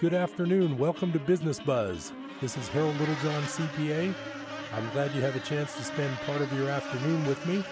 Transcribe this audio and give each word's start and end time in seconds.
Good 0.00 0.14
afternoon. 0.14 0.78
Welcome 0.78 1.10
to 1.10 1.18
Business 1.18 1.58
Buzz. 1.58 2.12
This 2.40 2.56
is 2.56 2.68
Harold 2.68 2.96
Littlejohn, 3.00 3.42
CPA. 3.42 4.14
I'm 4.72 4.90
glad 4.90 5.12
you 5.12 5.20
have 5.22 5.34
a 5.34 5.40
chance 5.40 5.74
to 5.74 5.82
spend 5.82 6.16
part 6.18 6.40
of 6.40 6.52
your 6.52 6.68
afternoon 6.68 7.26
with 7.26 7.44
me. 7.48 7.64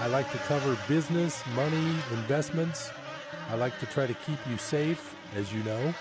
I 0.00 0.06
like 0.06 0.32
to 0.32 0.38
cover 0.38 0.74
business, 0.88 1.42
money, 1.54 1.90
investments. 2.12 2.90
I 3.50 3.56
like 3.56 3.78
to 3.80 3.86
try 3.86 4.06
to 4.06 4.14
keep 4.14 4.38
you 4.48 4.56
safe, 4.56 5.14
as 5.34 5.52
you 5.52 5.62
know. 5.64 5.94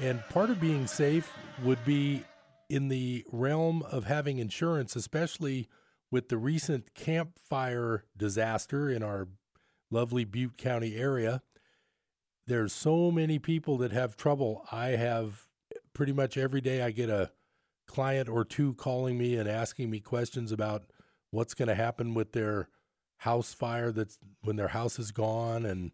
And 0.00 0.22
part 0.30 0.48
of 0.48 0.58
being 0.58 0.86
safe 0.86 1.30
would 1.62 1.84
be 1.84 2.24
in 2.70 2.88
the 2.88 3.26
realm 3.30 3.82
of 3.82 4.04
having 4.04 4.38
insurance, 4.38 4.96
especially 4.96 5.68
with 6.10 6.30
the 6.30 6.38
recent 6.38 6.94
Camp 6.94 7.38
Fire 7.38 8.04
disaster 8.16 8.88
in 8.88 9.02
our 9.02 9.28
lovely 9.90 10.24
Butte 10.24 10.56
County 10.56 10.96
area. 10.96 11.42
There's 12.48 12.72
so 12.72 13.10
many 13.10 13.38
people 13.38 13.76
that 13.76 13.92
have 13.92 14.16
trouble. 14.16 14.64
I 14.72 14.88
have 14.88 15.46
pretty 15.92 16.14
much 16.14 16.38
every 16.38 16.62
day 16.62 16.80
I 16.80 16.90
get 16.92 17.10
a 17.10 17.30
client 17.86 18.26
or 18.26 18.42
two 18.42 18.72
calling 18.72 19.18
me 19.18 19.36
and 19.36 19.46
asking 19.46 19.90
me 19.90 20.00
questions 20.00 20.50
about 20.50 20.84
what's 21.30 21.52
going 21.52 21.68
to 21.68 21.74
happen 21.74 22.14
with 22.14 22.32
their 22.32 22.70
house 23.18 23.52
fire 23.52 23.92
that's 23.92 24.18
when 24.42 24.56
their 24.56 24.68
house 24.68 24.98
is 24.98 25.12
gone 25.12 25.66
and 25.66 25.90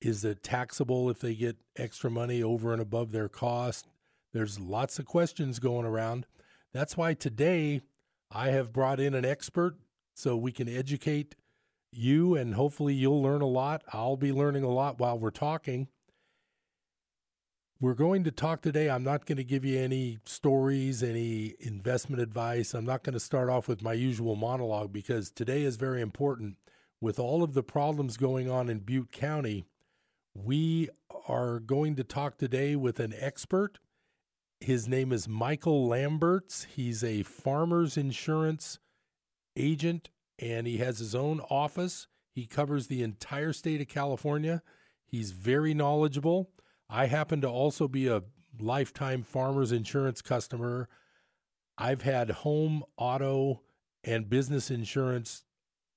is 0.00 0.24
it 0.24 0.42
taxable 0.42 1.10
if 1.10 1.18
they 1.18 1.34
get 1.34 1.56
extra 1.76 2.10
money 2.10 2.42
over 2.42 2.72
and 2.72 2.82
above 2.82 3.10
their 3.10 3.28
cost 3.28 3.88
there's 4.34 4.60
lots 4.60 4.98
of 4.98 5.06
questions 5.06 5.58
going 5.58 5.86
around 5.86 6.26
that's 6.74 6.96
why 6.96 7.14
today 7.14 7.80
i 8.30 8.50
have 8.50 8.72
brought 8.72 9.00
in 9.00 9.14
an 9.14 9.24
expert 9.24 9.76
so 10.14 10.36
we 10.36 10.52
can 10.52 10.68
educate 10.68 11.34
you 11.96 12.34
and 12.34 12.54
hopefully 12.54 12.94
you'll 12.94 13.22
learn 13.22 13.40
a 13.40 13.46
lot 13.46 13.82
i'll 13.92 14.16
be 14.16 14.32
learning 14.32 14.62
a 14.62 14.70
lot 14.70 14.98
while 14.98 15.18
we're 15.18 15.30
talking 15.30 15.88
we're 17.78 17.94
going 17.94 18.24
to 18.24 18.30
talk 18.30 18.62
today. 18.62 18.88
I'm 18.88 19.04
not 19.04 19.26
going 19.26 19.36
to 19.36 19.44
give 19.44 19.62
you 19.62 19.78
any 19.78 20.18
stories, 20.24 21.02
any 21.02 21.54
investment 21.60 22.22
advice. 22.22 22.72
I'm 22.72 22.86
not 22.86 23.02
going 23.02 23.12
to 23.12 23.20
start 23.20 23.50
off 23.50 23.68
with 23.68 23.82
my 23.82 23.92
usual 23.92 24.34
monologue 24.34 24.94
because 24.94 25.30
today 25.30 25.62
is 25.62 25.76
very 25.76 26.00
important. 26.00 26.56
With 27.02 27.18
all 27.18 27.42
of 27.42 27.52
the 27.52 27.62
problems 27.62 28.16
going 28.16 28.50
on 28.50 28.70
in 28.70 28.78
Butte 28.78 29.12
County, 29.12 29.66
we 30.34 30.88
are 31.28 31.60
going 31.60 31.96
to 31.96 32.04
talk 32.04 32.38
today 32.38 32.76
with 32.76 32.98
an 32.98 33.12
expert. 33.18 33.78
His 34.60 34.88
name 34.88 35.12
is 35.12 35.28
Michael 35.28 35.86
Lamberts. 35.86 36.66
He's 36.74 37.04
a 37.04 37.24
farmer's 37.24 37.98
insurance 37.98 38.78
agent 39.54 40.08
and 40.38 40.66
he 40.66 40.78
has 40.78 40.98
his 40.98 41.14
own 41.14 41.40
office. 41.50 42.06
He 42.30 42.46
covers 42.46 42.86
the 42.86 43.02
entire 43.02 43.52
state 43.52 43.80
of 43.80 43.88
California. 43.88 44.62
He's 45.06 45.30
very 45.30 45.74
knowledgeable. 45.74 46.50
I 46.88 47.06
happen 47.06 47.40
to 47.40 47.48
also 47.48 47.88
be 47.88 48.08
a 48.08 48.22
lifetime 48.60 49.22
farmers 49.22 49.72
insurance 49.72 50.22
customer. 50.22 50.88
I've 51.78 52.02
had 52.02 52.30
home, 52.30 52.84
auto, 52.96 53.62
and 54.04 54.30
business 54.30 54.70
insurance 54.70 55.44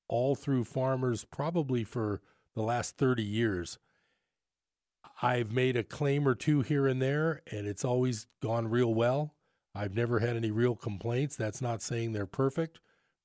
all 0.08 0.36
through 0.36 0.64
farmers 0.64 1.24
probably 1.24 1.84
for 1.84 2.22
the 2.56 2.64
last 2.64 2.98
30 2.98 3.24
years. 3.24 3.78
I've 5.22 5.52
made 5.52 5.78
a 5.78 5.84
claim 5.84 6.28
or 6.28 6.36
two 6.36 6.62
here 6.62 6.88
and 6.88 7.02
there, 7.02 7.42
and 7.52 7.68
it's 7.68 7.86
always 7.86 8.28
gone 8.42 8.70
real 8.70 8.94
well. 8.94 9.36
I've 9.76 9.96
never 9.96 10.20
had 10.20 10.36
any 10.36 10.52
real 10.52 10.76
complaints. 10.76 11.36
That's 11.36 11.62
not 11.62 11.82
saying 11.82 12.14
they're 12.14 12.26
perfect, 12.26 12.80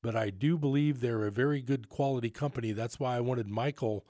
but 0.04 0.14
I 0.14 0.28
do 0.28 0.58
believe 0.58 1.00
they're 1.00 1.24
a 1.24 1.32
very 1.32 1.62
good 1.62 1.88
quality 1.88 2.28
company. 2.28 2.72
That's 2.72 3.00
why 3.00 3.16
I 3.16 3.20
wanted 3.20 3.48
Michael 3.48 4.04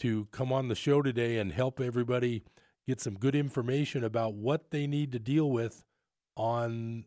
to 0.00 0.26
come 0.30 0.52
on 0.52 0.68
the 0.68 0.74
show 0.74 1.00
today 1.00 1.38
and 1.38 1.50
help 1.50 1.80
everybody 1.80 2.44
get 2.86 3.00
some 3.00 3.14
good 3.14 3.34
information 3.34 4.04
about 4.04 4.34
what 4.34 4.70
they 4.70 4.86
need 4.86 5.12
to 5.12 5.18
deal 5.18 5.50
with 5.50 5.84
on 6.36 7.06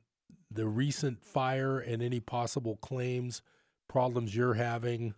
the 0.50 0.68
recent 0.68 1.24
fire 1.24 1.78
and 1.78 2.02
any 2.02 2.20
possible 2.20 2.78
claims, 2.78 3.44
problems 3.88 4.36
you're 4.36 4.56
having, 4.56 5.14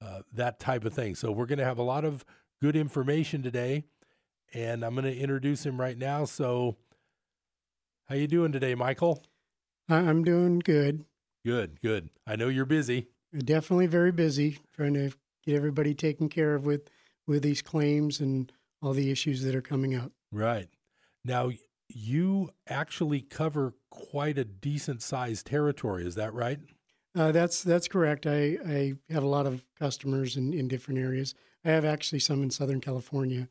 uh, 0.00 0.22
that 0.32 0.58
type 0.58 0.86
of 0.86 0.94
thing. 0.94 1.14
So 1.14 1.30
we're 1.30 1.44
going 1.44 1.58
to 1.58 1.64
have 1.66 1.78
a 1.78 1.82
lot 1.82 2.06
of 2.06 2.24
good 2.62 2.74
information 2.74 3.42
today, 3.42 3.84
and 4.54 4.82
I'm 4.82 4.94
going 4.94 5.04
to 5.04 5.14
introduce 5.14 5.66
him 5.66 5.78
right 5.78 5.98
now. 5.98 6.24
So, 6.24 6.78
how 8.08 8.14
you 8.14 8.26
doing 8.26 8.50
today, 8.50 8.74
Michael? 8.74 9.22
I'm 9.90 10.24
doing 10.24 10.60
good. 10.60 11.04
Good, 11.44 11.80
good. 11.80 12.10
I 12.26 12.36
know 12.36 12.48
you're 12.48 12.66
busy. 12.66 13.08
Definitely 13.36 13.86
very 13.86 14.12
busy 14.12 14.58
trying 14.74 14.94
to 14.94 15.12
get 15.44 15.56
everybody 15.56 15.94
taken 15.94 16.28
care 16.28 16.54
of 16.54 16.66
with 16.66 16.90
with 17.26 17.42
these 17.42 17.62
claims 17.62 18.20
and 18.20 18.52
all 18.82 18.92
the 18.92 19.10
issues 19.10 19.42
that 19.42 19.54
are 19.54 19.62
coming 19.62 19.94
up. 19.94 20.10
Right. 20.32 20.68
Now, 21.24 21.50
you 21.88 22.50
actually 22.68 23.20
cover 23.20 23.74
quite 23.90 24.38
a 24.38 24.44
decent 24.44 25.02
sized 25.02 25.46
territory. 25.46 26.06
Is 26.06 26.14
that 26.16 26.34
right? 26.34 26.58
Uh, 27.14 27.32
that's 27.32 27.62
that's 27.62 27.88
correct. 27.88 28.26
I, 28.26 28.58
I 28.66 28.94
have 29.10 29.22
a 29.22 29.28
lot 29.28 29.46
of 29.46 29.64
customers 29.78 30.36
in, 30.36 30.52
in 30.52 30.68
different 30.68 31.00
areas. 31.00 31.34
I 31.64 31.70
have 31.70 31.84
actually 31.84 32.20
some 32.20 32.42
in 32.42 32.50
Southern 32.50 32.80
California 32.80 33.48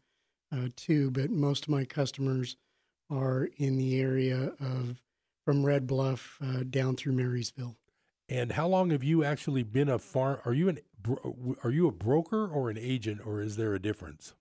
uh, 0.52 0.70
too, 0.76 1.12
but 1.12 1.30
most 1.30 1.64
of 1.64 1.70
my 1.70 1.86
customers 1.86 2.56
are 3.10 3.50
in 3.58 3.78
the 3.78 4.00
area 4.00 4.54
of 4.60 5.02
from 5.50 5.66
Red 5.66 5.88
Bluff 5.88 6.38
uh, 6.44 6.62
down 6.70 6.96
through 6.96 7.14
Marysville. 7.14 7.76
And 8.30 8.52
how 8.52 8.68
long 8.68 8.92
have 8.92 9.04
you 9.04 9.24
actually 9.24 9.64
been 9.64 9.90
a 9.90 9.98
farm? 9.98 10.38
Are 10.46 10.54
you 10.54 10.70
an 10.70 10.78
are 11.64 11.72
you 11.72 11.88
a 11.88 11.92
broker 11.92 12.48
or 12.48 12.70
an 12.70 12.78
agent, 12.78 13.22
or 13.26 13.42
is 13.42 13.56
there 13.56 13.74
a 13.74 13.80
difference? 13.80 14.36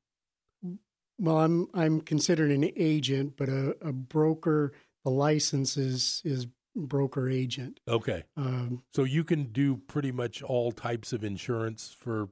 Well, 1.18 1.38
I'm 1.38 1.66
I'm 1.72 2.02
considered 2.02 2.50
an 2.50 2.70
agent, 2.76 3.38
but 3.38 3.48
a, 3.48 3.74
a 3.80 3.90
broker. 3.90 4.74
The 5.02 5.10
license 5.10 5.78
is 5.78 6.20
is 6.26 6.46
broker 6.76 7.30
agent. 7.30 7.80
Okay. 7.88 8.24
Um, 8.36 8.82
so 8.92 9.04
you 9.04 9.24
can 9.24 9.44
do 9.44 9.78
pretty 9.78 10.12
much 10.12 10.42
all 10.42 10.72
types 10.72 11.14
of 11.14 11.24
insurance 11.24 11.96
for 11.98 12.28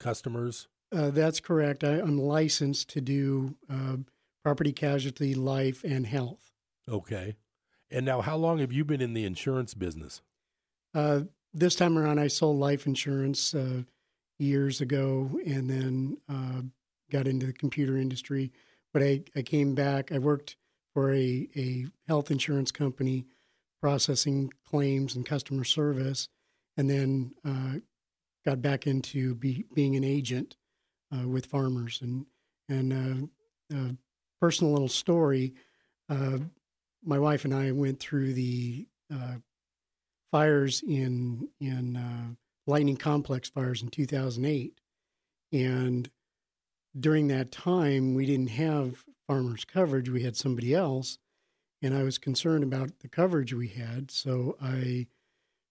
customers. 0.00 0.66
Uh, 0.90 1.10
that's 1.10 1.40
correct. 1.40 1.84
I, 1.84 1.98
am 1.98 2.16
licensed 2.16 2.88
to 2.88 3.02
do 3.02 3.56
uh, 3.68 3.96
property 4.42 4.72
casualty, 4.72 5.34
life, 5.34 5.84
and 5.84 6.06
health. 6.06 6.54
Okay. 6.88 7.36
And 7.90 8.04
now, 8.04 8.20
how 8.20 8.36
long 8.36 8.58
have 8.58 8.72
you 8.72 8.84
been 8.84 9.00
in 9.00 9.14
the 9.14 9.24
insurance 9.24 9.74
business? 9.74 10.20
Uh, 10.94 11.22
this 11.54 11.74
time 11.74 11.98
around, 11.98 12.18
I 12.18 12.28
sold 12.28 12.58
life 12.58 12.86
insurance 12.86 13.54
uh, 13.54 13.82
years 14.38 14.80
ago, 14.80 15.40
and 15.46 15.68
then 15.70 16.18
uh, 16.28 16.62
got 17.10 17.26
into 17.26 17.46
the 17.46 17.52
computer 17.52 17.96
industry. 17.96 18.52
But 18.92 19.02
I, 19.02 19.22
I 19.34 19.42
came 19.42 19.74
back. 19.74 20.12
I 20.12 20.18
worked 20.18 20.56
for 20.92 21.12
a, 21.12 21.48
a 21.56 21.86
health 22.06 22.30
insurance 22.30 22.70
company 22.70 23.26
processing 23.80 24.52
claims 24.68 25.14
and 25.14 25.24
customer 25.24 25.64
service, 25.64 26.28
and 26.76 26.90
then 26.90 27.32
uh, 27.44 27.78
got 28.44 28.60
back 28.60 28.86
into 28.86 29.34
be, 29.34 29.64
being 29.74 29.96
an 29.96 30.04
agent 30.04 30.56
uh, 31.14 31.26
with 31.26 31.46
farmers. 31.46 32.00
And 32.02 32.26
and 32.68 33.30
uh, 33.72 33.92
personal 34.40 34.72
little 34.72 34.88
story: 34.88 35.54
my 37.04 37.18
wife 37.18 37.44
and 37.44 37.54
I 37.54 37.72
went 37.72 38.00
through 38.00 38.34
the 38.34 38.86
uh, 39.12 39.36
fires 40.30 40.82
in 40.86 41.48
in 41.60 41.96
uh, 41.96 42.34
Lightning 42.66 42.96
Complex 42.96 43.48
fires 43.48 43.82
in 43.82 43.88
2008, 43.88 44.80
and 45.52 46.10
during 46.98 47.28
that 47.28 47.52
time, 47.52 48.14
we 48.14 48.26
didn't 48.26 48.50
have 48.50 49.04
farmers 49.26 49.64
coverage. 49.64 50.08
We 50.08 50.22
had 50.22 50.36
somebody 50.36 50.74
else. 50.74 51.18
And 51.82 51.94
I 51.94 52.02
was 52.02 52.18
concerned 52.18 52.64
about 52.64 52.98
the 53.00 53.08
coverage 53.08 53.52
we 53.52 53.68
had. 53.68 54.10
So 54.10 54.56
I 54.60 55.06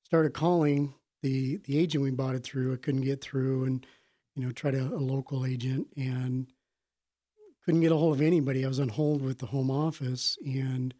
started 0.03 0.33
calling 0.33 0.93
the, 1.21 1.57
the 1.57 1.77
agent 1.77 2.03
we 2.03 2.11
bought 2.11 2.35
it 2.35 2.43
through. 2.43 2.73
I 2.73 2.77
couldn't 2.77 3.01
get 3.01 3.21
through 3.21 3.65
and, 3.65 3.85
you 4.35 4.45
know, 4.45 4.51
tried 4.51 4.75
a, 4.75 4.83
a 4.83 5.01
local 5.01 5.45
agent 5.45 5.87
and 5.97 6.47
couldn't 7.65 7.81
get 7.81 7.91
a 7.91 7.97
hold 7.97 8.15
of 8.15 8.21
anybody. 8.21 8.63
I 8.63 8.69
was 8.69 8.79
on 8.79 8.89
hold 8.89 9.21
with 9.21 9.39
the 9.39 9.47
home 9.47 9.69
office. 9.69 10.37
And 10.45 10.93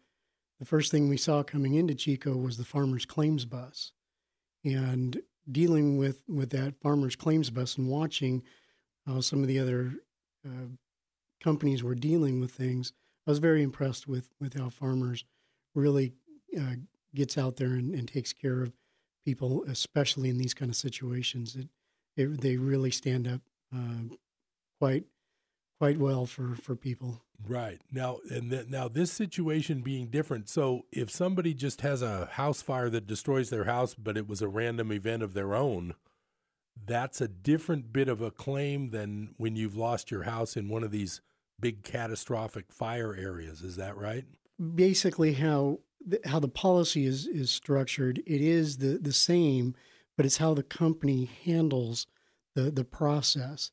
the 0.58 0.64
first 0.64 0.90
thing 0.90 1.08
we 1.08 1.16
saw 1.16 1.42
coming 1.42 1.74
into 1.74 1.94
Chico 1.94 2.36
was 2.36 2.56
the 2.56 2.64
farmer's 2.64 3.06
claims 3.06 3.44
bus. 3.44 3.92
And 4.64 5.20
dealing 5.50 5.98
with, 5.98 6.22
with 6.28 6.50
that 6.50 6.80
farmer's 6.80 7.16
claims 7.16 7.50
bus 7.50 7.76
and 7.76 7.88
watching 7.88 8.42
how 9.06 9.20
some 9.20 9.40
of 9.42 9.48
the 9.48 9.58
other 9.58 9.94
uh, 10.44 10.66
companies 11.42 11.82
were 11.82 11.94
dealing 11.94 12.40
with 12.40 12.50
things, 12.50 12.92
I 13.26 13.30
was 13.30 13.38
very 13.38 13.62
impressed 13.62 14.08
with 14.08 14.30
with 14.40 14.58
how 14.58 14.70
farmers 14.70 15.24
really 15.74 16.14
uh, 16.58 16.76
gets 17.14 17.36
out 17.36 17.56
there 17.56 17.72
and, 17.72 17.94
and, 17.94 18.08
takes 18.08 18.32
care 18.32 18.62
of 18.62 18.72
people, 19.24 19.64
especially 19.64 20.30
in 20.30 20.38
these 20.38 20.54
kind 20.54 20.70
of 20.70 20.76
situations. 20.76 21.54
It, 21.54 21.68
it 22.16 22.40
they 22.40 22.56
really 22.56 22.90
stand 22.90 23.28
up 23.28 23.42
uh, 23.74 24.14
quite 24.80 25.04
quite 25.78 25.98
well 25.98 26.24
for 26.24 26.54
for 26.54 26.74
people. 26.74 27.22
Right 27.46 27.80
now, 27.92 28.18
and 28.30 28.50
th- 28.50 28.66
now 28.68 28.88
this 28.88 29.12
situation 29.12 29.82
being 29.82 30.08
different. 30.08 30.48
So, 30.48 30.86
if 30.90 31.08
somebody 31.08 31.54
just 31.54 31.82
has 31.82 32.02
a 32.02 32.26
house 32.32 32.62
fire 32.62 32.90
that 32.90 33.06
destroys 33.06 33.48
their 33.48 33.64
house, 33.64 33.94
but 33.94 34.16
it 34.16 34.26
was 34.28 34.42
a 34.42 34.48
random 34.48 34.90
event 34.90 35.22
of 35.22 35.34
their 35.34 35.54
own, 35.54 35.94
that's 36.84 37.20
a 37.20 37.28
different 37.28 37.92
bit 37.92 38.08
of 38.08 38.20
a 38.20 38.32
claim 38.32 38.90
than 38.90 39.34
when 39.36 39.54
you've 39.54 39.76
lost 39.76 40.10
your 40.10 40.24
house 40.24 40.56
in 40.56 40.68
one 40.68 40.82
of 40.82 40.90
these 40.90 41.20
big 41.60 41.84
catastrophic 41.84 42.72
fire 42.72 43.14
areas. 43.14 43.62
Is 43.62 43.76
that 43.76 43.96
right? 43.96 44.24
Basically, 44.74 45.34
how 45.34 45.78
the, 46.04 46.20
how 46.24 46.40
the 46.40 46.48
policy 46.48 47.06
is 47.06 47.26
is 47.26 47.50
structured, 47.50 48.18
it 48.26 48.40
is 48.40 48.78
the 48.78 48.98
the 49.00 49.12
same, 49.12 49.74
but 50.16 50.26
it's 50.26 50.38
how 50.38 50.54
the 50.54 50.62
company 50.62 51.30
handles 51.44 52.06
the 52.54 52.70
the 52.70 52.84
process. 52.84 53.70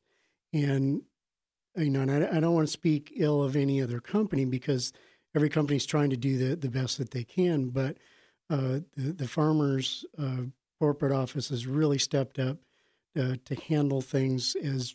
And 0.52 1.02
you 1.76 1.90
know, 1.90 2.00
and 2.00 2.10
I, 2.10 2.36
I 2.36 2.40
don't 2.40 2.54
want 2.54 2.66
to 2.66 2.72
speak 2.72 3.12
ill 3.16 3.42
of 3.42 3.56
any 3.56 3.82
other 3.82 4.00
company 4.00 4.44
because 4.44 4.92
every 5.34 5.48
company 5.48 5.76
is 5.76 5.86
trying 5.86 6.10
to 6.10 6.16
do 6.16 6.36
the 6.38 6.56
the 6.56 6.68
best 6.68 6.98
that 6.98 7.10
they 7.10 7.24
can, 7.24 7.68
but 7.68 7.96
uh, 8.48 8.80
the, 8.96 9.12
the 9.12 9.28
farmers 9.28 10.04
uh, 10.18 10.42
corporate 10.78 11.12
office 11.12 11.48
has 11.48 11.66
really 11.66 11.98
stepped 11.98 12.38
up 12.38 12.58
uh, 13.18 13.34
to 13.44 13.54
handle 13.68 14.00
things 14.00 14.56
as 14.62 14.94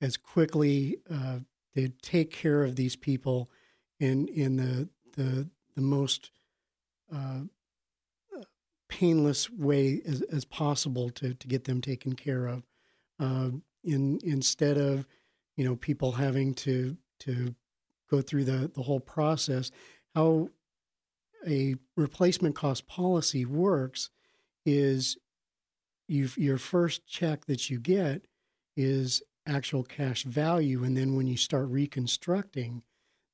as 0.00 0.16
quickly 0.16 0.98
uh, 1.10 1.38
to 1.74 1.88
take 2.02 2.30
care 2.30 2.62
of 2.64 2.76
these 2.76 2.96
people 2.96 3.50
in 4.00 4.28
in 4.28 4.56
the 4.56 4.88
the 5.16 5.48
the 5.74 5.82
most 5.82 6.30
uh, 7.14 7.40
painless 8.88 9.50
way 9.50 10.00
as, 10.06 10.22
as 10.22 10.44
possible 10.44 11.10
to 11.10 11.34
to 11.34 11.48
get 11.48 11.64
them 11.64 11.80
taken 11.80 12.14
care 12.14 12.46
of. 12.46 12.62
Uh, 13.18 13.50
in 13.84 14.18
instead 14.24 14.76
of 14.76 15.06
you 15.56 15.64
know 15.64 15.76
people 15.76 16.12
having 16.12 16.54
to 16.54 16.96
to 17.20 17.54
go 18.10 18.20
through 18.20 18.44
the 18.44 18.70
the 18.74 18.82
whole 18.82 19.00
process, 19.00 19.70
how 20.14 20.48
a 21.46 21.76
replacement 21.96 22.54
cost 22.54 22.86
policy 22.86 23.44
works 23.44 24.10
is 24.64 25.16
you 26.08 26.28
your 26.36 26.58
first 26.58 27.06
check 27.06 27.46
that 27.46 27.70
you 27.70 27.78
get 27.78 28.26
is 28.76 29.22
actual 29.46 29.84
cash 29.84 30.24
value 30.24 30.82
and 30.82 30.96
then 30.96 31.14
when 31.14 31.26
you 31.26 31.36
start 31.36 31.68
reconstructing 31.68 32.82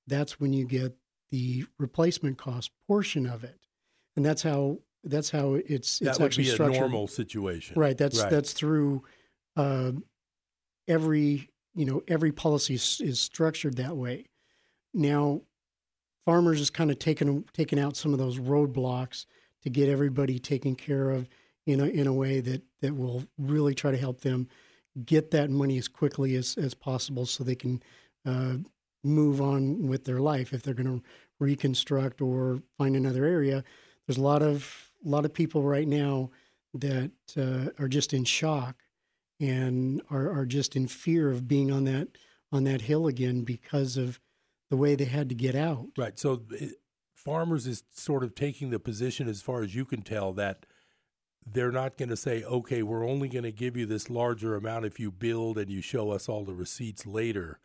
that's 0.07 0.39
when 0.39 0.53
you 0.53 0.67
get 0.67 0.95
the 1.31 1.65
replacement 1.79 2.37
cost 2.39 2.71
portion 2.87 3.27
of 3.27 3.43
it. 3.43 3.59
And 4.17 4.25
that's 4.25 4.43
how 4.43 4.79
that's 5.05 5.31
how 5.31 5.55
it's 5.55 5.99
that 6.01 6.11
it's 6.11 6.19
would 6.19 6.27
actually 6.27 6.45
be 6.45 6.51
a 6.51 6.55
structured. 6.55 6.81
normal 6.81 7.07
situation, 7.09 7.79
right 7.79 7.97
that's 7.97 8.21
Right. 8.21 8.31
that's 8.31 8.53
through 8.53 9.03
uh, 9.57 9.93
every 10.87 11.49
you 11.75 11.85
know 11.85 12.03
every 12.09 12.33
policy 12.33 12.75
is, 12.75 13.01
is 13.03 13.21
structured 13.21 13.77
that 13.77 13.97
way. 13.97 14.27
Now 14.95 15.43
farmers 16.25 16.61
is 16.61 16.71
kind 16.71 16.91
of 16.91 16.99
taken 16.99 17.45
taken 17.53 17.79
out 17.79 17.97
some 17.97 18.13
of 18.13 18.19
those 18.19 18.39
roadblocks 18.39 19.27
to 19.63 19.71
get 19.71 19.89
everybody 19.89 20.39
taken 20.39 20.75
care 20.75 21.11
of 21.11 21.29
in 21.67 21.81
a 21.81 21.87
in 21.87 22.07
a 22.07 22.13
way 22.13 22.41
that 22.41 22.63
that 22.81 22.95
will 22.95 23.25
really 23.39 23.75
try 23.75 23.91
to 23.91 23.99
help 23.99 24.21
them 24.21 24.49
get 25.05 25.31
that 25.31 25.51
money 25.51 25.79
as 25.79 25.89
quickly 25.89 26.35
as 26.37 26.57
as 26.57 26.75
possible 26.75 27.27
so 27.27 27.43
they 27.43 27.55
can 27.55 27.83
uh, 28.27 28.55
move 29.05 29.41
on 29.41 29.89
with 29.89 30.05
their 30.05 30.21
life. 30.21 30.53
If 30.53 30.63
they're 30.63 30.75
going 30.75 31.01
to 31.01 31.05
reconstruct 31.39 32.21
or 32.21 32.63
find 32.79 32.95
another 32.95 33.25
area 33.25 33.65
there's 34.07 34.19
a 34.19 34.23
lot 34.23 34.43
of 34.43 34.91
a 35.05 35.09
lot 35.09 35.25
of 35.25 35.33
people 35.33 35.63
right 35.63 35.89
now 35.89 36.31
that 36.75 37.11
uh, 37.37 37.83
are 37.83 37.89
just 37.89 38.13
in 38.13 38.25
shock 38.25 38.77
and 39.43 40.01
are, 40.11 40.31
are 40.31 40.47
just 40.47 40.77
in 40.77 40.87
fear 40.87 41.31
of 41.31 41.47
being 41.47 41.71
on 41.71 41.85
that 41.85 42.09
on 42.51 42.65
that 42.65 42.83
hill 42.83 43.07
again 43.07 43.43
because 43.43 43.97
of 43.97 44.21
the 44.71 44.77
way 44.77 44.95
they 44.95 45.05
had 45.05 45.29
to 45.29 45.35
get 45.35 45.55
out 45.55 45.89
Right. 45.97 46.19
So 46.19 46.43
it, 46.51 46.77
farmers 47.23 47.67
is 47.67 47.85
sort 47.93 48.25
of 48.25 48.35
taking 48.35 48.71
the 48.71 48.79
position, 48.79 49.29
as 49.29 49.43
far 49.43 49.63
as 49.63 49.75
you 49.75 49.85
can 49.85 50.03
tell, 50.03 50.33
that 50.35 50.67
they're 51.47 51.73
not 51.73 51.97
going 51.97 52.09
to 52.09 52.17
say, 52.17 52.43
okay, 52.45 52.83
we're 52.83 53.07
only 53.07 53.29
going 53.29 53.45
to 53.45 53.53
give 53.53 53.77
you 53.77 53.87
this 53.87 54.11
larger 54.11 54.55
amount 54.55 54.85
if 54.85 55.01
you 55.01 55.11
build 55.11 55.59
and 55.59 55.71
you 55.71 55.81
show 55.81 56.11
us 56.11 56.29
all 56.29 56.45
the 56.45 56.55
receipts 56.55 57.07
later. 57.07 57.59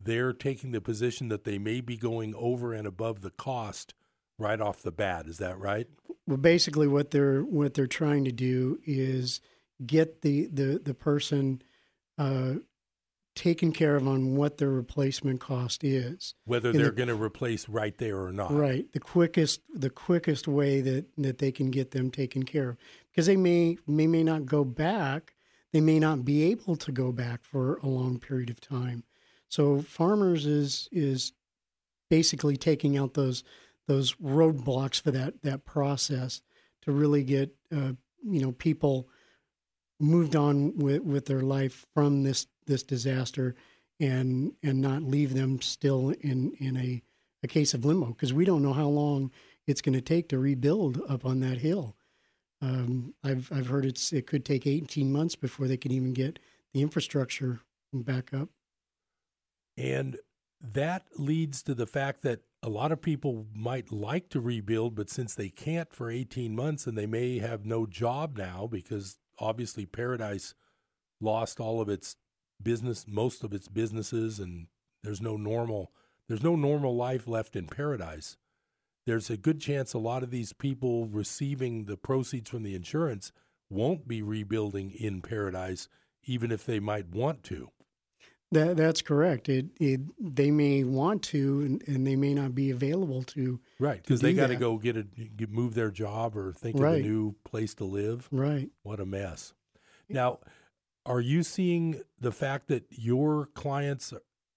They're 0.00 0.32
taking 0.32 0.72
the 0.72 0.80
position 0.80 1.28
that 1.28 1.44
they 1.44 1.58
may 1.58 1.80
be 1.80 1.96
going 1.96 2.34
over 2.36 2.72
and 2.72 2.86
above 2.86 3.22
the 3.22 3.30
cost 3.30 3.94
right 4.38 4.60
off 4.60 4.82
the 4.82 4.92
bat. 4.92 5.26
Is 5.26 5.38
that 5.38 5.58
right? 5.58 5.88
Well, 6.26 6.36
basically, 6.36 6.86
what 6.86 7.12
they're 7.12 7.42
what 7.42 7.74
they're 7.74 7.86
trying 7.86 8.24
to 8.24 8.32
do 8.32 8.78
is 8.84 9.40
get 9.84 10.22
the 10.22 10.46
the 10.46 10.80
the 10.82 10.94
person 10.94 11.62
uh, 12.18 12.54
taken 13.34 13.70
care 13.72 13.96
of 13.96 14.08
on 14.08 14.34
what 14.34 14.56
their 14.58 14.70
replacement 14.70 15.40
cost 15.40 15.84
is. 15.84 16.34
Whether 16.46 16.70
In 16.70 16.76
they're 16.78 16.86
the- 16.86 16.92
going 16.92 17.08
to 17.08 17.14
replace 17.22 17.68
right 17.68 17.96
there 17.98 18.18
or 18.22 18.32
not. 18.32 18.52
Right, 18.52 18.90
the 18.92 19.00
quickest 19.00 19.60
the 19.74 19.90
quickest 19.90 20.48
way 20.48 20.80
that 20.80 21.06
that 21.18 21.38
they 21.38 21.52
can 21.52 21.70
get 21.70 21.90
them 21.90 22.10
taken 22.10 22.44
care 22.44 22.70
of 22.70 22.76
because 23.10 23.26
they 23.26 23.36
may 23.36 23.78
may 23.86 24.06
may 24.06 24.22
not 24.22 24.46
go 24.46 24.64
back. 24.64 25.34
They 25.72 25.80
may 25.80 25.98
not 25.98 26.24
be 26.24 26.44
able 26.44 26.76
to 26.76 26.92
go 26.92 27.12
back 27.12 27.44
for 27.44 27.76
a 27.82 27.86
long 27.86 28.18
period 28.18 28.48
of 28.48 28.60
time. 28.60 29.04
So 29.48 29.82
farmers 29.82 30.46
is 30.46 30.88
is 30.90 31.32
basically 32.08 32.56
taking 32.56 32.96
out 32.96 33.14
those 33.14 33.44
those 33.86 34.14
roadblocks 34.14 35.00
for 35.00 35.10
that 35.10 35.42
that 35.42 35.64
process 35.64 36.40
to 36.82 36.92
really 36.92 37.22
get 37.24 37.54
uh, 37.70 37.92
you 38.24 38.40
know 38.40 38.52
people 38.52 39.08
moved 39.98 40.36
on 40.36 40.76
with, 40.76 41.02
with 41.02 41.26
their 41.26 41.40
life 41.40 41.86
from 41.94 42.22
this 42.22 42.46
this 42.66 42.82
disaster 42.82 43.54
and 44.00 44.52
and 44.62 44.80
not 44.80 45.02
leave 45.02 45.34
them 45.34 45.60
still 45.60 46.10
in 46.20 46.52
in 46.58 46.76
a, 46.76 47.02
a 47.42 47.48
case 47.48 47.74
of 47.74 47.84
limbo 47.84 48.06
because 48.06 48.32
we 48.32 48.44
don't 48.44 48.62
know 48.62 48.72
how 48.72 48.88
long 48.88 49.30
it's 49.66 49.80
going 49.80 49.94
to 49.94 50.00
take 50.00 50.28
to 50.28 50.38
rebuild 50.38 51.00
up 51.08 51.24
on 51.24 51.40
that 51.40 51.58
hill. 51.58 51.96
Um, 52.60 53.14
I've 53.24 53.50
I've 53.52 53.68
heard 53.68 53.84
it's 53.84 54.12
it 54.12 54.26
could 54.26 54.44
take 54.44 54.66
18 54.66 55.12
months 55.12 55.36
before 55.36 55.66
they 55.66 55.76
can 55.76 55.92
even 55.92 56.12
get 56.12 56.38
the 56.72 56.82
infrastructure 56.82 57.60
back 57.92 58.34
up. 58.34 58.48
And 59.76 60.18
that 60.60 61.04
leads 61.16 61.62
to 61.64 61.74
the 61.74 61.86
fact 61.86 62.22
that 62.22 62.40
a 62.62 62.68
lot 62.68 62.92
of 62.92 63.02
people 63.02 63.46
might 63.54 63.92
like 63.92 64.30
to 64.30 64.40
rebuild, 64.40 64.94
but 64.94 65.10
since 65.10 65.34
they 65.34 65.50
can't 65.50 65.92
for 65.92 66.10
18 66.10 66.56
months 66.56 66.86
and 66.86 66.96
they 66.96 67.06
may 67.06 67.38
have 67.38 67.66
no 67.66 67.86
job 67.86 68.36
now 68.38 68.66
because 68.66 69.18
obviously 69.38 69.86
Paradise 69.86 70.54
lost 71.20 71.60
all 71.60 71.80
of 71.80 71.88
its 71.88 72.16
business, 72.62 73.06
most 73.08 73.44
of 73.44 73.52
its 73.52 73.68
businesses, 73.68 74.38
and 74.38 74.66
there's 75.02 75.20
no 75.20 75.36
normal, 75.36 75.92
there's 76.28 76.42
no 76.42 76.56
normal 76.56 76.96
life 76.96 77.26
left 77.26 77.56
in 77.56 77.66
Paradise. 77.66 78.36
There's 79.06 79.30
a 79.30 79.36
good 79.36 79.60
chance 79.60 79.92
a 79.92 79.98
lot 79.98 80.22
of 80.22 80.30
these 80.30 80.52
people 80.52 81.06
receiving 81.06 81.84
the 81.84 81.96
proceeds 81.96 82.50
from 82.50 82.64
the 82.64 82.74
insurance 82.74 83.30
won't 83.70 84.08
be 84.08 84.22
rebuilding 84.22 84.90
in 84.90 85.22
Paradise, 85.22 85.88
even 86.24 86.50
if 86.50 86.64
they 86.64 86.80
might 86.80 87.08
want 87.08 87.42
to. 87.44 87.70
That 88.52 88.76
that's 88.76 89.02
correct. 89.02 89.48
It, 89.48 89.66
it 89.80 90.00
they 90.20 90.50
may 90.50 90.84
want 90.84 91.22
to 91.24 91.62
and, 91.62 91.82
and 91.88 92.06
they 92.06 92.14
may 92.14 92.32
not 92.32 92.54
be 92.54 92.70
available 92.70 93.24
to. 93.24 93.60
Right, 93.80 94.00
because 94.00 94.20
they 94.20 94.34
got 94.34 94.48
to 94.48 94.56
go 94.56 94.76
get 94.78 94.96
a 94.96 95.02
get, 95.02 95.50
move 95.50 95.74
their 95.74 95.90
job 95.90 96.36
or 96.36 96.52
think 96.52 96.76
of 96.76 96.82
a 96.82 97.00
new 97.00 97.34
place 97.44 97.74
to 97.74 97.84
live. 97.84 98.28
Right. 98.30 98.70
What 98.82 99.00
a 99.00 99.06
mess. 99.06 99.52
Now, 100.08 100.38
are 101.04 101.20
you 101.20 101.42
seeing 101.42 102.02
the 102.20 102.30
fact 102.30 102.68
that 102.68 102.86
your 102.90 103.46
clients 103.54 104.12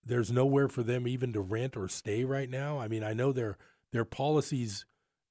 there's 0.05 0.31
nowhere 0.31 0.67
for 0.67 0.84
them 0.84 1.08
even 1.08 1.34
to 1.34 1.41
rent 1.41 1.75
or 1.75 1.88
stay 1.88 2.24
right 2.24 2.50
now? 2.50 2.79
I 2.79 2.88
mean, 2.88 3.03
I 3.03 3.13
know 3.13 3.31
their 3.31 3.58
their 3.91 4.05
policies 4.05 4.86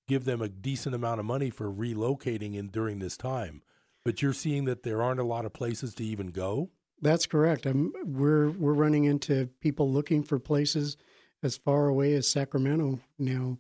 give 0.09 0.25
them 0.25 0.41
a 0.41 0.49
decent 0.49 0.95
amount 0.95 1.21
of 1.21 1.27
money 1.27 1.51
for 1.51 1.71
relocating 1.71 2.55
in 2.55 2.69
during 2.69 2.99
this 2.99 3.17
time, 3.17 3.63
but 4.05 4.21
you're 4.21 4.33
seeing 4.33 4.65
that 4.65 4.83
there 4.83 5.03
aren't 5.03 5.21
a 5.21 5.25
lot 5.25 5.45
of 5.45 5.53
places 5.53 5.95
to 5.95 6.05
even 6.05 6.29
go. 6.29 6.71
That's 7.01 7.27
correct. 7.27 7.67
I'm, 7.67 7.93
we're 8.05 8.51
we're 8.51 8.73
running 8.75 9.05
into 9.05 9.49
people 9.61 9.91
looking 9.91 10.23
for 10.23 10.39
places 10.39 10.97
as 11.43 11.57
far 11.57 11.87
away 11.87 12.15
as 12.15 12.27
Sacramento 12.27 13.01
now. 13.19 13.59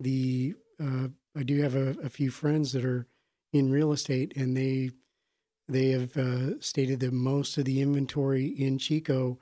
The 0.00 0.54
uh, 0.80 1.08
I 1.36 1.42
do 1.42 1.62
have 1.62 1.74
a, 1.74 1.96
a 2.02 2.08
few 2.08 2.30
friends 2.30 2.72
that 2.72 2.84
are 2.84 3.06
in 3.52 3.70
real 3.70 3.92
estate, 3.92 4.36
and 4.36 4.56
they 4.56 4.90
they 5.68 5.90
have 5.90 6.16
uh, 6.16 6.60
stated 6.60 7.00
that 7.00 7.12
most 7.12 7.58
of 7.58 7.64
the 7.64 7.80
inventory 7.80 8.46
in 8.46 8.78
Chico 8.78 9.38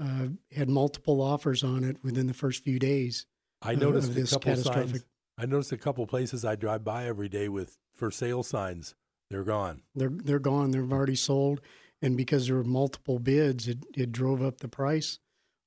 uh, 0.00 0.28
had 0.54 0.68
multiple 0.68 1.20
offers 1.20 1.64
on 1.64 1.82
it 1.82 1.96
within 2.04 2.26
the 2.26 2.34
first 2.34 2.62
few 2.62 2.78
days. 2.78 3.26
I 3.60 3.74
noticed 3.74 4.10
of 4.10 4.16
a 4.16 4.20
this 4.20 4.30
couple 4.30 4.54
signs. 4.54 4.64
catastrophic- 4.64 5.08
I 5.36 5.46
noticed 5.46 5.72
a 5.72 5.78
couple 5.78 6.06
places 6.06 6.44
I 6.44 6.56
drive 6.56 6.84
by 6.84 7.06
every 7.06 7.28
day 7.28 7.48
with 7.48 7.78
for 7.94 8.10
sale 8.10 8.42
signs. 8.42 8.94
They're 9.30 9.44
gone. 9.44 9.82
They're 9.94 10.10
they're 10.12 10.38
gone. 10.38 10.70
They've 10.70 10.92
already 10.92 11.16
sold, 11.16 11.60
and 12.02 12.16
because 12.16 12.46
there 12.46 12.56
were 12.56 12.64
multiple 12.64 13.18
bids, 13.18 13.68
it, 13.68 13.78
it 13.96 14.12
drove 14.12 14.42
up 14.42 14.58
the 14.58 14.68
price 14.68 15.18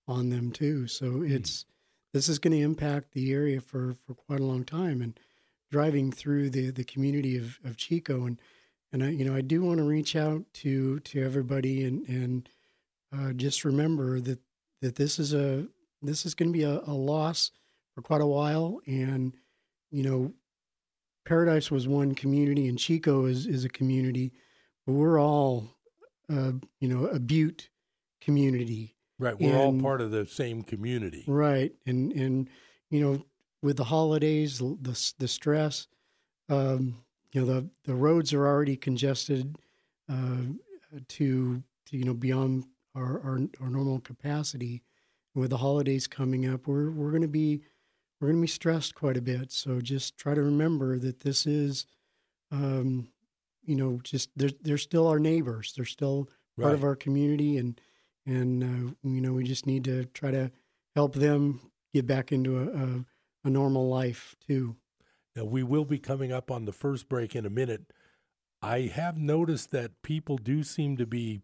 on 0.08 0.30
them 0.30 0.52
too. 0.52 0.88
So 0.88 1.24
it's 1.24 1.66
this 2.14 2.28
is 2.28 2.40
going 2.40 2.54
to 2.54 2.64
impact 2.64 3.14
the 3.14 3.32
area 3.32 3.62
for, 3.62 3.96
for 4.06 4.14
quite 4.14 4.42
a 4.42 4.46
long 4.46 4.66
time. 4.66 5.02
And 5.02 5.18
driving 5.72 6.12
through 6.12 6.50
the, 6.50 6.70
the 6.70 6.84
community 6.84 7.38
of, 7.38 7.58
of 7.64 7.78
Chico, 7.78 8.26
and 8.26 8.40
and 8.92 9.04
I 9.04 9.10
you 9.10 9.26
know 9.26 9.34
I 9.34 9.42
do 9.42 9.62
want 9.64 9.78
to 9.78 9.84
reach 9.84 10.16
out 10.16 10.44
to 10.56 11.00
to 11.00 11.24
everybody 11.24 11.86
and 11.86 12.08
and 12.08 12.50
uh, 13.18 13.34
just 13.34 13.66
remember 13.66 14.20
that 14.20 14.40
that 14.82 14.96
this 14.96 15.18
is 15.18 15.34
a 15.34 15.66
this 16.02 16.26
is 16.26 16.36
going 16.36 16.52
to 16.52 16.58
be 16.58 16.64
a, 16.64 16.82
a 16.86 16.94
loss 16.94 17.52
for 17.96 18.02
quite 18.02 18.22
a 18.22 18.28
while, 18.28 18.82
and 18.86 19.34
you 19.90 20.04
know 20.04 20.34
Paradise 21.26 21.72
was 21.72 21.88
one 21.88 22.14
community, 22.14 22.68
and 22.68 22.78
Chico 22.78 23.26
is 23.26 23.48
is 23.48 23.66
a 23.66 23.70
community. 23.70 24.34
But 24.86 24.94
we're 24.94 25.22
all, 25.22 25.78
uh, 26.30 26.54
you 26.80 26.88
know, 26.88 27.06
a 27.08 27.20
Butte 27.20 27.70
community, 28.20 28.96
Right, 29.22 29.40
we're 29.40 29.56
all 29.56 29.80
part 29.80 30.02
of 30.02 30.10
the 30.10 30.26
same 30.26 30.64
community. 30.64 31.24
Right, 31.28 31.74
and 31.86 32.12
and 32.14 32.50
you 32.90 33.00
know, 33.00 33.24
with 33.62 33.78
the 33.78 33.84
holidays, 33.84 34.58
the 34.58 35.14
the 35.20 35.28
stress, 35.28 35.88
um, 36.50 37.04
you 37.32 37.42
know, 37.42 37.48
the 37.48 37.70
the 37.84 37.94
roads 37.94 38.34
are 38.34 38.48
already 38.48 38.76
congested 38.76 39.56
uh, 40.10 40.38
to, 41.08 41.64
to 41.86 41.98
you 41.98 42.04
know 42.04 42.16
beyond 42.16 42.66
our, 42.96 43.22
our 43.22 43.40
our 43.62 43.70
normal 43.70 44.00
capacity. 44.00 44.82
With 45.34 45.52
the 45.52 45.58
holidays 45.58 46.08
coming 46.08 46.52
up, 46.52 46.68
we're 46.68 46.90
we're 46.90 47.12
going 47.12 47.22
to 47.22 47.28
be 47.28 47.62
we're 48.20 48.28
going 48.28 48.40
to 48.40 48.42
be 48.42 48.48
stressed 48.48 48.96
quite 48.96 49.18
a 49.18 49.22
bit. 49.22 49.52
So 49.52 49.82
just 49.82 50.18
try 50.18 50.34
to 50.34 50.42
remember 50.44 51.00
that 51.00 51.22
this 51.22 51.48
is, 51.48 51.86
um, 52.52 53.08
you 53.64 53.76
know, 53.76 54.00
just 54.04 54.30
they're 54.36 54.52
they're 54.62 54.78
still 54.78 55.08
our 55.08 55.20
neighbors. 55.20 55.74
They're 55.76 55.86
still 55.86 56.26
part 56.60 56.72
Right. 56.72 56.74
of 56.74 56.84
our 56.84 56.96
community, 56.96 57.58
and 57.58 57.80
and 58.26 58.64
uh, 58.64 58.94
you 59.04 59.22
know 59.22 59.34
we 59.34 59.44
just 59.44 59.66
need 59.66 59.84
to 59.86 60.06
try 60.06 60.32
to 60.32 60.52
help 60.96 61.14
them 61.16 61.60
get 61.94 62.06
back 62.08 62.32
into 62.32 62.58
a, 62.60 62.68
a, 62.68 63.06
a 63.46 63.50
normal 63.50 63.88
life 63.90 64.36
too. 64.48 64.76
Now, 65.36 65.46
we 65.46 65.64
will 65.64 65.86
be 65.86 65.98
coming 66.00 66.32
up 66.32 66.52
on 66.52 66.66
the 66.66 66.74
first 66.74 67.08
break 67.08 67.36
in 67.36 67.46
a 67.46 67.50
minute. 67.50 67.94
I 68.62 68.82
have 68.82 69.18
noticed 69.18 69.72
that 69.72 70.02
people 70.04 70.38
do 70.38 70.62
seem 70.64 70.98
to 70.98 71.06
be 71.06 71.42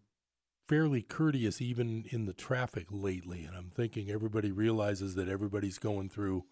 fairly 0.68 1.00
courteous 1.02 1.60
even 1.62 2.04
in 2.10 2.26
the 2.26 2.34
traffic 2.34 2.86
lately. 2.90 3.44
And 3.44 3.56
I'm 3.56 3.70
thinking 3.70 4.10
everybody 4.10 4.52
realizes 4.52 5.14
that 5.14 5.28
everybody's 5.28 5.78
going 5.78 6.10
through, 6.10 6.44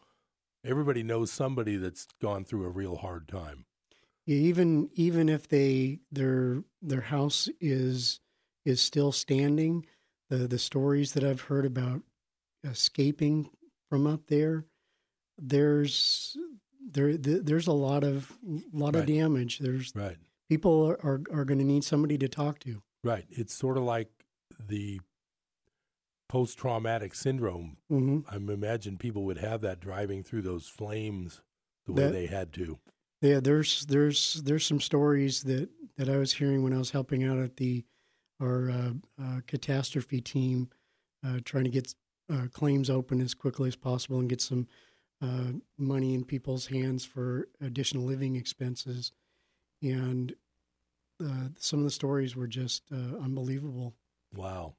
everybody 0.64 1.02
knows 1.02 1.30
somebody 1.30 1.76
that's 1.76 2.06
gone 2.20 2.44
through 2.46 2.64
a 2.64 2.70
real 2.70 2.96
hard 2.96 3.28
time. 3.28 3.66
Yeah, 4.26 4.36
even 4.36 4.90
even 4.94 5.28
if 5.28 5.48
they 5.48 6.00
their 6.10 6.62
their 6.82 7.02
house 7.02 7.48
is 7.60 8.20
is 8.64 8.80
still 8.80 9.12
standing, 9.12 9.86
the 10.30 10.48
the 10.48 10.58
stories 10.58 11.12
that 11.12 11.22
I've 11.24 11.42
heard 11.42 11.64
about 11.64 12.02
escaping 12.64 13.50
from 13.88 14.06
up 14.06 14.26
there, 14.26 14.64
there's 15.38 16.36
there 16.80 17.16
there's 17.16 17.66
a 17.68 17.72
lot 17.72 18.02
of 18.04 18.36
lot 18.72 18.94
Right. 18.94 19.00
of 19.02 19.06
damage. 19.06 19.58
There's 19.60 19.92
Right. 19.94 20.16
people 20.48 20.84
are 20.88 20.98
are, 21.06 21.20
are 21.32 21.44
going 21.44 21.58
to 21.58 21.64
need 21.64 21.84
somebody 21.84 22.18
to 22.18 22.28
talk 22.28 22.58
to. 22.60 22.82
Right. 23.04 23.26
It's 23.30 23.54
sort 23.54 23.76
of 23.76 23.84
like 23.84 24.10
the 24.58 25.00
post 26.28 26.58
traumatic 26.58 27.14
syndrome. 27.14 27.76
hmm 27.88 28.20
I 28.28 28.36
imagine 28.36 28.96
people 28.98 29.24
would 29.26 29.38
have 29.38 29.60
that 29.60 29.78
driving 29.78 30.24
through 30.24 30.42
those 30.42 30.66
flames 30.66 31.42
the 31.84 31.92
way 31.92 32.02
That- 32.02 32.12
they 32.12 32.26
had 32.26 32.52
to. 32.54 32.80
Yeah, 33.20 33.40
there's 33.40 33.86
there's 33.86 34.34
there's 34.44 34.66
some 34.66 34.80
stories 34.80 35.42
that 35.44 35.68
that 35.96 36.08
I 36.08 36.16
was 36.16 36.34
hearing 36.34 36.62
when 36.62 36.74
I 36.74 36.78
was 36.78 36.90
helping 36.90 37.24
out 37.24 37.38
at 37.38 37.56
the 37.56 37.84
our 38.40 38.70
uh, 38.70 38.90
uh, 39.22 39.40
catastrophe 39.46 40.20
team, 40.20 40.68
uh, 41.26 41.40
trying 41.44 41.64
to 41.64 41.70
get 41.70 41.94
uh, 42.30 42.46
claims 42.52 42.90
open 42.90 43.20
as 43.20 43.34
quickly 43.34 43.68
as 43.68 43.76
possible 43.76 44.18
and 44.18 44.28
get 44.28 44.42
some 44.42 44.66
uh, 45.22 45.52
money 45.78 46.14
in 46.14 46.24
people's 46.24 46.66
hands 46.66 47.04
for 47.04 47.48
additional 47.60 48.04
living 48.04 48.36
expenses, 48.36 49.12
and 49.82 50.34
uh, 51.22 51.48
some 51.58 51.78
of 51.78 51.84
the 51.86 51.90
stories 51.90 52.36
were 52.36 52.46
just 52.46 52.82
unbelievable. 52.92 53.94
Wow. 54.34 54.74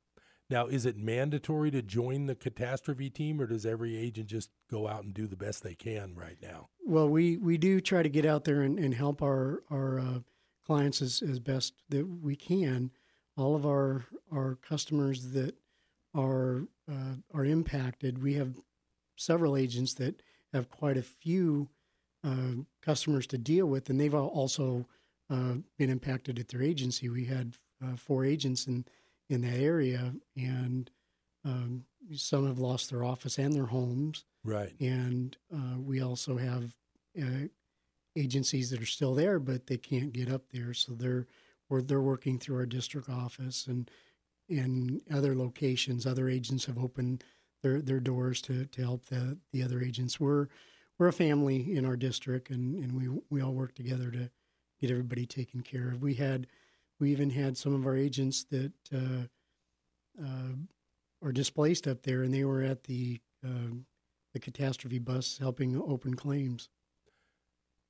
Now, 0.50 0.68
is 0.68 0.86
it 0.86 0.98
mandatory 0.98 1.72
to 1.72 1.82
join 1.82 2.25
the 2.25 2.36
catastrophe 2.36 3.10
team, 3.10 3.42
or 3.42 3.48
does 3.48 3.66
every 3.66 3.98
agent 3.98 4.27
just 4.27 4.50
go 4.72 4.88
out 4.88 5.04
and 5.04 5.13
do 5.13 5.27
the 5.27 5.36
best 5.36 5.62
they 5.62 5.75
can 5.75 6.16
right 6.16 6.38
now? 6.42 6.70
Well, 6.86 7.10
we, 7.10 7.36
we 7.38 7.58
do 7.58 7.82
try 7.82 8.01
to 8.01 8.10
get 8.10 8.25
out 8.25 8.46
there 8.46 8.62
and, 8.62 8.80
and 8.80 8.94
help 8.94 9.22
our 9.22 9.63
our 9.70 10.00
uh, 10.00 10.20
clients 10.66 11.01
as, 11.01 11.22
as 11.22 11.39
best 11.39 11.74
that 11.89 12.06
we 12.06 12.36
can. 12.36 12.92
All 13.38 13.56
of 13.56 13.66
our 13.66 14.06
our 14.32 14.56
customers 14.56 15.32
that 15.32 15.56
are 16.16 16.63
uh, 16.89 17.16
are 17.34 17.46
impacted, 17.46 18.24
we 18.24 18.36
have 18.36 18.56
several 19.18 19.58
agents 19.58 19.94
that 19.96 20.22
have 20.54 20.70
quite 20.70 20.98
a 20.98 21.01
few 21.01 21.68
uh, 22.24 22.63
customers 22.82 23.27
to 23.27 23.38
deal 23.38 23.66
with, 23.66 23.89
and 23.89 24.00
they've 24.00 24.13
al- 24.13 24.27
also 24.27 24.88
uh, 25.30 25.56
been 25.77 25.89
impacted 25.89 26.39
at 26.39 26.48
their 26.48 26.62
agency. 26.62 27.10
We 27.10 27.25
had 27.25 27.56
uh, 27.84 27.96
four 27.98 28.24
agents 28.24 28.66
in 28.66 28.86
in 29.29 29.41
that 29.41 29.57
area, 29.57 30.13
and 30.36 30.89
um, 31.46 31.84
some 32.15 32.48
have 32.48 32.60
lost 32.60 32.89
their 32.89 33.03
office 33.03 33.38
and 33.38 33.53
their 33.53 33.65
homes 33.67 34.25
Right. 34.43 34.74
and 34.79 35.36
uh, 35.53 35.77
we 35.79 36.01
also 36.01 36.38
have 36.38 36.75
uh, 37.22 37.48
agencies 38.15 38.69
that 38.69 38.81
are 38.81 38.86
still 38.86 39.13
there, 39.13 39.39
but 39.39 39.67
they 39.67 39.77
can't 39.77 40.13
get 40.13 40.31
up 40.31 40.43
there, 40.51 40.74
so 40.74 40.93
they're 40.93 41.27
or 41.69 41.81
they're 41.81 42.01
working 42.01 42.39
through 42.39 42.55
our 42.57 42.65
district 42.65 43.10
office 43.10 43.67
and 43.67 43.91
in 44.48 45.01
other 45.13 45.36
locations. 45.36 46.05
Other 46.05 46.29
agents 46.29 46.65
have 46.65 46.77
opened 46.77 47.24
their 47.62 47.81
their 47.81 48.00
doors 48.00 48.41
to 48.43 48.65
to 48.65 48.81
help 48.81 49.05
the 49.07 49.38
the 49.51 49.63
other 49.63 49.81
agents. 49.81 50.19
We're 50.19 50.48
we're 50.98 51.10
a 51.10 51.13
family 51.13 51.75
in 51.75 51.86
our 51.86 51.98
district, 51.98 52.50
and 52.50 52.75
and 52.81 52.93
we 52.93 53.10
we 53.29 53.41
all 53.41 53.53
work 53.53 53.75
together 53.75 54.10
to 54.12 54.29
get 54.79 54.91
everybody 54.91 55.25
taken 55.25 55.62
care 55.62 55.89
of. 55.89 56.01
We 56.01 56.13
had 56.13 56.48
we 57.00 57.12
even 57.12 57.30
had 57.30 57.58
some 57.58 57.74
of 57.74 57.86
our 57.86 57.96
agents 57.96 58.46
that. 58.51 58.74
Uh, 58.94 59.27
uh, 60.20 60.56
are 61.24 61.32
displaced 61.32 61.88
up 61.88 62.04
there, 62.04 62.24
and 62.24 62.34
they 62.34 62.44
were 62.44 62.62
at 62.62 62.84
the 62.84 63.20
uh, 63.46 63.75
the 64.34 64.39
catastrophe 64.39 65.00
bus 65.00 65.38
helping 65.39 65.80
open 65.82 66.16
claims. 66.16 66.70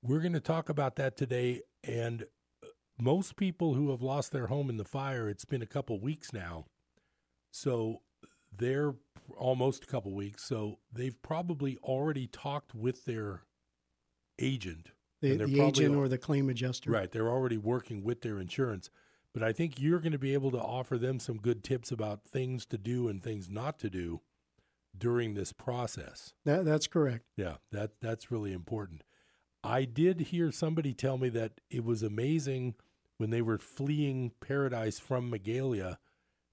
We're 0.02 0.20
going 0.20 0.34
to 0.34 0.40
talk 0.40 0.70
about 0.70 0.96
that 0.96 1.18
today. 1.18 1.62
And 1.84 2.24
uh, 2.64 2.68
most 3.00 3.36
people 3.36 3.74
who 3.74 3.90
have 3.90 4.02
lost 4.02 4.32
their 4.32 4.48
home 4.48 4.70
in 4.70 4.78
the 4.78 4.86
fire, 4.86 5.28
it's 5.28 5.46
been 5.46 5.62
a 5.62 5.68
couple 5.68 6.00
weeks 6.00 6.32
now. 6.32 6.66
So 7.52 8.02
they're 8.56 8.94
almost 9.36 9.84
a 9.84 9.88
couple 9.88 10.14
weeks. 10.14 10.44
So 10.44 10.80
they've 10.94 11.20
probably 11.22 11.78
already 11.84 12.28
talked 12.28 12.76
with 12.76 13.06
their 13.06 13.42
agent. 14.40 14.92
The, 15.22 15.38
the 15.38 15.62
agent 15.62 15.96
or 15.96 16.08
the 16.08 16.18
claim 16.18 16.50
adjuster. 16.50 16.92
Right. 16.92 17.12
They're 17.12 17.30
already 17.30 17.58
working 17.58 18.04
with 18.04 18.22
their 18.22 18.40
insurance. 18.40 18.90
But 19.34 19.44
I 19.44 19.52
think 19.52 19.80
you're 19.80 20.00
going 20.00 20.12
to 20.14 20.20
be 20.20 20.34
able 20.34 20.52
to 20.52 20.60
offer 20.60 20.98
them 20.98 21.20
some 21.20 21.38
good 21.38 21.64
tips 21.64 21.92
about 21.92 22.26
things 22.28 22.66
to 22.68 22.78
do 22.78 23.08
and 23.08 23.22
things 23.22 23.50
not 23.50 23.78
to 23.80 23.90
do 23.90 24.22
during 24.98 25.34
this 25.34 25.54
process. 25.54 26.34
That, 26.46 26.66
that's 26.66 26.88
correct. 26.88 27.26
Yeah, 27.36 27.56
that 27.72 27.92
that's 28.02 28.32
really 28.32 28.52
important. 28.54 29.04
I 29.64 29.86
did 29.86 30.22
hear 30.22 30.52
somebody 30.52 30.94
tell 30.94 31.18
me 31.18 31.30
that 31.30 31.60
it 31.70 31.84
was 31.84 32.02
amazing 32.04 32.76
when 33.18 33.30
they 33.32 33.42
were 33.42 33.58
fleeing 33.58 34.32
paradise 34.40 35.00
from 35.00 35.32
Magalia. 35.32 35.98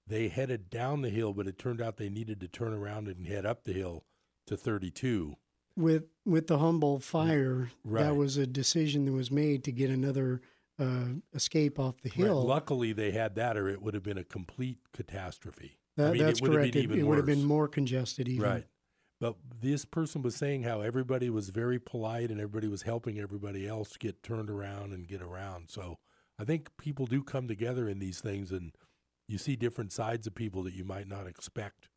they 0.07 0.27
headed 0.27 0.69
down 0.69 1.01
the 1.01 1.09
hill, 1.09 1.33
but 1.33 1.47
it 1.47 1.57
turned 1.57 1.81
out 1.81 1.97
they 1.97 2.09
needed 2.09 2.39
to 2.41 2.47
turn 2.47 2.73
around 2.73 3.07
and 3.07 3.25
head 3.27 3.45
up 3.45 3.63
the 3.63 3.73
hill 3.73 4.03
to 4.45 4.55
32. 4.55 5.35
With 5.77 6.05
with 6.25 6.47
the 6.47 6.57
Humboldt 6.59 7.03
fire, 7.03 7.69
Right. 7.83 8.03
that 8.03 8.15
was 8.15 8.37
a 8.37 8.47
decision 8.47 9.05
that 9.05 9.11
was 9.11 9.29
made 9.29 9.63
to 9.65 9.71
get 9.71 9.89
another 9.89 10.41
uh, 10.79 11.05
escape 11.33 11.79
off 11.79 12.01
the 12.01 12.09
Right. 12.09 12.15
hill. 12.27 12.43
Luckily, 12.43 12.91
they 12.93 13.11
had 13.11 13.35
that, 13.35 13.55
or 13.57 13.69
it 13.69 13.81
would 13.81 13.93
have 13.93 14.03
been 14.03 14.17
a 14.17 14.23
complete 14.23 14.79
catastrophe. 14.91 15.79
That, 15.95 16.09
I 16.09 16.11
mean, 16.13 16.25
that's 16.25 16.39
it 16.39 16.41
would 16.41 16.51
have 16.51 16.59
correct. 16.61 16.73
been 16.73 16.79
It, 16.81 16.83
even 16.83 16.99
it 16.99 17.03
would 17.03 17.17
have 17.17 17.25
been 17.25 17.45
more 17.45 17.67
congested. 17.67 18.27
Even. 18.27 18.43
Right. 18.43 18.67
But 19.21 19.37
this 19.61 19.85
person 19.85 20.21
was 20.21 20.35
saying 20.35 20.63
how 20.63 20.81
everybody 20.81 21.29
was 21.29 21.49
very 21.49 21.79
polite 21.79 22.29
and 22.31 22.39
everybody 22.41 22.67
was 22.67 22.81
helping 22.81 23.17
everybody 23.19 23.65
else 23.67 23.95
get 23.95 24.21
turned 24.23 24.49
around 24.49 24.91
and 24.91 25.07
get 25.07 25.21
around. 25.21 25.69
So 25.69 25.99
I 26.37 26.43
think 26.43 26.75
people 26.77 27.05
do 27.05 27.23
come 27.23 27.47
together 27.47 27.87
in 27.87 27.99
these 27.99 28.19
things 28.19 28.51
and 28.51 28.75
you 29.29 29.37
see 29.37 29.55
different 29.55 29.93
sides 29.93 30.27
of 30.27 30.35
people 30.35 30.63
that 30.63 30.73
you 30.73 30.83
might 30.83 31.07
not 31.07 31.27
expect 31.27 31.87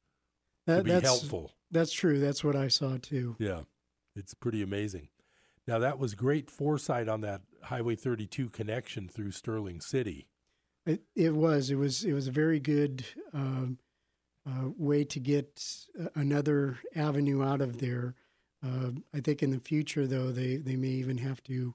to 0.68 0.74
That, 0.76 0.84
be 0.84 0.90
that's 0.92 1.04
helpful. 1.06 1.52
that's 1.70 1.92
true. 1.92 2.18
That's 2.18 2.42
what 2.44 2.56
I 2.56 2.68
saw 2.68 2.96
too. 3.00 3.36
Yeah. 3.38 3.62
It's 4.16 4.34
pretty 4.34 4.62
amazing. 4.62 5.08
Now 5.66 5.78
that 5.78 5.98
was 5.98 6.14
great 6.14 6.50
foresight 6.50 7.08
on 7.08 7.20
that 7.22 7.42
Highway 7.62 7.94
32 7.96 8.48
connection 8.50 9.08
through 9.08 9.32
Sterling 9.32 9.80
City. 9.80 10.28
It, 10.86 11.02
it 11.14 11.34
was. 11.34 11.70
It 11.70 11.74
was. 11.74 12.04
It 12.04 12.14
was 12.14 12.26
a 12.28 12.32
very 12.32 12.58
good 12.60 13.04
um, 13.34 13.78
uh, 14.48 14.70
way 14.78 15.04
to 15.04 15.20
get 15.20 15.62
uh, 16.00 16.06
another 16.14 16.78
avenue 16.96 17.44
out 17.44 17.60
of 17.60 17.78
there. 17.78 18.14
Uh, 18.64 18.92
I 19.14 19.20
think 19.20 19.42
in 19.42 19.50
the 19.50 19.60
future, 19.60 20.06
though, 20.06 20.32
they, 20.32 20.56
they 20.56 20.76
may 20.76 20.88
even 20.88 21.18
have 21.18 21.42
to 21.44 21.74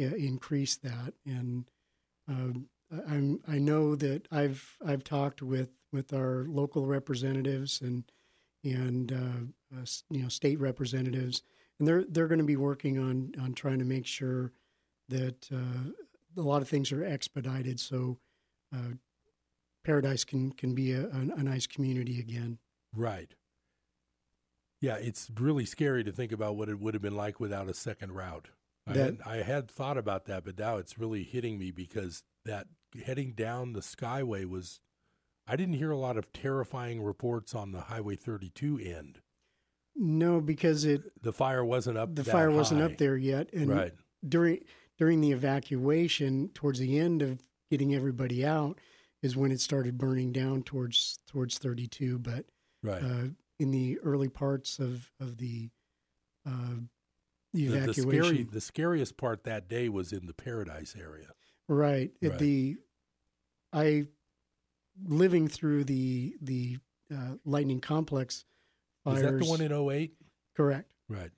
uh, 0.00 0.04
increase 0.14 0.76
that. 0.76 1.14
And 1.26 1.64
um, 2.28 2.68
I- 2.92 3.14
I'm 3.14 3.40
I 3.48 3.58
know 3.58 3.96
that 3.96 4.28
I've 4.30 4.78
I've 4.86 5.02
talked 5.02 5.42
with, 5.42 5.70
with 5.92 6.12
our 6.12 6.44
local 6.48 6.86
representatives 6.86 7.80
and 7.80 8.04
and 8.64 9.12
uh, 9.12 9.76
uh, 9.80 9.84
you 10.10 10.22
know 10.22 10.28
state 10.28 10.60
representatives, 10.60 11.42
and 11.78 11.86
they're 11.88 12.04
they're 12.08 12.28
going 12.28 12.38
to 12.38 12.44
be 12.44 12.56
working 12.56 12.98
on 12.98 13.32
on 13.40 13.54
trying 13.54 13.78
to 13.78 13.84
make 13.84 14.06
sure 14.06 14.52
that 15.08 15.48
uh, 15.52 15.90
a 16.36 16.42
lot 16.42 16.62
of 16.62 16.68
things 16.68 16.92
are 16.92 17.04
expedited 17.04 17.78
so 17.80 18.18
uh, 18.74 18.94
Paradise 19.84 20.24
can 20.24 20.52
can 20.52 20.74
be 20.74 20.92
a, 20.92 21.06
a, 21.06 21.20
a 21.36 21.42
nice 21.42 21.66
community 21.66 22.18
again. 22.20 22.58
Right. 22.94 23.34
Yeah, 24.80 24.96
it's 24.96 25.30
really 25.38 25.64
scary 25.64 26.02
to 26.02 26.10
think 26.12 26.32
about 26.32 26.56
what 26.56 26.68
it 26.68 26.80
would 26.80 26.94
have 26.94 27.02
been 27.02 27.14
like 27.16 27.38
without 27.38 27.68
a 27.68 27.74
second 27.74 28.12
route. 28.12 28.48
I, 28.86 28.92
That- 28.94 29.04
had, 29.04 29.20
I 29.24 29.36
had 29.42 29.70
thought 29.70 29.96
about 29.96 30.24
that, 30.26 30.44
but 30.44 30.58
now 30.58 30.76
it's 30.76 30.98
really 30.98 31.22
hitting 31.22 31.58
me 31.58 31.70
because 31.70 32.24
that 32.44 32.66
heading 33.04 33.32
down 33.32 33.74
the 33.74 33.80
Skyway 33.80 34.44
was 34.44 34.80
I 35.46 35.56
didn't 35.56 35.74
hear 35.74 35.90
a 35.90 35.96
lot 35.96 36.16
of 36.16 36.32
terrifying 36.32 37.02
reports 37.02 37.54
on 37.54 37.72
the 37.72 37.82
Highway 37.82 38.16
32 38.16 38.78
end. 38.78 39.20
No, 39.96 40.40
because 40.40 40.84
it 40.84 41.02
The 41.22 41.32
fire 41.32 41.64
wasn't 41.64 41.98
up. 41.98 42.14
There 42.14 42.24
the 42.24 42.30
fire 42.30 42.50
wasn't 42.50 42.80
high. 42.80 42.86
up 42.86 42.98
there 42.98 43.16
yet, 43.16 43.52
and 43.52 43.68
Right. 43.68 43.92
during 44.26 44.64
during 44.98 45.20
the 45.20 45.32
evacuation, 45.32 46.48
towards 46.50 46.78
the 46.78 46.98
end 46.98 47.22
of 47.22 47.42
getting 47.70 47.94
everybody 47.94 48.44
out, 48.44 48.78
is 49.22 49.36
when 49.36 49.50
it 49.52 49.60
started 49.60 49.98
burning 49.98 50.32
down 50.32 50.62
towards 50.62 51.18
towards 51.26 51.58
32. 51.58 52.18
But 52.18 52.46
Right. 52.82 53.02
uh, 53.02 53.28
in 53.58 53.70
the 53.70 53.98
early 54.00 54.28
parts 54.28 54.78
of 54.78 55.10
of 55.20 55.36
the 55.38 55.70
uh, 56.46 56.76
the 57.52 57.66
the, 57.66 57.68
the 57.68 57.78
evacuation, 57.80 58.22
scary, 58.24 58.42
the 58.44 58.60
scariest 58.60 59.16
part 59.18 59.44
that 59.44 59.68
day 59.68 59.88
was 59.90 60.12
in 60.12 60.26
the 60.26 60.34
Paradise 60.34 60.94
area. 60.98 61.32
right? 61.68 62.12
At 62.22 62.30
Right. 62.30 62.38
the 62.38 62.76
I 63.74 64.06
living 65.06 65.48
through 65.48 65.84
the 65.84 66.34
the 66.40 66.78
uh, 67.12 67.34
lightning 67.44 67.80
complex 67.80 68.44
fires. 69.04 69.18
Is 69.18 69.22
that 69.24 69.38
the 69.38 69.46
one 69.46 69.60
in 69.60 69.72
08? 69.72 70.14
correct? 70.56 70.92
Right. 71.08 71.30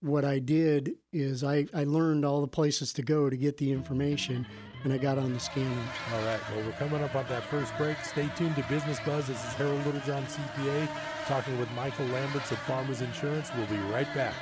what 0.00 0.24
I 0.24 0.38
did 0.38 0.96
is 1.12 1.42
I, 1.42 1.66
I 1.74 1.84
learned 1.84 2.24
all 2.24 2.40
the 2.40 2.48
places 2.48 2.92
to 2.94 3.02
go 3.02 3.28
to 3.30 3.36
get 3.36 3.56
the 3.56 3.72
information, 3.72 4.46
and 4.84 4.92
I 4.92 4.98
got 4.98 5.18
on 5.18 5.32
the 5.32 5.40
scanners. 5.40 5.88
All 6.14 6.22
right. 6.24 6.40
Well, 6.54 6.64
we're 6.66 6.72
coming 6.72 7.02
up 7.02 7.14
on 7.14 7.26
that 7.28 7.44
first 7.44 7.76
break. 7.78 7.96
Stay 8.04 8.28
tuned 8.36 8.56
to 8.56 8.62
Business 8.64 9.00
Buzz. 9.00 9.26
This 9.26 9.42
is 9.44 9.52
Harold 9.54 9.84
Littlejohn, 9.86 10.24
CPA, 10.24 10.88
talking 11.26 11.58
with 11.58 11.70
Michael 11.72 12.06
Lamberts 12.06 12.50
of 12.52 12.58
Farmers 12.60 13.00
Insurance. 13.00 13.50
We'll 13.56 13.66
be 13.66 13.76
right 13.92 14.12
back. 14.14 14.34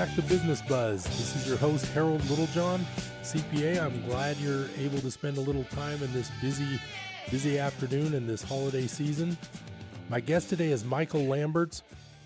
Back 0.00 0.14
to 0.14 0.22
Business 0.22 0.62
Buzz. 0.62 1.04
This 1.04 1.36
is 1.36 1.46
your 1.46 1.58
host, 1.58 1.84
Harold 1.88 2.24
Littlejohn, 2.30 2.80
CPA. 3.22 3.82
I'm 3.82 4.02
glad 4.06 4.38
you're 4.38 4.64
able 4.78 4.98
to 4.98 5.10
spend 5.10 5.36
a 5.36 5.42
little 5.42 5.64
time 5.64 6.02
in 6.02 6.10
this 6.14 6.30
busy, 6.40 6.80
busy 7.30 7.58
afternoon 7.58 8.14
in 8.14 8.26
this 8.26 8.42
holiday 8.42 8.86
season. 8.86 9.36
My 10.08 10.18
guest 10.18 10.48
today 10.48 10.72
is 10.72 10.86
Michael 10.86 11.24
Lamberts. 11.24 11.82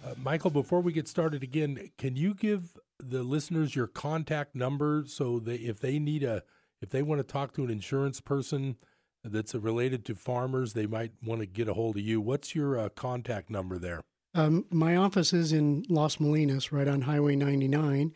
Uh, 0.07 0.15
Michael, 0.23 0.51
before 0.51 0.83
we 0.83 0.93
get 0.93 1.09
started 1.09 1.43
again, 1.43 1.91
can 1.99 2.15
you 2.15 2.33
give 2.33 2.79
the 3.01 3.25
listeners 3.25 3.75
your 3.75 3.89
contact 3.89 4.55
number 4.55 5.03
so 5.09 5.41
that 5.41 5.61
if 5.61 5.81
they 5.81 5.99
need 5.99 6.23
a, 6.23 6.45
if 6.81 6.91
they 6.91 7.03
want 7.03 7.19
to 7.19 7.25
talk 7.25 7.55
to 7.55 7.65
an 7.65 7.71
insurance 7.71 8.21
person 8.21 8.77
that's 9.25 9.53
related 9.53 10.05
to 10.05 10.15
farmers, 10.15 10.75
they 10.75 10.87
might 10.87 11.11
want 11.25 11.41
to 11.41 11.47
get 11.47 11.67
a 11.67 11.75
hold 11.75 11.97
of 11.97 12.05
you. 12.05 12.21
What's 12.21 12.55
your 12.55 12.79
uh, 12.79 12.89
contact 12.91 13.51
number 13.51 13.79
there? 13.79 14.03
Um, 14.35 14.65
my 14.71 14.97
office 14.97 15.33
is 15.33 15.53
in 15.53 15.85
Los 15.89 16.17
Molinos, 16.17 16.73
right 16.73 16.89
on 16.89 17.03
Highway 17.03 17.37
99, 17.37 18.13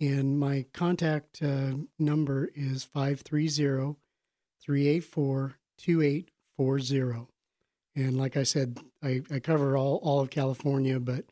and 0.00 0.38
my 0.38 0.64
contact 0.72 1.42
uh, 1.42 1.72
number 1.98 2.50
is 2.54 2.84
530 2.84 3.96
384 4.64 5.54
2840. 5.78 7.26
And 7.96 8.16
like 8.16 8.36
I 8.36 8.44
said, 8.44 8.78
I, 9.02 9.22
I 9.30 9.40
cover 9.40 9.76
all, 9.76 9.96
all 10.02 10.20
of 10.20 10.30
California, 10.30 10.98
but 11.00 11.24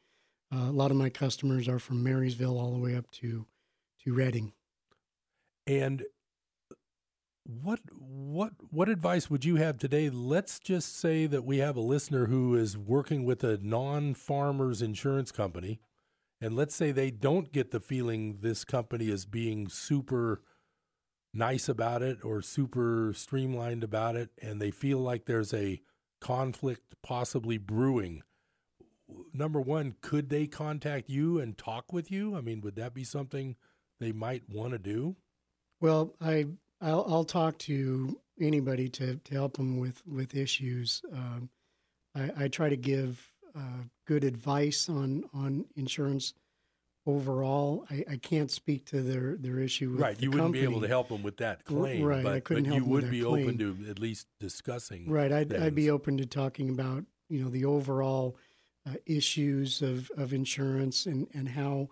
uh, 0.53 0.69
a 0.69 0.73
lot 0.73 0.91
of 0.91 0.97
my 0.97 1.09
customers 1.09 1.69
are 1.69 1.79
from 1.79 2.03
Marysville 2.03 2.59
all 2.59 2.73
the 2.73 2.79
way 2.79 2.95
up 2.95 3.11
to, 3.13 3.47
to 4.05 4.15
Redding. 4.15 4.53
And 5.67 6.05
what 7.47 7.81
what 7.93 8.53
what 8.71 8.89
advice 8.89 9.31
would 9.31 9.45
you 9.45 9.57
have 9.57 9.79
today? 9.79 10.11
Let's 10.11 10.59
just 10.59 10.99
say 10.99 11.27
that 11.27 11.45
we 11.45 11.59
have 11.59 11.77
a 11.77 11.81
listener 11.81 12.27
who 12.27 12.57
is 12.57 12.77
working 12.77 13.25
with 13.25 13.45
a 13.45 13.59
non-farmers 13.59 14.83
insurance 14.83 15.31
company, 15.31 15.81
and 16.41 16.57
let's 16.57 16.75
say 16.75 16.91
they 16.91 17.11
don't 17.11 17.53
get 17.53 17.71
the 17.71 17.81
feeling 17.81 18.39
this 18.41 18.65
company 18.65 19.09
is 19.09 19.27
being 19.27 19.69
super 19.69 20.43
nice 21.33 21.69
about 21.69 22.03
it 22.03 22.19
or 22.25 22.43
super 22.43 23.13
streamlined 23.15 23.85
about 23.85 24.17
it, 24.17 24.31
and 24.43 24.61
they 24.61 24.71
feel 24.71 24.99
like 24.99 25.27
there's 25.27 25.55
a 25.55 25.81
conflict 26.21 26.95
possibly 27.03 27.59
brewing. 27.59 28.23
Number 29.33 29.61
one, 29.61 29.95
could 30.01 30.31
they 30.31 30.49
contact 30.49 31.09
you 31.09 31.39
and 31.39 31.57
talk 31.57 31.93
with 31.93 32.11
you? 32.11 32.35
I 32.35 32.41
mean, 32.41 32.61
would 32.63 32.75
that 32.77 32.93
be 32.93 33.05
something 33.05 33.55
they 34.01 34.11
might 34.11 34.49
want 34.49 34.73
to 34.73 34.79
do? 34.79 35.17
Well, 35.81 36.15
I 36.21 36.47
I'll, 36.81 37.07
I'll 37.09 37.25
talk 37.25 37.59
to 37.61 38.19
anybody 38.41 38.89
to, 38.91 39.17
to 39.17 39.35
help 39.35 39.57
them 39.57 39.79
with 39.79 40.03
with 40.07 40.35
issues. 40.35 41.03
Um, 41.13 41.49
I, 42.15 42.45
I 42.45 42.49
try 42.49 42.69
to 42.69 42.77
give 42.77 43.33
uh, 43.57 43.85
good 44.07 44.25
advice 44.25 44.89
on 44.89 45.25
on 45.33 45.67
insurance 45.77 46.35
overall. 47.07 47.87
I, 47.91 48.05
I 48.13 48.17
can't 48.17 48.51
speak 48.51 48.85
to 48.87 49.03
their 49.03 49.37
their 49.37 49.59
issue 49.59 49.91
with 49.93 50.01
right. 50.01 50.21
You 50.21 50.31
wouldn't 50.31 50.53
be 50.53 50.63
able 50.63 50.81
to 50.81 50.89
help 50.89 51.09
them 51.09 51.23
with 51.23 51.39
that 51.39 51.65
claim, 51.65 52.05
right, 52.05 52.27
I 52.27 52.41
couldn't 52.41 52.65
but 52.65 52.75
help 52.75 52.85
you 52.85 52.91
would 52.91 53.11
be 53.11 53.23
claim. 53.23 53.45
open 53.45 53.59
to 53.59 53.91
at 53.91 53.99
least 53.99 54.27
discussing. 54.41 55.09
Right, 55.09 55.33
I'd 55.33 55.55
I'd 55.55 55.75
be 55.75 55.91
open 55.91 56.19
to 56.19 56.27
talking 56.27 56.69
about 56.69 57.05
you 57.29 57.43
know 57.43 57.49
the 57.49 57.65
overall 57.65 58.37
uh, 58.87 58.95
issues 59.07 59.83
of, 59.83 60.11
of 60.17 60.33
insurance 60.33 61.07
and 61.07 61.27
and 61.33 61.49
how 61.49 61.89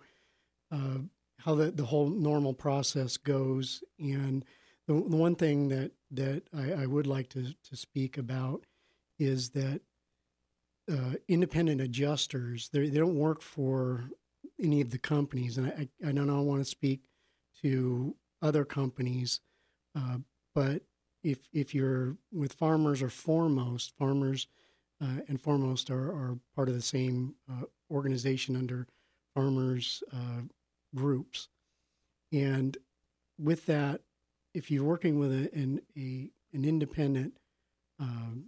uh, 0.71 0.99
how 1.39 1.55
the, 1.55 1.71
the 1.71 1.85
whole 1.85 2.09
normal 2.09 2.53
process 2.53 3.17
goes. 3.17 3.83
And 3.99 4.45
the, 4.87 4.93
the 4.93 5.17
one 5.17 5.35
thing 5.35 5.69
that 5.69 5.91
that 6.11 6.43
I, 6.55 6.83
I 6.83 6.85
would 6.85 7.07
like 7.07 7.29
to 7.29 7.53
to 7.69 7.75
speak 7.75 8.17
about 8.17 8.65
is 9.19 9.49
that 9.51 9.81
uh, 10.91 11.15
independent 11.27 11.81
adjusters 11.81 12.69
they 12.69 12.89
don't 12.89 13.17
work 13.17 13.41
for 13.41 14.09
any 14.61 14.81
of 14.81 14.91
the 14.91 14.99
companies, 14.99 15.57
and 15.57 15.67
I 15.67 15.87
I 16.07 16.11
don't 16.11 16.45
want 16.45 16.61
to 16.61 16.69
speak 16.69 17.01
to 17.61 18.15
other 18.41 18.65
companies, 18.65 19.39
uh, 19.95 20.17
but 20.53 20.83
if 21.23 21.39
if 21.51 21.73
you're 21.73 22.17
with 22.31 22.53
farmers 22.53 23.01
or 23.01 23.09
foremost 23.09 23.93
farmers 23.97 24.47
uh, 25.01 25.21
and 25.27 25.41
foremost 25.41 25.89
are, 25.89 26.09
are 26.09 26.39
part 26.55 26.69
of 26.69 26.75
the 26.75 26.81
same 26.81 27.35
uh, 27.51 27.63
organization 27.91 28.55
under 28.55 28.87
farmers 29.33 30.03
uh, 30.13 30.41
groups. 30.93 31.49
And 32.31 32.77
with 33.37 33.65
that 33.65 34.01
if 34.55 34.71
you're 34.71 34.83
working 34.83 35.19
with 35.19 35.31
a, 35.31 35.49
an 35.53 35.81
a, 35.97 36.29
an 36.53 36.65
independent 36.65 37.33
um, 37.99 38.45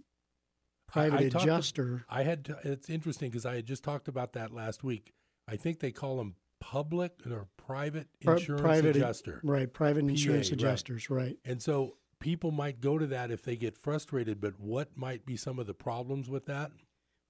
private 0.88 1.34
I, 1.34 1.38
I 1.38 1.42
adjuster 1.42 2.04
I 2.08 2.22
had. 2.22 2.44
To, 2.46 2.58
it's 2.64 2.90
interesting 2.90 3.30
because 3.30 3.46
I 3.46 3.56
had 3.56 3.66
just 3.66 3.84
talked 3.84 4.08
about 4.08 4.32
that 4.32 4.52
last 4.52 4.82
week. 4.82 5.12
I 5.46 5.56
think 5.56 5.80
they 5.80 5.92
call 5.92 6.16
them 6.16 6.36
public 6.60 7.12
or 7.30 7.46
private 7.56 8.08
pri- 8.22 8.34
insurance 8.34 8.62
private 8.62 8.96
adjuster. 8.96 9.40
right 9.44 9.72
private 9.72 10.04
insurance 10.04 10.48
PA, 10.48 10.54
right. 10.54 10.60
adjusters 10.60 11.08
right 11.08 11.36
And 11.44 11.62
so 11.62 11.96
people 12.18 12.50
might 12.50 12.80
go 12.80 12.98
to 12.98 13.06
that 13.06 13.30
if 13.30 13.42
they 13.42 13.56
get 13.56 13.76
frustrated. 13.76 14.40
But 14.40 14.58
what 14.58 14.96
might 14.96 15.24
be 15.24 15.36
some 15.36 15.58
of 15.58 15.66
the 15.66 15.74
problems 15.74 16.28
with 16.28 16.46
that? 16.46 16.72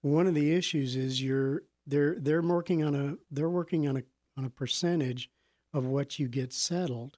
one 0.02 0.26
of 0.26 0.34
the 0.34 0.52
issues 0.52 0.96
is 0.96 1.22
you're 1.22 1.62
they're 1.86 2.16
they're 2.18 2.42
working 2.42 2.84
on 2.84 2.94
a 2.94 3.16
they're 3.30 3.48
working 3.50 3.88
on 3.88 3.96
a 3.96 4.02
on 4.36 4.44
a 4.44 4.50
percentage 4.50 5.30
of 5.74 5.86
what 5.86 6.18
you 6.18 6.28
get 6.28 6.52
settled 6.52 7.16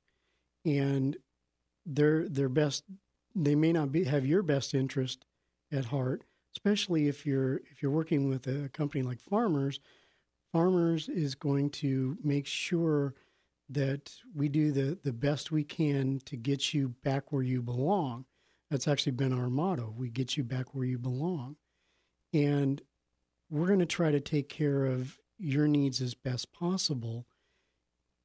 and 0.64 1.16
their 1.86 2.28
their 2.28 2.48
best 2.48 2.84
they 3.34 3.54
may 3.54 3.72
not 3.72 3.92
be 3.92 4.04
have 4.04 4.26
your 4.26 4.42
best 4.42 4.74
interest 4.74 5.24
at 5.72 5.86
heart 5.86 6.24
especially 6.52 7.08
if 7.08 7.24
you're 7.26 7.56
if 7.70 7.82
you're 7.82 7.90
working 7.90 8.28
with 8.28 8.46
a 8.46 8.68
company 8.70 9.02
like 9.02 9.20
farmers. 9.20 9.80
Farmers 10.52 11.08
is 11.08 11.34
going 11.34 11.70
to 11.70 12.16
make 12.24 12.46
sure 12.46 13.14
that 13.68 14.12
we 14.34 14.48
do 14.48 14.72
the 14.72 14.98
the 15.04 15.12
best 15.12 15.50
we 15.50 15.64
can 15.64 16.20
to 16.24 16.36
get 16.36 16.74
you 16.74 16.88
back 17.04 17.32
where 17.32 17.42
you 17.42 17.62
belong. 17.62 18.24
That's 18.70 18.88
actually 18.88 19.12
been 19.12 19.32
our 19.32 19.50
motto 19.50 19.92
we 19.96 20.10
get 20.10 20.36
you 20.36 20.44
back 20.44 20.74
where 20.74 20.84
you 20.84 20.98
belong. 20.98 21.56
And 22.32 22.80
we're 23.48 23.66
going 23.66 23.80
to 23.80 23.86
try 23.86 24.12
to 24.12 24.20
take 24.20 24.48
care 24.48 24.84
of 24.84 25.18
your 25.38 25.66
needs 25.66 26.00
as 26.00 26.14
best 26.14 26.52
possible. 26.52 27.26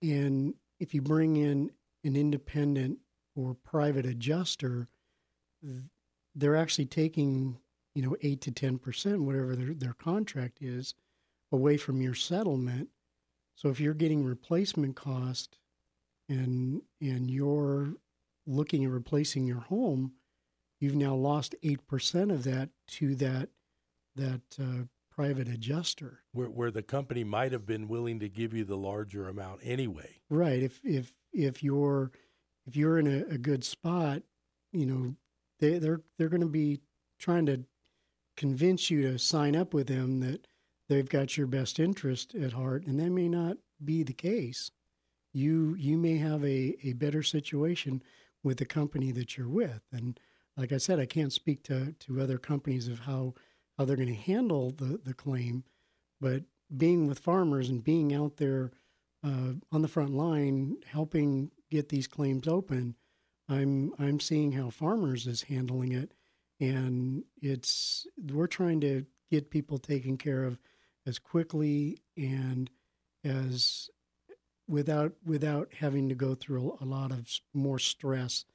And 0.02 0.54
if 0.80 0.94
you 0.94 1.02
bring 1.02 1.38
in 1.38 1.72
an 2.04 2.16
independent 2.16 3.00
or 3.36 3.54
private 3.54 4.06
adjuster, 4.06 4.88
they're 6.34 6.56
actually 6.56 6.86
taking, 6.86 7.58
you 7.94 8.02
know, 8.02 8.16
eight 8.22 8.42
to 8.42 8.52
ten 8.52 8.78
percent, 8.78 9.22
whatever 9.22 9.56
their, 9.56 9.74
their 9.74 9.94
contract 9.94 10.60
is, 10.62 10.96
away 11.52 11.78
from 11.78 12.02
your 12.02 12.16
settlement. 12.16 12.90
So 13.56 13.70
if 13.70 13.80
you're 13.80 13.94
getting 13.94 14.24
replacement 14.24 14.96
cost 14.96 15.58
and 16.28 16.82
and 17.02 17.30
you're 17.30 17.94
looking 18.46 18.86
at 18.86 18.92
replacing 18.92 19.46
your 19.46 19.62
home, 19.62 20.14
you've 20.80 20.96
now 20.96 21.16
lost 21.16 21.56
eight 21.64 21.88
percent 21.88 22.32
of 22.32 22.44
that 22.44 22.70
to 22.88 23.16
that 23.16 23.50
that 24.16 24.42
uh, 24.60 24.84
private 25.10 25.48
adjuster. 25.48 26.20
Where, 26.34 26.48
where 26.48 26.72
the 26.72 26.84
company 26.84 27.24
might 27.24 27.54
have 27.54 27.66
been 27.66 27.88
willing 27.88 28.20
to 28.20 28.30
give 28.30 28.54
you 28.54 28.66
the 28.66 28.78
larger 28.78 29.28
amount 29.30 29.62
anyway. 29.64 30.20
Right. 30.30 30.62
If 30.62 30.82
if 30.84 31.14
if 31.32 31.64
you're 31.64 32.12
if 32.66 32.76
you're 32.76 33.00
in 33.00 33.08
a, 33.08 33.34
a 33.34 33.38
good 33.38 33.64
spot, 33.64 34.22
you 34.72 34.86
know, 34.86 35.16
they 35.60 35.78
they're 35.80 36.02
they're 36.18 36.30
going 36.30 36.42
to 36.42 36.48
be 36.48 36.82
trying 37.20 37.46
to 37.46 37.64
convince 38.36 38.90
you 38.90 39.02
to 39.04 39.18
sign 39.18 39.56
up 39.56 39.74
with 39.74 39.88
them 39.88 40.20
that 40.20 40.48
they've 40.90 41.10
got 41.10 41.38
your 41.38 41.48
best 41.48 41.80
interest 41.80 42.36
at 42.36 42.54
heart, 42.54 42.86
and 42.86 43.00
that 43.00 43.12
may 43.12 43.30
not 43.30 43.58
be 43.84 44.04
the 44.04 44.14
case. 44.14 44.72
You 45.34 45.76
you 45.76 45.98
may 45.98 46.18
have 46.18 46.44
a, 46.44 46.76
a 46.84 46.94
better 46.94 47.24
situation 47.24 48.04
with 48.44 48.58
the 48.58 48.66
company 48.66 49.12
that 49.12 49.38
you're 49.38 49.50
with, 49.50 49.82
and 49.92 50.20
like 50.58 50.72
I 50.72 50.78
said, 50.78 51.00
I 51.00 51.06
can't 51.06 51.34
speak 51.34 51.64
to 51.64 51.94
to 51.94 52.22
other 52.22 52.38
companies 52.38 52.88
of 52.88 53.00
how 53.00 53.34
how 53.78 53.86
they're 53.86 53.96
going 53.96 54.08
to 54.08 54.14
handle 54.16 54.72
the 54.72 55.00
the 55.04 55.14
claim, 55.14 55.64
but 56.20 56.44
being 56.76 57.08
with 57.08 57.20
farmers 57.20 57.70
and 57.70 57.84
being 57.84 58.14
out 58.14 58.38
there 58.38 58.72
uh, 59.24 59.54
on 59.72 59.82
the 59.82 59.88
front 59.88 60.14
line 60.14 60.78
helping 60.86 61.52
get 61.70 61.90
these 61.90 62.08
claims 62.08 62.48
open, 62.48 62.96
I'm 63.50 63.94
I'm 64.00 64.20
seeing 64.20 64.52
how 64.54 64.70
farmers 64.70 65.28
is 65.28 65.44
handling 65.44 65.92
it, 65.92 66.14
and 66.60 67.24
it's 67.42 68.08
we're 68.18 68.48
trying 68.48 68.82
to 68.82 69.06
get 69.32 69.52
people 69.52 69.78
taken 69.78 70.18
care 70.18 70.44
of 70.44 70.58
as 71.06 71.20
quickly 71.20 72.00
and 72.18 72.70
as 73.24 73.90
without 74.68 75.14
without 75.26 75.70
having 75.80 76.10
to 76.10 76.16
go 76.16 76.36
through 76.36 76.78
a, 76.82 76.86
lot 76.86 77.12
of 77.12 77.28
more 77.54 77.80
stress 77.80 78.46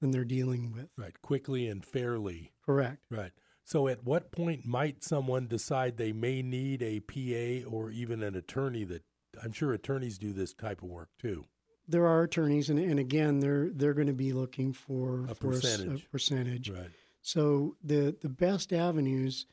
than 0.00 0.10
they're 0.10 0.24
dealing 0.24 0.72
with. 0.72 0.88
Right. 0.96 1.20
Quickly 1.22 1.68
and 1.68 1.84
fairly. 1.84 2.52
Correct. 2.64 2.98
Right. 3.10 3.32
So 3.64 3.86
at 3.86 4.04
what 4.04 4.32
point 4.32 4.66
might 4.66 5.04
someone 5.04 5.46
decide 5.46 5.96
they 5.96 6.12
may 6.12 6.42
need 6.42 6.82
a 6.82 7.00
PA 7.00 7.68
or 7.70 7.90
even 7.90 8.22
an 8.22 8.34
attorney 8.34 8.84
that 8.84 9.04
I'm 9.42 9.52
sure 9.52 9.72
attorneys 9.72 10.18
do 10.18 10.32
this 10.32 10.54
type 10.54 10.82
of 10.82 10.88
work 10.88 11.10
too. 11.18 11.44
There 11.90 12.06
are 12.06 12.22
attorneys, 12.22 12.70
and, 12.70 12.78
and 12.78 12.98
again, 12.98 13.40
they're 13.40 13.70
they're 13.70 13.94
going 13.94 14.06
to 14.06 14.12
be 14.12 14.32
looking 14.32 14.72
for 14.72 15.26
A 15.28 15.34
for 15.34 15.52
percentage. 15.52 16.04
a 16.04 16.08
percentage. 16.08 16.70
Right. 16.70 16.90
So 17.22 17.76
the 17.82 18.16
the 18.20 18.28
best 18.28 18.72
avenues 18.72 19.46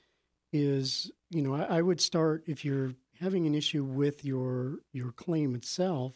is 0.54 1.12
you 1.30 1.42
know 1.42 1.56
I, 1.56 1.78
I 1.78 1.82
would 1.82 2.00
start 2.00 2.44
if 2.48 2.64
you're 2.64 2.94
having 3.20 3.48
an 3.48 3.56
issue 3.56 3.84
with 3.84 4.24
your 4.24 4.80
your 4.94 5.12
claim 5.12 5.56
itself. 5.56 6.16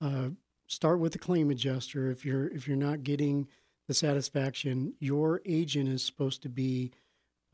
Uh, 0.00 0.30
start 0.66 0.98
with 0.98 1.12
the 1.12 1.18
claim 1.18 1.50
adjuster. 1.50 2.10
If 2.10 2.24
you're 2.24 2.48
if 2.48 2.66
you're 2.66 2.76
not 2.76 3.02
getting 3.02 3.46
the 3.88 3.94
satisfaction, 3.94 4.94
your 5.00 5.42
agent 5.44 5.88
is 5.88 6.02
supposed 6.02 6.42
to 6.42 6.48
be 6.48 6.92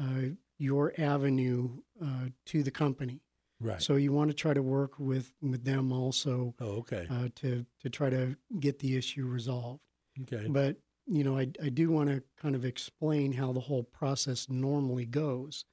uh, 0.00 0.30
your 0.58 0.92
avenue 0.98 1.70
uh, 2.02 2.26
to 2.46 2.62
the 2.62 2.70
company. 2.70 3.20
Right. 3.60 3.82
So 3.82 3.96
you 3.96 4.12
want 4.12 4.30
to 4.30 4.34
try 4.36 4.54
to 4.54 4.62
work 4.62 4.98
with 4.98 5.32
with 5.42 5.64
them 5.64 5.92
also 5.92 6.54
oh, 6.60 6.78
okay. 6.78 7.06
uh, 7.10 7.28
to 7.36 7.66
to 7.80 7.90
try 7.90 8.08
to 8.10 8.36
get 8.60 8.78
the 8.78 8.96
issue 8.96 9.26
resolved. 9.26 9.82
okay. 10.22 10.46
But 10.48 10.76
you 11.06 11.24
know, 11.24 11.36
I 11.36 11.50
I 11.62 11.68
do 11.68 11.90
want 11.90 12.08
to 12.10 12.22
kind 12.40 12.54
of 12.54 12.64
explain 12.64 13.32
how 13.32 13.52
the 13.52 13.60
whole 13.60 13.82
process 13.82 14.48
normally 14.48 15.06
goes, 15.06 15.64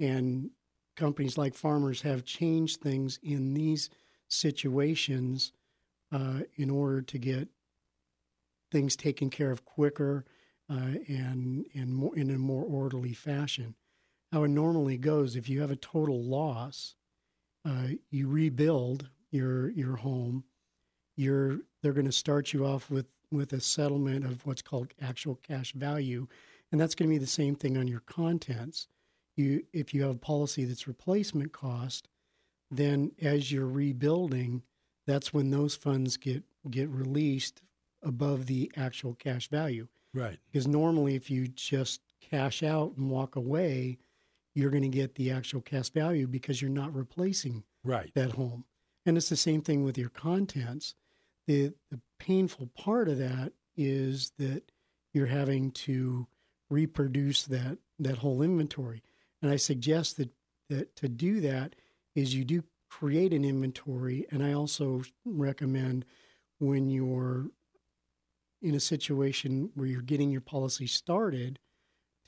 and 0.00 0.50
companies 0.96 1.36
like 1.36 1.54
Farmers 1.54 2.02
have 2.02 2.24
changed 2.24 2.80
things 2.80 3.18
in 3.22 3.52
these 3.52 3.90
situations 4.28 5.52
uh, 6.10 6.40
in 6.56 6.70
order 6.70 7.02
to 7.02 7.18
get 7.18 7.48
things 8.72 8.96
taken 8.96 9.30
care 9.30 9.50
of 9.50 9.64
quicker 9.64 10.24
uh, 10.70 10.96
and 11.08 11.66
and 11.74 11.94
more 11.94 12.16
in 12.16 12.30
a 12.30 12.38
more 12.38 12.64
orderly 12.64 13.12
fashion. 13.12 13.74
How 14.32 14.44
it 14.44 14.48
normally 14.48 14.96
goes, 14.96 15.36
if 15.36 15.48
you 15.48 15.60
have 15.60 15.70
a 15.70 15.76
total 15.76 16.22
loss, 16.22 16.94
uh, 17.66 17.88
you 18.10 18.28
rebuild 18.28 19.08
your 19.30 19.70
your 19.70 19.96
home. 19.96 20.44
You're 21.16 21.60
they're 21.82 21.92
going 21.92 22.06
to 22.06 22.12
start 22.12 22.52
you 22.52 22.64
off 22.64 22.90
with 22.90 23.06
with 23.30 23.52
a 23.52 23.60
settlement 23.60 24.24
of 24.24 24.46
what's 24.46 24.62
called 24.62 24.94
actual 25.02 25.36
cash 25.36 25.72
value, 25.72 26.26
and 26.70 26.80
that's 26.80 26.94
going 26.94 27.08
to 27.10 27.14
be 27.14 27.18
the 27.18 27.26
same 27.26 27.56
thing 27.56 27.76
on 27.76 27.88
your 27.88 28.00
contents. 28.00 28.88
You 29.34 29.64
if 29.72 29.92
you 29.92 30.02
have 30.02 30.12
a 30.12 30.18
policy 30.18 30.64
that's 30.64 30.86
replacement 30.86 31.52
cost, 31.52 32.08
then 32.70 33.12
as 33.20 33.50
you're 33.50 33.66
rebuilding, 33.66 34.62
that's 35.06 35.34
when 35.34 35.50
those 35.50 35.74
funds 35.74 36.16
get 36.16 36.44
get 36.70 36.88
released 36.88 37.62
above 38.02 38.46
the 38.46 38.70
actual 38.76 39.14
cash 39.14 39.48
value. 39.48 39.88
right. 40.14 40.38
Because 40.46 40.66
normally, 40.68 41.16
if 41.16 41.30
you 41.30 41.48
just 41.48 42.00
cash 42.20 42.62
out 42.62 42.94
and 42.96 43.10
walk 43.10 43.36
away, 43.36 43.98
you're 44.56 44.70
going 44.70 44.82
to 44.82 44.88
get 44.88 45.14
the 45.16 45.30
actual 45.30 45.60
cash 45.60 45.90
value 45.90 46.26
because 46.26 46.60
you're 46.62 46.70
not 46.70 46.94
replacing 46.94 47.62
Right. 47.84 48.10
that 48.14 48.32
home. 48.32 48.64
And 49.04 49.16
it's 49.16 49.28
the 49.28 49.36
same 49.36 49.60
thing 49.62 49.84
with 49.84 49.96
your 49.98 50.08
contents. 50.08 50.94
The 51.46 51.74
the 51.90 52.00
painful 52.18 52.68
part 52.68 53.08
of 53.08 53.18
that 53.18 53.52
is 53.76 54.32
that 54.38 54.72
you're 55.12 55.26
having 55.26 55.70
to 55.72 56.26
reproduce 56.70 57.44
that 57.44 57.78
that 58.00 58.18
whole 58.18 58.42
inventory. 58.42 59.02
And 59.42 59.50
I 59.52 59.56
suggest 59.56 60.16
that 60.16 60.30
that 60.70 60.96
to 60.96 61.08
do 61.08 61.40
that 61.42 61.76
is 62.16 62.34
you 62.34 62.44
do 62.44 62.64
create 62.88 63.32
an 63.34 63.44
inventory 63.44 64.26
and 64.32 64.42
I 64.42 64.52
also 64.54 65.02
recommend 65.24 66.04
when 66.58 66.88
you're 66.88 67.50
in 68.62 68.74
a 68.74 68.80
situation 68.80 69.70
where 69.74 69.86
you're 69.86 70.00
getting 70.02 70.30
your 70.30 70.40
policy 70.40 70.86
started, 70.86 71.58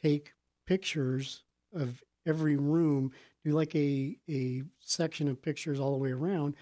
take 0.02 0.34
pictures 0.66 1.42
of 1.74 2.02
every 2.28 2.56
room, 2.56 3.10
do 3.44 3.52
like 3.52 3.74
a, 3.74 4.16
a 4.28 4.62
section 4.80 5.28
of 5.28 5.40
pictures 5.42 5.80
all 5.80 5.92
the 5.92 5.98
way 5.98 6.10
around, 6.12 6.54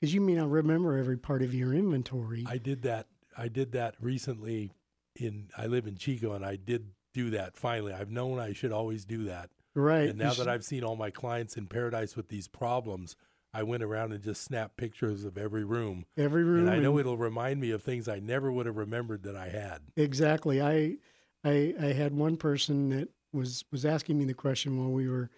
because 0.00 0.12
you 0.14 0.20
may 0.20 0.34
not 0.34 0.50
remember 0.50 0.96
every 0.96 1.16
part 1.16 1.42
of 1.42 1.54
your 1.54 1.72
inventory. 1.74 2.44
I 2.46 2.58
did 2.58 2.82
that. 2.82 3.06
I 3.36 3.48
did 3.48 3.72
that 3.72 3.94
recently. 4.00 4.70
In 5.18 5.48
I 5.56 5.66
live 5.66 5.86
in 5.86 5.96
Chico, 5.96 6.32
and 6.34 6.44
I 6.44 6.56
did 6.56 6.88
do 7.14 7.30
that. 7.30 7.56
Finally, 7.56 7.94
I've 7.94 8.10
known 8.10 8.38
I 8.38 8.52
should 8.52 8.72
always 8.72 9.06
do 9.06 9.24
that. 9.24 9.48
right. 9.74 10.10
And 10.10 10.18
now 10.18 10.34
that 10.34 10.46
I've 10.46 10.64
seen 10.64 10.84
all 10.84 10.94
my 10.96 11.10
clients 11.10 11.56
in 11.56 11.66
Paradise 11.68 12.14
with 12.16 12.28
these 12.28 12.48
problems, 12.48 13.16
I 13.54 13.62
went 13.62 13.82
around 13.82 14.12
and 14.12 14.22
just 14.22 14.42
snapped 14.42 14.76
pictures 14.76 15.24
of 15.24 15.38
every 15.38 15.64
room. 15.64 16.04
every 16.18 16.44
room, 16.44 16.60
And 16.66 16.70
I 16.70 16.78
know 16.78 16.90
and- 16.90 17.00
it'll 17.00 17.16
remind 17.16 17.60
me 17.60 17.70
of 17.70 17.82
things 17.82 18.06
I 18.08 18.18
never 18.18 18.52
would 18.52 18.66
have 18.66 18.76
remembered 18.76 19.22
that 19.22 19.36
I 19.36 19.48
had. 19.48 19.80
exactly. 19.96 20.60
I 20.60 20.96
I, 21.44 21.74
I 21.80 21.86
had 21.92 22.12
one 22.12 22.36
person 22.36 22.90
that 22.90 23.08
was 23.36 23.64
was 23.70 23.84
asking 23.84 24.18
me 24.18 24.24
the 24.24 24.34
question 24.34 24.78
while 24.78 24.90
we 24.90 25.08
were 25.08 25.30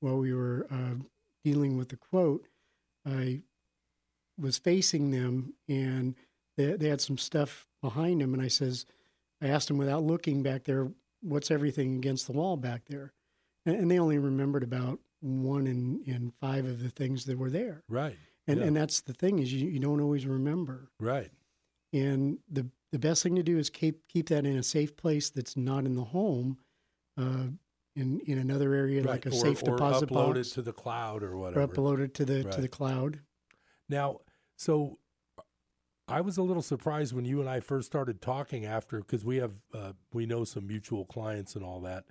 while 0.00 0.18
we 0.18 0.32
were 0.34 0.66
uh, 0.70 0.94
dealing 1.44 1.76
with 1.76 1.88
the 1.88 1.96
quote. 1.96 2.46
I 3.04 3.40
was 4.38 4.58
facing 4.58 5.10
them, 5.10 5.54
and 5.68 6.14
they, 6.56 6.72
they 6.72 6.88
had 6.88 7.00
some 7.00 7.18
stuff 7.18 7.66
behind 7.82 8.20
them, 8.20 8.34
and 8.34 8.42
I 8.42 8.48
says, 8.48 8.84
I 9.40 9.48
asked 9.48 9.68
them 9.68 9.78
without 9.78 10.02
looking 10.02 10.42
back 10.42 10.64
there, 10.64 10.88
what's 11.22 11.50
everything 11.50 11.96
against 11.96 12.26
the 12.26 12.32
wall 12.32 12.56
back 12.56 12.82
there, 12.88 13.12
and, 13.64 13.76
and 13.76 13.90
they 13.90 13.98
only 13.98 14.18
remembered 14.18 14.62
about 14.62 14.98
one 15.20 15.66
in, 15.66 16.02
in 16.04 16.32
five 16.40 16.66
of 16.66 16.82
the 16.82 16.90
things 16.90 17.24
that 17.24 17.38
were 17.38 17.50
there. 17.50 17.82
Right. 17.88 18.16
And 18.46 18.60
Yeah. 18.60 18.66
and 18.66 18.76
that's 18.76 19.00
the 19.00 19.14
thing 19.14 19.38
is 19.38 19.52
you, 19.52 19.68
you 19.68 19.80
don't 19.80 20.00
always 20.00 20.26
remember. 20.26 20.90
Right. 21.00 21.30
And 21.92 22.38
the 22.50 22.66
the 22.92 22.98
best 22.98 23.22
thing 23.22 23.34
to 23.36 23.42
do 23.42 23.58
is 23.58 23.70
keep 23.70 24.06
keep 24.08 24.28
that 24.28 24.44
in 24.46 24.56
a 24.56 24.62
safe 24.62 24.96
place 24.96 25.30
that's 25.30 25.56
not 25.56 25.84
in 25.86 25.94
the 25.94 26.04
home, 26.04 26.58
uh, 27.18 27.46
in 27.94 28.20
in 28.26 28.38
another 28.38 28.74
area 28.74 29.00
right. 29.00 29.10
like 29.10 29.26
a 29.26 29.30
or, 29.30 29.32
safe 29.32 29.62
or 29.62 29.76
deposit 29.76 30.10
upload 30.10 30.34
box, 30.34 30.50
it 30.50 30.54
to 30.54 30.62
the 30.62 30.72
cloud 30.72 31.22
or 31.22 31.32
or 31.32 31.36
whatever. 31.36 31.66
upload 31.66 32.00
it 32.00 32.14
to 32.14 32.24
the 32.24 32.44
to 32.44 32.60
the 32.60 32.68
cloud. 32.68 33.20
Now, 33.88 34.20
so 34.56 34.98
I 36.08 36.20
was 36.20 36.36
a 36.36 36.42
little 36.42 36.62
surprised 36.62 37.14
when 37.14 37.24
you 37.24 37.40
and 37.40 37.48
I 37.48 37.60
first 37.60 37.86
started 37.86 38.20
talking 38.20 38.64
after 38.64 38.98
because 38.98 39.24
we 39.24 39.36
have 39.36 39.52
uh, 39.74 39.92
we 40.12 40.26
know 40.26 40.44
some 40.44 40.66
mutual 40.66 41.04
clients 41.04 41.56
and 41.56 41.64
all 41.64 41.80
that. 41.80 42.04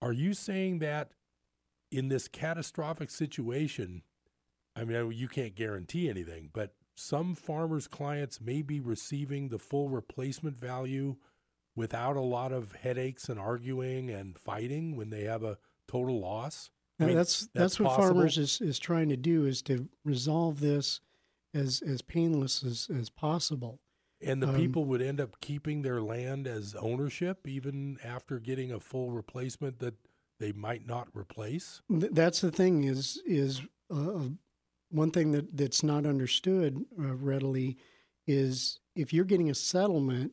Are 0.00 0.12
you 0.12 0.32
saying 0.32 0.78
that 0.78 1.10
in 1.90 2.08
this 2.08 2.28
catastrophic 2.28 3.10
situation? 3.10 4.02
I 4.76 4.84
mean, 4.84 5.10
you 5.10 5.28
can't 5.28 5.56
guarantee 5.56 6.08
anything, 6.08 6.50
but 6.52 6.74
some 6.94 7.34
farmers' 7.34 7.88
clients 7.88 8.40
may 8.40 8.62
be 8.62 8.80
receiving 8.80 9.48
the 9.48 9.58
full 9.58 9.88
replacement 9.88 10.58
value 10.58 11.16
without 11.78 12.16
a 12.16 12.20
lot 12.20 12.52
of 12.52 12.72
headaches 12.72 13.28
and 13.28 13.38
arguing 13.38 14.10
and 14.10 14.36
fighting 14.36 14.96
when 14.96 15.10
they 15.10 15.24
have 15.24 15.42
a 15.42 15.56
total 15.86 16.20
loss. 16.20 16.70
I 17.00 17.04
mean, 17.04 17.16
that's, 17.16 17.48
that's 17.54 17.78
what 17.78 17.90
possible? 17.90 18.14
farmers 18.14 18.36
is, 18.36 18.60
is 18.60 18.78
trying 18.78 19.08
to 19.10 19.16
do 19.16 19.46
is 19.46 19.62
to 19.62 19.88
resolve 20.04 20.60
this 20.60 21.00
as 21.54 21.80
as 21.80 22.02
painless 22.02 22.62
as, 22.64 22.88
as 22.94 23.08
possible. 23.08 23.80
And 24.20 24.42
the 24.42 24.48
Um, 24.48 24.56
people 24.56 24.84
would 24.86 25.00
end 25.00 25.20
up 25.20 25.40
keeping 25.40 25.82
their 25.82 26.02
land 26.02 26.46
as 26.48 26.74
ownership 26.74 27.46
even 27.46 27.98
after 28.04 28.40
getting 28.40 28.72
a 28.72 28.80
full 28.80 29.10
replacement 29.12 29.78
that 29.78 29.94
they 30.40 30.52
might 30.52 30.86
not 30.86 31.08
replace. 31.14 31.82
Th- 31.88 32.12
that's 32.12 32.40
the 32.40 32.50
thing 32.50 32.84
is 32.84 33.22
is 33.24 33.62
uh, 33.90 34.28
one 34.90 35.10
thing 35.12 35.30
that 35.32 35.56
that's 35.56 35.82
not 35.82 36.04
understood 36.04 36.84
uh, 36.98 37.14
readily 37.14 37.76
is 38.26 38.80
if 38.96 39.12
you're 39.12 39.24
getting 39.24 39.50
a 39.50 39.54
settlement, 39.54 40.32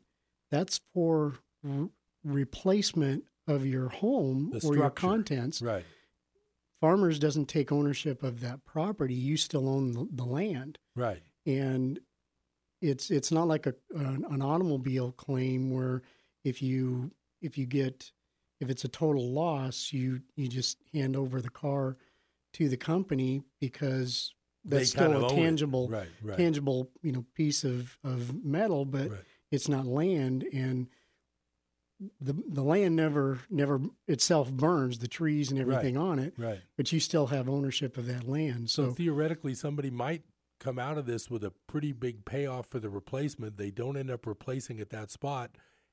that's 0.55 0.79
for 0.93 1.33
replacement 2.23 3.23
of 3.47 3.65
your 3.65 3.89
home 3.89 4.51
The 4.51 4.65
or 4.67 4.75
your 4.75 4.89
contents. 4.89 5.61
Right. 5.61 5.85
Farmers 6.81 7.19
doesn't 7.19 7.47
take 7.47 7.71
ownership 7.71 8.23
of 8.23 8.41
that 8.41 8.63
property. 8.65 9.13
You 9.13 9.37
still 9.37 9.67
own 9.69 9.91
the, 9.93 10.07
the 10.11 10.25
land, 10.25 10.77
Right. 10.95 11.21
and 11.45 11.99
it's 12.81 13.09
it's 13.09 13.31
not 13.31 13.47
like 13.47 13.65
a 13.65 13.73
an, 13.95 14.25
an 14.29 14.41
automobile 14.41 15.11
claim 15.13 15.71
where 15.71 16.03
if 16.43 16.61
you 16.61 17.11
if 17.41 17.57
you 17.57 17.65
get 17.65 18.11
if 18.61 18.69
it's 18.69 18.83
a 18.83 18.89
total 18.89 19.31
loss, 19.31 19.91
you 19.93 20.21
you 20.35 20.47
just 20.47 20.77
hand 20.93 21.15
over 21.15 21.41
the 21.41 21.49
car 21.49 21.97
to 22.53 22.69
the 22.69 22.77
company 22.77 23.41
because 23.59 24.33
that's 24.65 24.89
still 24.89 25.25
a 25.25 25.29
tangible 25.29 25.87
Right, 25.89 26.07
right. 26.21 26.37
tangible 26.37 26.91
you 27.01 27.11
know 27.13 27.25
piece 27.35 27.63
of 27.63 27.97
of 28.03 28.43
metal, 28.43 28.85
but 28.85 29.09
Right. 29.11 29.19
It's 29.51 29.67
not 29.69 29.85
land 29.85 30.43
and 30.53 30.87
the 32.19 32.33
the 32.49 32.63
land 32.63 32.95
never 32.95 33.39
never 33.49 33.79
itself 34.07 34.51
burns 34.51 34.99
the 34.99 35.07
trees 35.07 35.49
and 35.49 35.59
everything 35.59 35.95
on 35.97 36.19
it 36.19 36.33
Right. 36.37 36.59
but 36.75 36.91
you 36.91 36.99
still 36.99 37.27
have 37.27 37.47
ownership 37.47 37.97
of 37.97 38.05
that 38.07 38.27
land 38.27 38.69
So, 38.69 38.87
so 38.89 38.91
theoretically, 38.91 39.53
somebody 39.55 39.89
might 39.89 40.23
come 40.59 40.77
out 40.77 40.97
of 40.97 41.05
this 41.05 41.29
with 41.29 41.43
a 41.43 41.51
pretty 41.67 41.91
big 41.93 42.25
payoff 42.25 42.67
for 42.67 42.79
the 42.79 42.89
replacement. 42.89 43.57
They 43.57 43.71
don't 43.71 43.97
end 43.97 44.09
up 44.09 44.25
replacing 44.25 44.79
at 44.79 44.89
that 44.89 45.11
spot. 45.11 45.51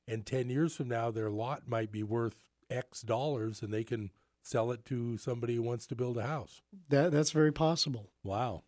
And 0.09 0.25
10 0.27 0.51
years 0.51 0.75
from 0.77 0.89
now, 0.89 1.11
their 1.11 1.31
lot 1.31 1.69
might 1.69 1.91
be 1.93 2.03
worth 2.05 2.45
X 2.71 3.03
dollars 3.03 3.63
and 3.63 3.73
they 3.73 3.85
can 3.85 4.11
sell 4.41 4.73
it 4.73 4.85
to 4.87 5.17
somebody 5.19 5.55
who 5.57 5.63
wants 5.63 5.87
to 5.89 5.95
build 5.97 6.17
a 6.19 6.27
house. 6.27 6.63
that 6.89 7.13
that's 7.13 7.31
very 7.31 7.53
possible 7.53 8.11
Wow. 8.25 8.65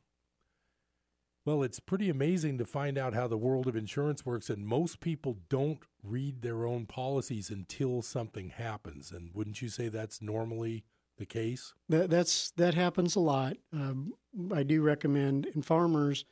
Well, 1.44 1.62
it's 1.62 1.78
pretty 1.78 2.09
amazing 2.09 2.57
to 2.59 2.64
find 2.64 2.96
out 2.96 3.12
how 3.12 3.28
the 3.28 3.37
world 3.37 3.66
of 3.66 3.76
insurance 3.76 4.24
works, 4.24 4.48
and 4.48 4.66
most 4.66 5.00
people 5.00 5.37
don't 5.50 5.80
read 6.02 6.40
their 6.40 6.64
own 6.64 6.87
policies 6.87 7.50
until 7.50 8.00
something 8.00 8.48
happens. 8.48 9.11
And 9.12 9.30
wouldn't 9.35 9.61
you 9.61 9.68
say 9.68 9.88
that's 9.88 10.22
normally 10.22 10.85
the 11.18 11.26
case? 11.26 11.74
That 11.90 12.09
that's 12.09 12.50
that 12.52 12.74
happens 12.74 13.14
a 13.14 13.20
lot. 13.20 13.59
Um, 13.74 14.14
I 14.54 14.62
do 14.62 14.80
recommend, 14.80 15.46
and 15.54 15.64
farmers 15.64 16.24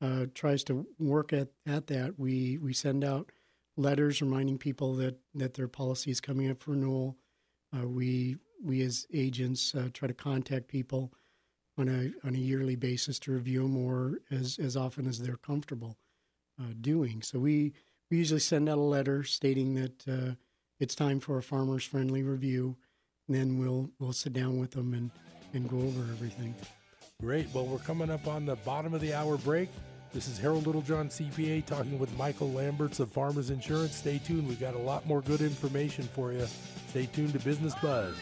uh, 0.00 0.26
tries 0.34 0.62
to 0.64 0.86
work 0.98 1.32
at, 1.32 1.48
at 1.66 1.88
that. 1.88 2.18
We 2.18 2.58
we 2.58 2.72
send 2.72 3.02
out 3.02 3.32
letters 3.76 4.22
reminding 4.22 4.58
people 4.58 4.94
that 4.96 5.18
that 5.34 5.54
their 5.54 5.68
policy 5.68 6.12
is 6.12 6.20
coming 6.20 6.48
up 6.48 6.62
for 6.62 6.70
renewal. 6.72 7.16
Uh, 7.76 7.88
we 7.88 8.36
we 8.62 8.82
as 8.82 9.04
agents 9.12 9.74
uh, 9.74 9.88
try 9.92 10.06
to 10.06 10.14
contact 10.14 10.68
people 10.68 11.12
on 11.80 11.88
a 11.88 12.26
on 12.26 12.34
a 12.34 12.38
yearly 12.38 12.76
basis 12.76 13.18
to 13.20 13.32
review 13.32 13.62
them, 13.62 13.76
or 13.76 14.20
as 14.30 14.58
as 14.58 14.76
often 14.76 15.06
as 15.06 15.18
they're 15.18 15.36
comfortable 15.36 15.96
uh, 16.60 16.72
doing. 16.80 17.22
So 17.22 17.38
we 17.38 17.72
we 18.10 18.18
usually 18.18 18.40
send 18.40 18.68
out 18.68 18.78
a 18.78 18.82
letter 18.82 19.22
stating 19.22 19.74
that 19.74 20.08
uh, 20.08 20.34
it's 20.78 20.94
time 20.94 21.20
for 21.20 21.38
a 21.38 21.42
farmers 21.42 21.84
friendly 21.84 22.22
review 22.22 22.76
and 23.30 23.38
then 23.38 23.58
we'll 23.58 23.90
we'll 23.98 24.12
sit 24.12 24.32
down 24.32 24.58
with 24.58 24.72
them 24.72 24.92
and 24.92 25.10
and 25.54 25.68
go 25.68 25.78
over 25.78 26.00
everything. 26.12 26.54
Great. 27.20 27.48
Well, 27.52 27.66
we're 27.66 27.78
coming 27.78 28.10
up 28.10 28.26
on 28.26 28.46
the 28.46 28.56
bottom 28.56 28.94
of 28.94 29.00
the 29.00 29.14
hour 29.14 29.36
break. 29.36 29.68
This 30.12 30.26
is 30.26 30.38
Harold 30.38 30.66
Littlejohn, 30.66 31.08
CPA, 31.08 31.64
talking 31.66 31.98
with 31.98 32.16
Michael 32.16 32.50
Lamberts 32.50 32.98
of 32.98 33.12
Farmers 33.12 33.50
Insurance. 33.50 33.94
Stay 33.94 34.18
tuned. 34.18 34.48
We've 34.48 34.58
got 34.58 34.74
a 34.74 34.78
lot 34.78 35.06
more 35.06 35.20
good 35.20 35.40
information 35.40 36.08
for 36.14 36.32
you. 36.32 36.46
Stay 36.88 37.06
tuned 37.06 37.32
to 37.34 37.38
Business 37.38 37.74
Buzz. 37.76 38.16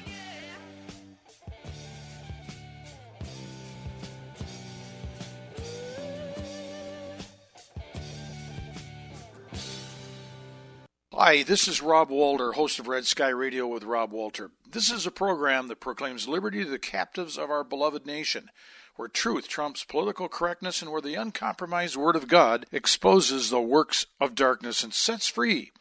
Hi, 11.21 11.43
this 11.43 11.67
is 11.67 11.83
Rob 11.83 12.11
Walter, 12.11 12.53
host 12.53 12.79
of 12.79 12.87
Red 12.87 13.05
Sky 13.05 13.31
Radio 13.31 13.67
with 13.67 13.83
Rob 13.83 14.13
Walter. 14.13 14.53
This 14.71 14.89
is 14.89 15.05
a 15.05 15.11
program 15.11 15.67
that 15.67 15.81
proclaims 15.81 16.29
liberty 16.29 16.63
to 16.63 16.71
the 16.71 16.79
captives 16.79 17.37
of 17.37 17.51
our 17.51 17.65
beloved 17.65 18.07
nation, 18.07 18.51
where 18.95 19.09
truth 19.09 19.49
trumps 19.49 19.83
political 19.83 20.29
correctness 20.29 20.81
and 20.81 20.93
where 20.93 21.01
the 21.01 21.17
uncompromised 21.17 21.97
Word 21.97 22.15
of 22.15 22.29
God 22.29 22.67
exposes 22.71 23.51
the 23.51 23.61
works 23.61 24.07
of 24.21 24.37
darkness 24.37 24.85
and 24.85 24.95
sets 24.95 25.27
free 25.27 25.73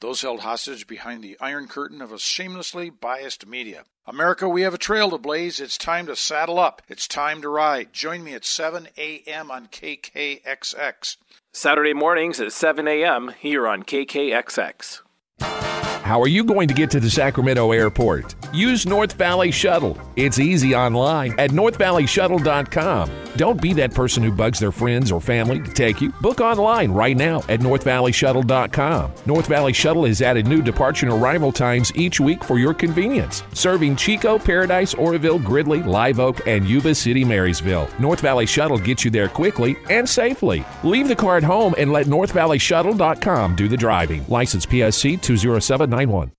those 0.00 0.22
held 0.22 0.40
hostage 0.40 0.86
behind 0.86 1.22
the 1.22 1.36
iron 1.40 1.68
curtain 1.68 2.02
of 2.02 2.12
a 2.12 2.18
shamelessly 2.18 2.90
biased 2.90 3.46
media. 3.46 3.84
America, 4.06 4.48
we 4.48 4.62
have 4.62 4.74
a 4.74 4.78
trail 4.78 5.10
to 5.10 5.18
blaze. 5.18 5.60
It's 5.60 5.76
time 5.76 6.06
to 6.06 6.16
saddle 6.16 6.58
up. 6.58 6.82
It's 6.88 7.08
time 7.08 7.42
to 7.42 7.48
ride. 7.48 7.92
Join 7.92 8.22
me 8.22 8.34
at 8.34 8.44
7 8.44 8.88
a.m. 8.96 9.50
on 9.50 9.66
KKXX. 9.66 11.16
Saturday 11.52 11.94
mornings 11.94 12.40
at 12.40 12.52
7 12.52 12.86
a.m. 12.86 13.32
here 13.38 13.66
on 13.66 13.82
KKXX. 13.82 15.00
How 15.40 16.22
are 16.22 16.28
you 16.28 16.44
going 16.44 16.68
to 16.68 16.74
get 16.74 16.90
to 16.92 17.00
the 17.00 17.10
Sacramento 17.10 17.72
airport? 17.72 18.36
Use 18.54 18.86
North 18.86 19.14
Valley 19.14 19.50
Shuttle. 19.50 19.98
It's 20.14 20.38
easy 20.38 20.74
online 20.74 21.34
at 21.36 21.50
northvalleyshuttle.com. 21.50 23.25
Don't 23.36 23.60
be 23.60 23.74
that 23.74 23.92
person 23.92 24.22
who 24.22 24.32
bugs 24.32 24.58
their 24.58 24.72
friends 24.72 25.12
or 25.12 25.20
family 25.20 25.60
to 25.60 25.70
take 25.70 26.00
you. 26.00 26.10
Book 26.20 26.40
online 26.40 26.90
right 26.90 27.16
now 27.16 27.38
at 27.48 27.60
northvalleyshuttle.com. 27.60 29.12
North 29.26 29.46
Valley 29.46 29.72
Shuttle 29.72 30.06
has 30.06 30.22
added 30.22 30.46
new 30.46 30.62
departure 30.62 31.06
and 31.06 31.14
arrival 31.14 31.52
times 31.52 31.92
each 31.94 32.18
week 32.18 32.42
for 32.42 32.58
your 32.58 32.72
convenience, 32.72 33.42
serving 33.52 33.96
Chico, 33.96 34.38
Paradise, 34.38 34.94
Oroville, 34.94 35.38
Gridley, 35.38 35.82
Live 35.82 36.18
Oak, 36.18 36.46
and 36.46 36.66
Yuba 36.66 36.94
City, 36.94 37.24
Marysville. 37.24 37.88
North 37.98 38.20
Valley 38.20 38.46
Shuttle 38.46 38.78
gets 38.78 39.04
you 39.04 39.10
there 39.10 39.28
quickly 39.28 39.76
and 39.90 40.08
safely. 40.08 40.64
Leave 40.82 41.08
the 41.08 41.16
car 41.16 41.36
at 41.36 41.42
home 41.42 41.74
and 41.76 41.92
let 41.92 42.06
northvalleyshuttle.com 42.06 43.56
do 43.56 43.68
the 43.68 43.76
driving. 43.76 44.24
License 44.28 44.64
PSC 44.64 45.20
20791. 45.20 46.32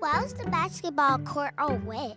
Why 0.00 0.20
was 0.20 0.34
the 0.34 0.50
basketball 0.50 1.18
court 1.20 1.54
all 1.58 1.76
wet? 1.84 2.16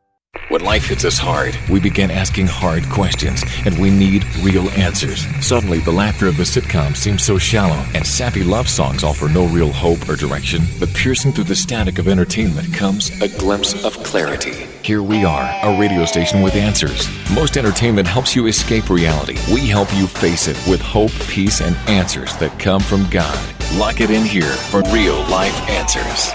When 0.51 0.65
life 0.65 0.87
hits 0.87 1.05
us 1.05 1.17
hard, 1.17 1.57
we 1.69 1.79
begin 1.79 2.11
asking 2.11 2.47
hard 2.47 2.83
questions, 2.89 3.43
and 3.65 3.77
we 3.77 3.89
need 3.89 4.25
real 4.37 4.69
answers. 4.71 5.25
Suddenly, 5.45 5.79
the 5.79 5.91
laughter 5.91 6.27
of 6.27 6.37
the 6.37 6.43
sitcom 6.43 6.95
seems 6.95 7.23
so 7.23 7.37
shallow, 7.37 7.83
and 7.93 8.05
sappy 8.05 8.43
love 8.43 8.69
songs 8.69 9.03
offer 9.03 9.27
no 9.27 9.45
real 9.47 9.71
hope 9.71 10.07
or 10.07 10.15
direction. 10.15 10.61
But 10.79 10.93
piercing 10.93 11.33
through 11.33 11.45
the 11.45 11.55
static 11.55 11.99
of 11.99 12.07
entertainment 12.07 12.73
comes 12.73 13.09
a 13.21 13.27
glimpse 13.39 13.83
of 13.85 14.01
clarity. 14.03 14.67
Here 14.83 15.03
we 15.03 15.25
are, 15.25 15.49
a 15.63 15.77
radio 15.77 16.05
station 16.05 16.41
with 16.41 16.55
answers. 16.55 17.09
Most 17.33 17.57
entertainment 17.57 18.07
helps 18.07 18.33
you 18.33 18.47
escape 18.47 18.89
reality. 18.89 19.37
We 19.53 19.67
help 19.67 19.93
you 19.95 20.07
face 20.07 20.47
it 20.47 20.57
with 20.65 20.81
hope, 20.81 21.11
peace, 21.27 21.61
and 21.61 21.75
answers 21.89 22.35
that 22.37 22.57
come 22.57 22.81
from 22.81 23.09
God. 23.09 23.37
Lock 23.75 23.99
it 23.99 24.09
in 24.09 24.23
here 24.23 24.43
for 24.43 24.81
real 24.93 25.19
life 25.29 25.57
answers. 25.69 26.31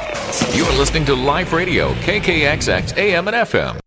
You're 0.55 0.73
listening 0.79 1.07
to 1.07 1.15
Life 1.15 1.55
Radio, 1.55 1.95
KKXX 1.95 2.97
AM 2.99 3.29
and 3.29 3.37
FM. 3.37 3.79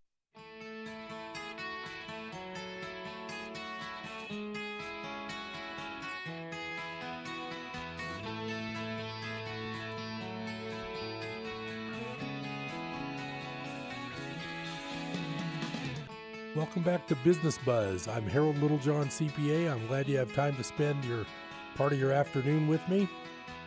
Welcome 16.69 16.83
back 16.83 17.07
to 17.07 17.15
Business 17.15 17.57
Buzz. 17.65 18.07
I'm 18.07 18.27
Harold 18.27 18.61
Littlejohn, 18.61 19.07
CPA. 19.07 19.71
I'm 19.71 19.87
glad 19.87 20.07
you 20.07 20.17
have 20.17 20.31
time 20.33 20.55
to 20.55 20.63
spend 20.63 21.03
your 21.03 21.25
part 21.73 21.93
of 21.93 21.99
your 21.99 22.11
afternoon 22.11 22.67
with 22.67 22.87
me. 22.87 23.09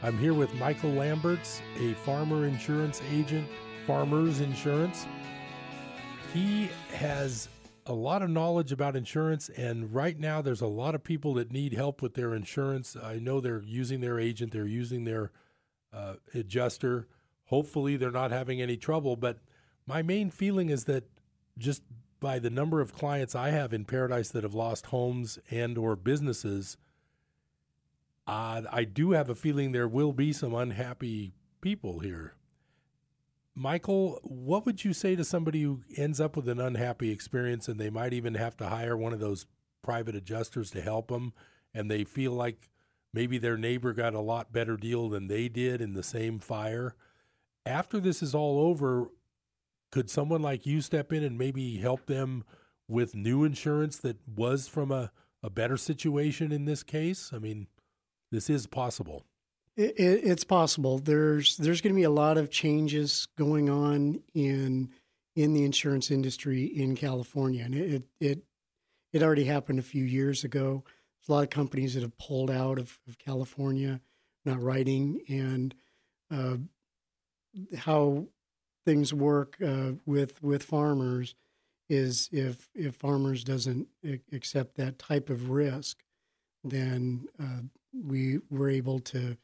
I'm 0.04 0.16
here 0.16 0.34
with 0.34 0.54
Michael 0.54 0.92
Lamberts, 0.92 1.62
a 1.80 1.94
farmer 1.94 2.46
insurance 2.46 3.02
agent, 3.10 3.48
Farmers 3.88 4.38
Insurance. 4.38 5.08
He 6.32 6.70
has 6.94 7.48
a 7.86 7.92
lot 7.92 8.22
of 8.22 8.30
knowledge 8.30 8.70
about 8.70 8.94
insurance, 8.94 9.48
and 9.48 9.92
right 9.92 10.16
now 10.16 10.40
there's 10.40 10.60
a 10.60 10.68
lot 10.68 10.94
of 10.94 11.02
people 11.02 11.34
that 11.34 11.50
need 11.50 11.74
help 11.74 12.02
with 12.02 12.14
their 12.14 12.36
insurance. 12.36 12.96
I 13.02 13.16
know 13.16 13.40
they're 13.40 13.64
using 13.64 14.00
their 14.00 14.20
agent, 14.20 14.52
they're 14.52 14.64
using 14.64 15.02
their 15.02 15.32
uh, 15.92 16.14
adjuster. 16.34 17.08
Hopefully, 17.46 17.96
they're 17.96 18.12
not 18.12 18.30
having 18.30 18.62
any 18.62 18.76
trouble. 18.76 19.16
But 19.16 19.40
my 19.88 20.02
main 20.02 20.30
feeling 20.30 20.70
is 20.70 20.84
that 20.84 21.02
just 21.58 21.82
by 22.22 22.38
the 22.38 22.48
number 22.48 22.80
of 22.80 22.94
clients 22.94 23.34
I 23.34 23.50
have 23.50 23.74
in 23.74 23.84
Paradise 23.84 24.30
that 24.30 24.44
have 24.44 24.54
lost 24.54 24.86
homes 24.86 25.40
and 25.50 25.76
or 25.76 25.96
businesses, 25.96 26.78
uh, 28.28 28.62
I 28.70 28.84
do 28.84 29.10
have 29.10 29.28
a 29.28 29.34
feeling 29.34 29.72
there 29.72 29.88
will 29.88 30.12
be 30.12 30.32
some 30.32 30.54
unhappy 30.54 31.32
people 31.60 31.98
here. 31.98 32.36
Michael, 33.54 34.20
what 34.22 34.64
would 34.64 34.84
you 34.84 34.94
say 34.94 35.16
to 35.16 35.24
somebody 35.24 35.62
who 35.62 35.82
ends 35.96 36.20
up 36.20 36.36
with 36.36 36.48
an 36.48 36.60
unhappy 36.60 37.10
experience 37.10 37.68
and 37.68 37.78
they 37.78 37.90
might 37.90 38.14
even 38.14 38.34
have 38.34 38.56
to 38.58 38.68
hire 38.68 38.96
one 38.96 39.12
of 39.12 39.20
those 39.20 39.44
private 39.82 40.14
adjusters 40.14 40.70
to 40.70 40.80
help 40.80 41.08
them 41.08 41.32
and 41.74 41.90
they 41.90 42.04
feel 42.04 42.32
like 42.32 42.70
maybe 43.12 43.36
their 43.36 43.58
neighbor 43.58 43.92
got 43.92 44.14
a 44.14 44.20
lot 44.20 44.52
better 44.52 44.76
deal 44.76 45.08
than 45.08 45.26
they 45.26 45.48
did 45.48 45.80
in 45.80 45.92
the 45.92 46.04
same 46.04 46.38
fire? 46.38 46.94
After 47.66 47.98
this 47.98 48.22
is 48.22 48.34
all 48.34 48.60
over, 48.60 49.10
could 49.92 50.10
someone 50.10 50.42
like 50.42 50.66
you 50.66 50.80
step 50.80 51.12
in 51.12 51.22
and 51.22 51.38
maybe 51.38 51.76
help 51.76 52.06
them 52.06 52.42
with 52.88 53.14
new 53.14 53.44
insurance 53.44 53.98
that 53.98 54.16
was 54.26 54.66
from 54.66 54.90
a, 54.90 55.12
a 55.42 55.50
better 55.50 55.76
situation 55.76 56.50
in 56.50 56.64
this 56.64 56.82
case? 56.82 57.30
I 57.32 57.38
mean, 57.38 57.68
this 58.32 58.50
is 58.50 58.66
possible. 58.66 59.24
It, 59.76 59.98
it, 59.98 60.24
it's 60.24 60.44
possible. 60.44 60.98
There's 60.98 61.56
there's 61.56 61.80
going 61.80 61.94
to 61.94 61.98
be 61.98 62.02
a 62.02 62.10
lot 62.10 62.36
of 62.36 62.50
changes 62.50 63.28
going 63.38 63.70
on 63.70 64.22
in 64.34 64.90
in 65.36 65.54
the 65.54 65.64
insurance 65.64 66.10
industry 66.10 66.64
in 66.64 66.96
California, 66.96 67.64
and 67.64 67.74
it 67.74 68.02
it 68.20 68.42
it 69.12 69.22
already 69.22 69.44
happened 69.44 69.78
a 69.78 69.82
few 69.82 70.04
years 70.04 70.44
ago. 70.44 70.84
There's 71.20 71.28
a 71.28 71.32
lot 71.32 71.44
of 71.44 71.50
companies 71.50 71.94
that 71.94 72.02
have 72.02 72.18
pulled 72.18 72.50
out 72.50 72.78
of, 72.78 72.98
of 73.08 73.18
California, 73.18 74.00
not 74.44 74.60
writing, 74.60 75.20
and 75.28 75.74
uh, 76.30 76.56
how 77.76 78.26
things 78.84 79.12
work 79.12 79.56
uh, 79.64 79.92
with 80.06 80.42
with 80.42 80.62
farmers 80.62 81.34
is 81.88 82.28
if 82.32 82.68
if 82.74 82.94
farmers 82.94 83.44
doesn't 83.44 83.88
accept 84.32 84.76
that 84.76 84.98
type 84.98 85.30
of 85.30 85.50
risk, 85.50 85.98
then 86.64 87.26
uh, 87.40 87.62
we 87.92 88.38
were 88.50 88.70
able 88.70 88.98
to 88.98 89.36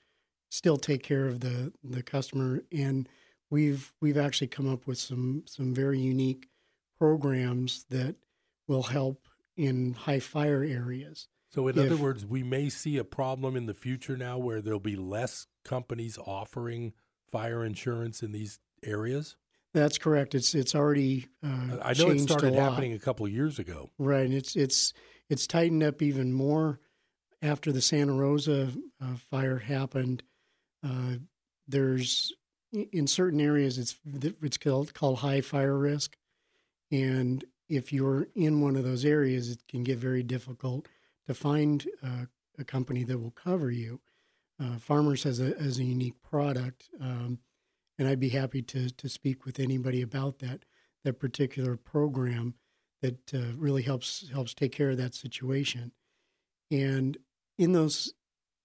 still 0.50 0.76
take 0.76 1.02
care 1.02 1.26
of 1.26 1.40
the 1.40 1.72
the 1.84 2.02
customer 2.02 2.62
and 2.72 3.08
we've 3.50 3.92
we've 4.00 4.16
actually 4.16 4.46
come 4.46 4.70
up 4.70 4.86
with 4.86 4.98
some 4.98 5.42
some 5.46 5.74
very 5.74 5.98
unique 5.98 6.48
programs 6.98 7.84
that 7.90 8.16
will 8.66 8.84
help 8.84 9.28
in 9.56 9.94
high 9.94 10.20
fire 10.20 10.62
areas. 10.62 11.28
So 11.50 11.66
in 11.68 11.78
if, 11.78 11.86
other 11.86 11.96
words, 11.96 12.26
we 12.26 12.42
may 12.42 12.68
see 12.68 12.98
a 12.98 13.04
problem 13.04 13.56
in 13.56 13.66
the 13.66 13.74
future 13.74 14.16
now 14.16 14.38
where 14.38 14.60
there'll 14.60 14.80
be 14.80 14.96
less 14.96 15.46
companies 15.64 16.18
offering 16.18 16.92
fire 17.30 17.64
insurance 17.64 18.22
in 18.22 18.32
these 18.32 18.58
areas. 18.82 19.36
That's 19.74 19.98
correct. 19.98 20.34
It's 20.34 20.54
it's 20.54 20.74
already 20.74 21.28
uh, 21.44 21.78
I 21.82 21.92
know 21.92 22.10
it 22.10 22.20
started 22.20 22.54
a 22.54 22.60
happening 22.60 22.94
a 22.94 22.98
couple 22.98 23.26
of 23.26 23.32
years 23.32 23.58
ago. 23.58 23.90
Right. 23.98 24.24
And 24.24 24.34
it's 24.34 24.56
it's 24.56 24.92
it's 25.28 25.46
tightened 25.46 25.82
up 25.82 26.00
even 26.00 26.32
more 26.32 26.80
after 27.42 27.72
the 27.72 27.80
Santa 27.80 28.12
Rosa 28.12 28.68
uh, 29.00 29.14
fire 29.30 29.58
happened, 29.58 30.22
uh, 30.84 31.16
there's 31.66 32.32
in 32.72 33.06
certain 33.06 33.40
areas 33.40 33.78
it's 33.78 33.98
it's 34.42 34.58
called 34.58 34.94
called 34.94 35.18
high 35.18 35.40
fire 35.40 35.76
risk, 35.76 36.16
and 36.90 37.44
if 37.68 37.92
you're 37.92 38.28
in 38.34 38.60
one 38.60 38.76
of 38.76 38.84
those 38.84 39.04
areas, 39.04 39.50
it 39.50 39.66
can 39.68 39.82
get 39.82 39.98
very 39.98 40.22
difficult 40.22 40.88
to 41.26 41.34
find 41.34 41.86
uh, 42.02 42.24
a 42.58 42.64
company 42.64 43.04
that 43.04 43.18
will 43.18 43.30
cover 43.30 43.70
you. 43.70 44.00
Uh, 44.60 44.78
Farmers 44.78 45.22
has 45.22 45.40
a 45.40 45.54
has 45.60 45.78
a 45.78 45.84
unique 45.84 46.20
product, 46.22 46.88
um, 47.00 47.38
and 47.98 48.06
I'd 48.06 48.20
be 48.20 48.30
happy 48.30 48.62
to 48.62 48.90
to 48.90 49.08
speak 49.08 49.44
with 49.44 49.58
anybody 49.58 50.02
about 50.02 50.38
that 50.38 50.64
that 51.04 51.18
particular 51.18 51.76
program 51.76 52.54
that 53.02 53.34
uh, 53.34 53.54
really 53.56 53.82
helps 53.82 54.28
helps 54.32 54.54
take 54.54 54.72
care 54.72 54.90
of 54.90 54.98
that 54.98 55.14
situation. 55.14 55.92
And 56.70 57.16
in 57.56 57.72
those 57.72 58.12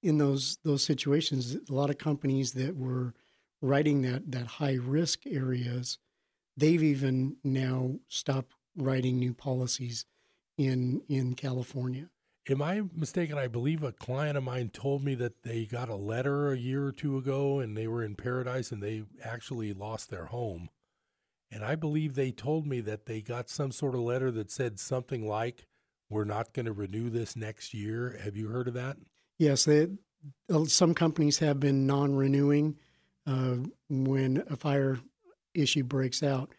in 0.02 0.17
those 0.17 0.58
those 0.63 0.84
situations, 0.84 1.56
a 1.56 1.74
lot 1.74 1.89
of 1.89 1.98
companies 1.98 2.54
that 2.54 2.76
were 2.76 3.13
writing 3.62 4.02
that 4.02 4.32
that 4.32 4.48
high 4.48 4.78
risk 4.82 5.26
areas, 5.26 5.98
they've 6.58 6.84
even 6.84 7.38
now 7.43 7.96
stopped 8.08 8.54
writing 8.76 9.17
new 9.17 9.34
policies 9.34 10.06
in 10.58 11.02
in 11.08 11.36
California. 11.36 12.10
Am 12.49 12.62
I 12.62 12.82
mistaken? 12.93 13.38
I 13.38 13.47
believe 13.47 13.84
a 13.84 13.93
client 13.93 14.38
of 14.38 14.43
mine 14.43 14.69
told 14.69 15.03
me 15.03 15.15
that 15.15 15.43
they 15.43 15.65
got 15.65 15.88
a 15.88 15.95
letter 15.95 16.51
a 16.51 16.58
year 16.58 16.86
or 16.86 16.91
two 16.91 17.17
ago 17.17 17.60
and 17.60 17.77
they 17.77 17.88
were 17.88 18.03
in 18.03 18.15
paradise 18.15 18.71
and 18.71 18.84
they 18.84 19.03
actually 19.23 19.73
lost 19.73 20.10
their 20.10 20.25
home. 20.25 20.69
And 21.49 21.63
I 21.63 21.75
believe 21.75 22.15
they 22.15 22.32
told 22.32 22.65
me 22.65 22.82
that 22.82 23.06
they 23.06 23.21
got 23.21 23.49
some 23.49 23.71
sort 23.71 23.95
of 23.95 24.01
letter 24.01 24.29
that 24.32 24.51
said 24.51 24.79
something 24.79 25.25
like, 25.25 25.67
we're 26.10 26.25
not 26.25 26.51
going 26.51 26.65
to 26.65 26.73
renew 26.73 27.10
this 27.10 27.36
next 27.36 27.73
year. 27.73 28.19
Have 28.23 28.36
you 28.36 28.47
heard 28.47 28.67
of 28.67 28.73
that? 28.73 28.97
Yes, 29.38 29.63
they, 29.65 29.88
uh, 30.51 30.65
some 30.65 30.93
companies 30.93 31.39
have 31.39 31.60
been 31.60 31.88
non-renewing 31.88 32.75
uh, 33.25 33.56
when 33.89 34.43
a 34.49 34.58
fire 34.58 34.99
issue 35.53 35.84
breaks 35.84 36.21
out. 36.21 36.49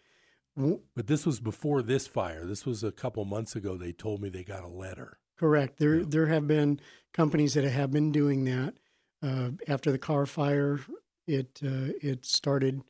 But 0.56 1.08
this 1.08 1.26
was 1.26 1.40
before 1.40 1.82
this 1.82 2.06
fire. 2.06 2.46
This 2.46 2.64
was 2.64 2.82
a 2.82 2.92
couple 2.92 3.24
months 3.24 3.54
ago. 3.56 3.76
They 3.76 3.92
told 3.92 4.22
me 4.22 4.28
they 4.28 4.44
got 4.44 4.62
a 4.62 4.68
letter. 4.68 5.18
Correct. 5.38 5.78
There, 5.78 5.96
yeah. 5.96 6.04
there 6.06 6.26
have 6.26 6.46
been 6.46 6.80
companies 7.12 7.54
that 7.54 7.64
have 7.64 7.90
been 7.90 8.12
doing 8.12 8.44
that. 8.44 8.74
Uh, 9.22 9.50
after 9.68 9.90
the 9.90 9.98
Carr 9.98 10.26
Fire, 10.26 10.80
it 11.26 11.60
uh, 11.64 11.92
it 12.02 12.24
started 12.24 12.82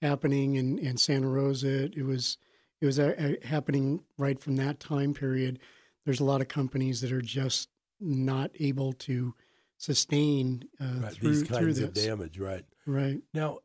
happening 0.00 0.54
in, 0.54 0.78
in 0.78 0.96
Santa 0.96 1.28
Rosa. 1.28 1.84
It, 1.84 1.94
it 1.96 2.04
was 2.04 2.38
it 2.80 2.86
was 2.86 2.98
uh, 2.98 3.34
happening 3.44 4.02
right 4.16 4.40
from 4.40 4.56
that 4.56 4.80
time 4.80 5.14
period 5.14 5.60
there's 6.04 6.20
a 6.20 6.24
lot 6.24 6.40
of 6.40 6.48
companies 6.48 7.00
that 7.00 7.12
are 7.12 7.22
just 7.22 7.68
not 8.00 8.50
able 8.58 8.92
to 8.92 9.34
sustain 9.78 10.64
uh, 10.80 11.00
right, 11.02 11.12
through, 11.12 11.30
these 11.30 11.42
kinds 11.44 11.78
of 11.78 11.92
damage. 11.92 12.38
Right. 12.38 12.64
Right. 12.86 13.20
Now, 13.32 13.58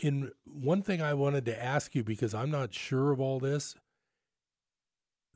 in 0.00 0.30
one 0.44 0.82
thing 0.82 1.00
I 1.00 1.14
wanted 1.14 1.46
to 1.46 1.62
ask 1.62 1.94
you 1.94 2.02
because 2.02 2.34
I'm 2.34 2.50
not 2.50 2.74
sure 2.74 3.12
of 3.12 3.20
all 3.20 3.38
this. 3.38 3.74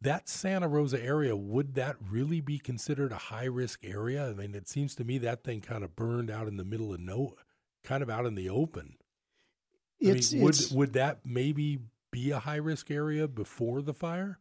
That 0.03 0.29
Santa 0.29 0.67
Rosa 0.67 1.03
area, 1.03 1.37
would 1.37 1.75
that 1.75 1.97
really 2.01 2.41
be 2.41 2.59
considered 2.59 3.13
a 3.13 3.17
high 3.17 3.45
risk 3.45 3.85
area? 3.85 4.31
I 4.31 4.33
mean, 4.33 4.55
it 4.55 4.69
seems 4.69 4.95
to 4.97 5.05
me 5.05 5.19
that 5.19 5.45
thing 5.45 5.61
kind 5.61 5.85
of 5.85 5.95
burned 5.95 6.31
out 6.31 6.49
in 6.49 6.57
the 6.57 6.65
middle 6.65 6.95
of 6.95 7.01
no, 7.01 7.35
kind 7.85 8.03
of 8.03 8.09
out 8.09 8.25
in 8.25 8.35
the 8.35 8.49
open. 8.49 8.97
It's, 9.99 10.33
I 10.33 10.37
mean, 10.37 10.45
would 10.45 10.55
it's, 10.55 10.71
would 10.73 10.93
that 10.95 11.21
maybe 11.25 11.81
be 12.11 12.31
a 12.31 12.39
high 12.39 12.57
risk 12.57 12.91
area 12.91 13.29
before 13.29 13.83
the 13.83 13.93
fire? 13.93 14.39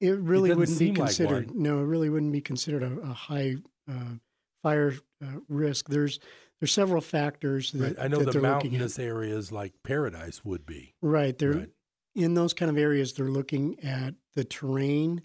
It 0.00 0.18
really 0.18 0.50
it 0.50 0.56
wouldn't 0.56 0.78
be 0.78 0.92
considered. 0.92 1.48
Like 1.48 1.56
no, 1.56 1.80
it 1.80 1.84
really 1.84 2.08
wouldn't 2.08 2.32
be 2.32 2.40
considered 2.40 2.82
a, 2.82 3.00
a 3.00 3.12
high 3.12 3.56
uh, 3.88 4.14
fire 4.62 4.94
uh, 5.22 5.38
risk. 5.48 5.88
There's 5.88 6.18
there's 6.60 6.72
several 6.72 7.00
factors 7.00 7.72
that 7.72 7.96
right. 7.96 8.04
I 8.04 8.08
know 8.08 8.20
that 8.20 8.32
the 8.32 8.40
mountainous 8.40 8.98
areas 8.98 9.52
like 9.52 9.74
Paradise 9.82 10.44
would 10.44 10.66
be. 10.66 10.94
Right. 11.00 11.38
There 11.38 11.52
right. 11.52 11.70
In 12.14 12.34
those 12.34 12.54
kind 12.54 12.70
of 12.70 12.78
areas, 12.78 13.12
they're 13.12 13.26
looking 13.26 13.78
at 13.80 14.14
the 14.34 14.44
terrain. 14.44 15.22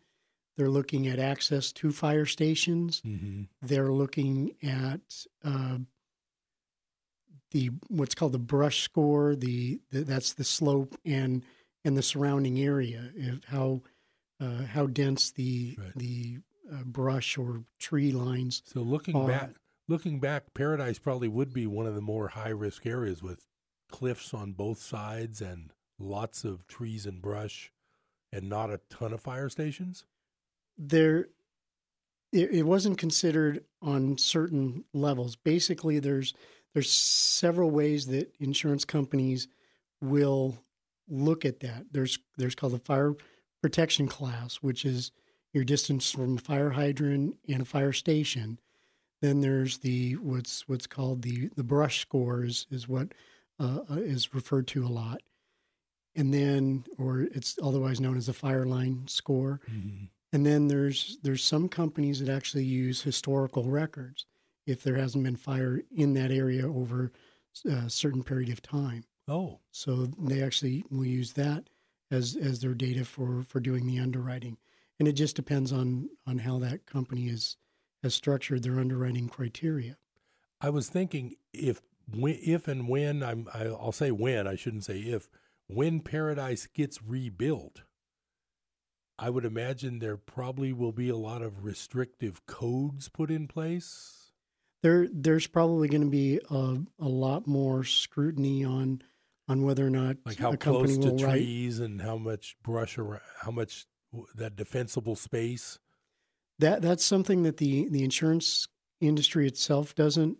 They're 0.57 0.69
looking 0.69 1.07
at 1.07 1.19
access 1.19 1.71
to 1.73 1.91
fire 1.91 2.25
stations. 2.25 3.01
Mm-hmm. 3.05 3.43
They're 3.61 3.91
looking 3.91 4.55
at 4.61 4.99
uh, 5.43 5.77
the 7.51 7.71
what's 7.87 8.15
called 8.15 8.33
the 8.33 8.39
brush 8.39 8.81
score. 8.83 9.35
The, 9.35 9.79
the 9.91 10.01
that's 10.01 10.33
the 10.33 10.43
slope 10.43 10.97
and 11.05 11.43
and 11.85 11.97
the 11.97 12.01
surrounding 12.03 12.59
area. 12.59 13.11
If 13.15 13.43
how 13.45 13.81
uh, 14.41 14.63
how 14.63 14.87
dense 14.87 15.31
the 15.31 15.77
Right. 15.79 15.95
the 15.95 16.37
uh, 16.71 16.83
brush 16.83 17.37
or 17.37 17.63
tree 17.79 18.11
lines. 18.11 18.61
So 18.65 18.81
looking 18.81 19.15
are. 19.15 19.27
back, 19.27 19.49
looking 19.87 20.19
back, 20.19 20.53
Paradise 20.53 20.99
probably 20.99 21.27
would 21.27 21.53
be 21.53 21.67
one 21.67 21.85
of 21.85 21.95
the 21.95 22.01
more 22.01 22.29
high 22.29 22.49
risk 22.49 22.85
areas 22.85 23.23
with 23.23 23.45
cliffs 23.89 24.33
on 24.33 24.51
both 24.51 24.79
sides 24.81 25.41
and 25.41 25.71
lots 25.99 26.43
of 26.43 26.67
trees 26.67 27.05
and 27.05 27.21
brush, 27.21 27.71
and 28.31 28.49
not 28.49 28.69
a 28.69 28.81
ton 28.89 29.13
of 29.13 29.21
fire 29.21 29.49
stations. 29.49 30.05
there 30.77 31.27
it, 32.31 32.51
it 32.51 32.63
wasn't 32.63 32.97
considered 32.97 33.63
on 33.81 34.17
certain 34.17 34.83
levels. 34.93 35.35
Basically 35.35 35.99
there's 35.99 36.33
there's 36.73 36.91
several 36.91 37.71
ways 37.71 38.07
that 38.07 38.33
insurance 38.39 38.85
companies 38.85 39.47
will 40.01 40.57
look 41.07 41.43
at 41.45 41.59
that. 41.61 41.85
There's 41.91 42.19
there's 42.37 42.55
called 42.55 42.73
the 42.73 42.79
fire 42.79 43.15
protection 43.61 44.07
class 44.07 44.57
which 44.57 44.85
is 44.85 45.11
your 45.53 45.63
distance 45.63 46.11
from 46.11 46.37
a 46.37 46.41
fire 46.41 46.71
hydrant 46.71 47.35
and 47.47 47.61
a 47.63 47.65
fire 47.65 47.93
station. 47.93 48.59
Then 49.21 49.41
there's 49.41 49.79
the 49.79 50.13
what's 50.13 50.67
what's 50.67 50.87
called 50.87 51.23
the 51.23 51.49
the 51.55 51.63
brush 51.63 51.99
scores 51.99 52.67
is 52.71 52.87
what 52.87 53.09
uh, 53.59 53.79
uh, 53.89 53.95
is 53.95 54.33
referred 54.33 54.67
to 54.67 54.85
a 54.85 54.87
lot 54.87 55.21
and 56.19 56.33
then 56.33 56.83
or 56.99 57.21
it's 57.21 57.57
otherwise 57.63 57.99
known 57.99 58.17
as 58.17 58.27
the 58.27 58.33
fire 58.33 58.65
line 58.65 59.03
score 59.07 59.59
mm-hmm. 59.71 60.05
and 60.33 60.45
then 60.45 60.67
there's 60.67 61.17
there's 61.23 61.43
some 61.43 61.67
companies 61.67 62.19
that 62.19 62.29
actually 62.29 62.63
use 62.63 63.01
historical 63.01 63.63
records 63.63 64.25
if 64.69 64.83
there 64.83 64.95
hasn't 64.95 65.23
been 65.23 65.35
fire 65.35 65.81
in 65.95 66.13
that 66.13 66.31
area 66.31 66.67
over 66.67 67.11
a 67.65 67.73
uh, 67.73 67.87
certain 67.87 68.23
period 68.23 68.49
of 68.49 68.61
time. 68.61 69.03
Oh, 69.27 69.59
So 69.71 70.07
they 70.17 70.41
actually 70.43 70.85
will 70.89 71.05
use 71.05 71.33
that 71.33 71.69
as 72.11 72.35
as 72.35 72.59
their 72.59 72.73
data 72.73 73.05
for 73.05 73.43
for 73.43 73.59
doing 73.59 73.85
the 73.85 73.99
underwriting. 73.99 74.57
And 74.99 75.07
it 75.07 75.13
just 75.13 75.35
depends 75.35 75.71
on 75.71 76.09
on 76.27 76.39
how 76.39 76.59
that 76.59 76.85
company 76.85 77.27
is 77.29 77.57
has 78.03 78.15
structured 78.15 78.63
their 78.63 78.79
underwriting 78.79 79.27
criteria. 79.27 79.97
I 80.61 80.69
was 80.69 80.89
thinking 80.89 81.35
if 81.53 81.81
when, 82.11 82.39
if 82.41 82.67
and 82.67 82.87
when 82.87 83.23
I'm 83.23 83.47
I'll 83.53 83.91
say 83.91 84.11
when 84.11 84.47
I 84.47 84.55
shouldn't 84.55 84.85
say 84.85 84.99
if 84.99 85.29
when 85.69 85.99
Paradise 86.01 86.67
gets 86.67 87.01
rebuilt, 87.03 87.83
I 89.17 89.29
would 89.29 89.45
imagine 89.45 89.99
there 89.99 90.17
probably 90.17 90.73
will 90.73 90.91
be 90.91 91.09
a 91.09 91.15
lot 91.15 91.41
of 91.41 91.63
restrictive 91.63 92.45
codes 92.47 93.07
put 93.09 93.29
in 93.29 93.47
place. 93.47 94.31
There 94.81 95.07
there's 95.11 95.45
probably 95.45 95.87
going 95.89 96.01
to 96.03 96.09
be 96.09 96.39
a, 96.49 96.77
a 96.99 97.07
lot 97.07 97.45
more 97.45 97.83
scrutiny 97.83 98.63
on 98.63 99.01
on 99.47 99.63
whether 99.63 99.85
or 99.85 99.89
not 99.89 100.17
Like 100.25 100.37
how 100.37 100.55
close 100.55 100.97
to 100.97 101.11
will 101.11 101.17
write 101.17 101.39
trees 101.39 101.79
and 101.79 102.01
how 102.01 102.17
much 102.17 102.55
brush 102.63 102.97
around, 102.97 103.21
how 103.41 103.51
much 103.51 103.85
that 104.35 104.55
defensible 104.55 105.15
space. 105.15 105.79
that 106.59 106.81
that's 106.81 107.03
something 107.03 107.43
that 107.43 107.57
the 107.57 107.89
the 107.89 108.03
insurance 108.03 108.67
industry 109.01 109.45
itself 109.47 109.93
doesn't 109.95 110.37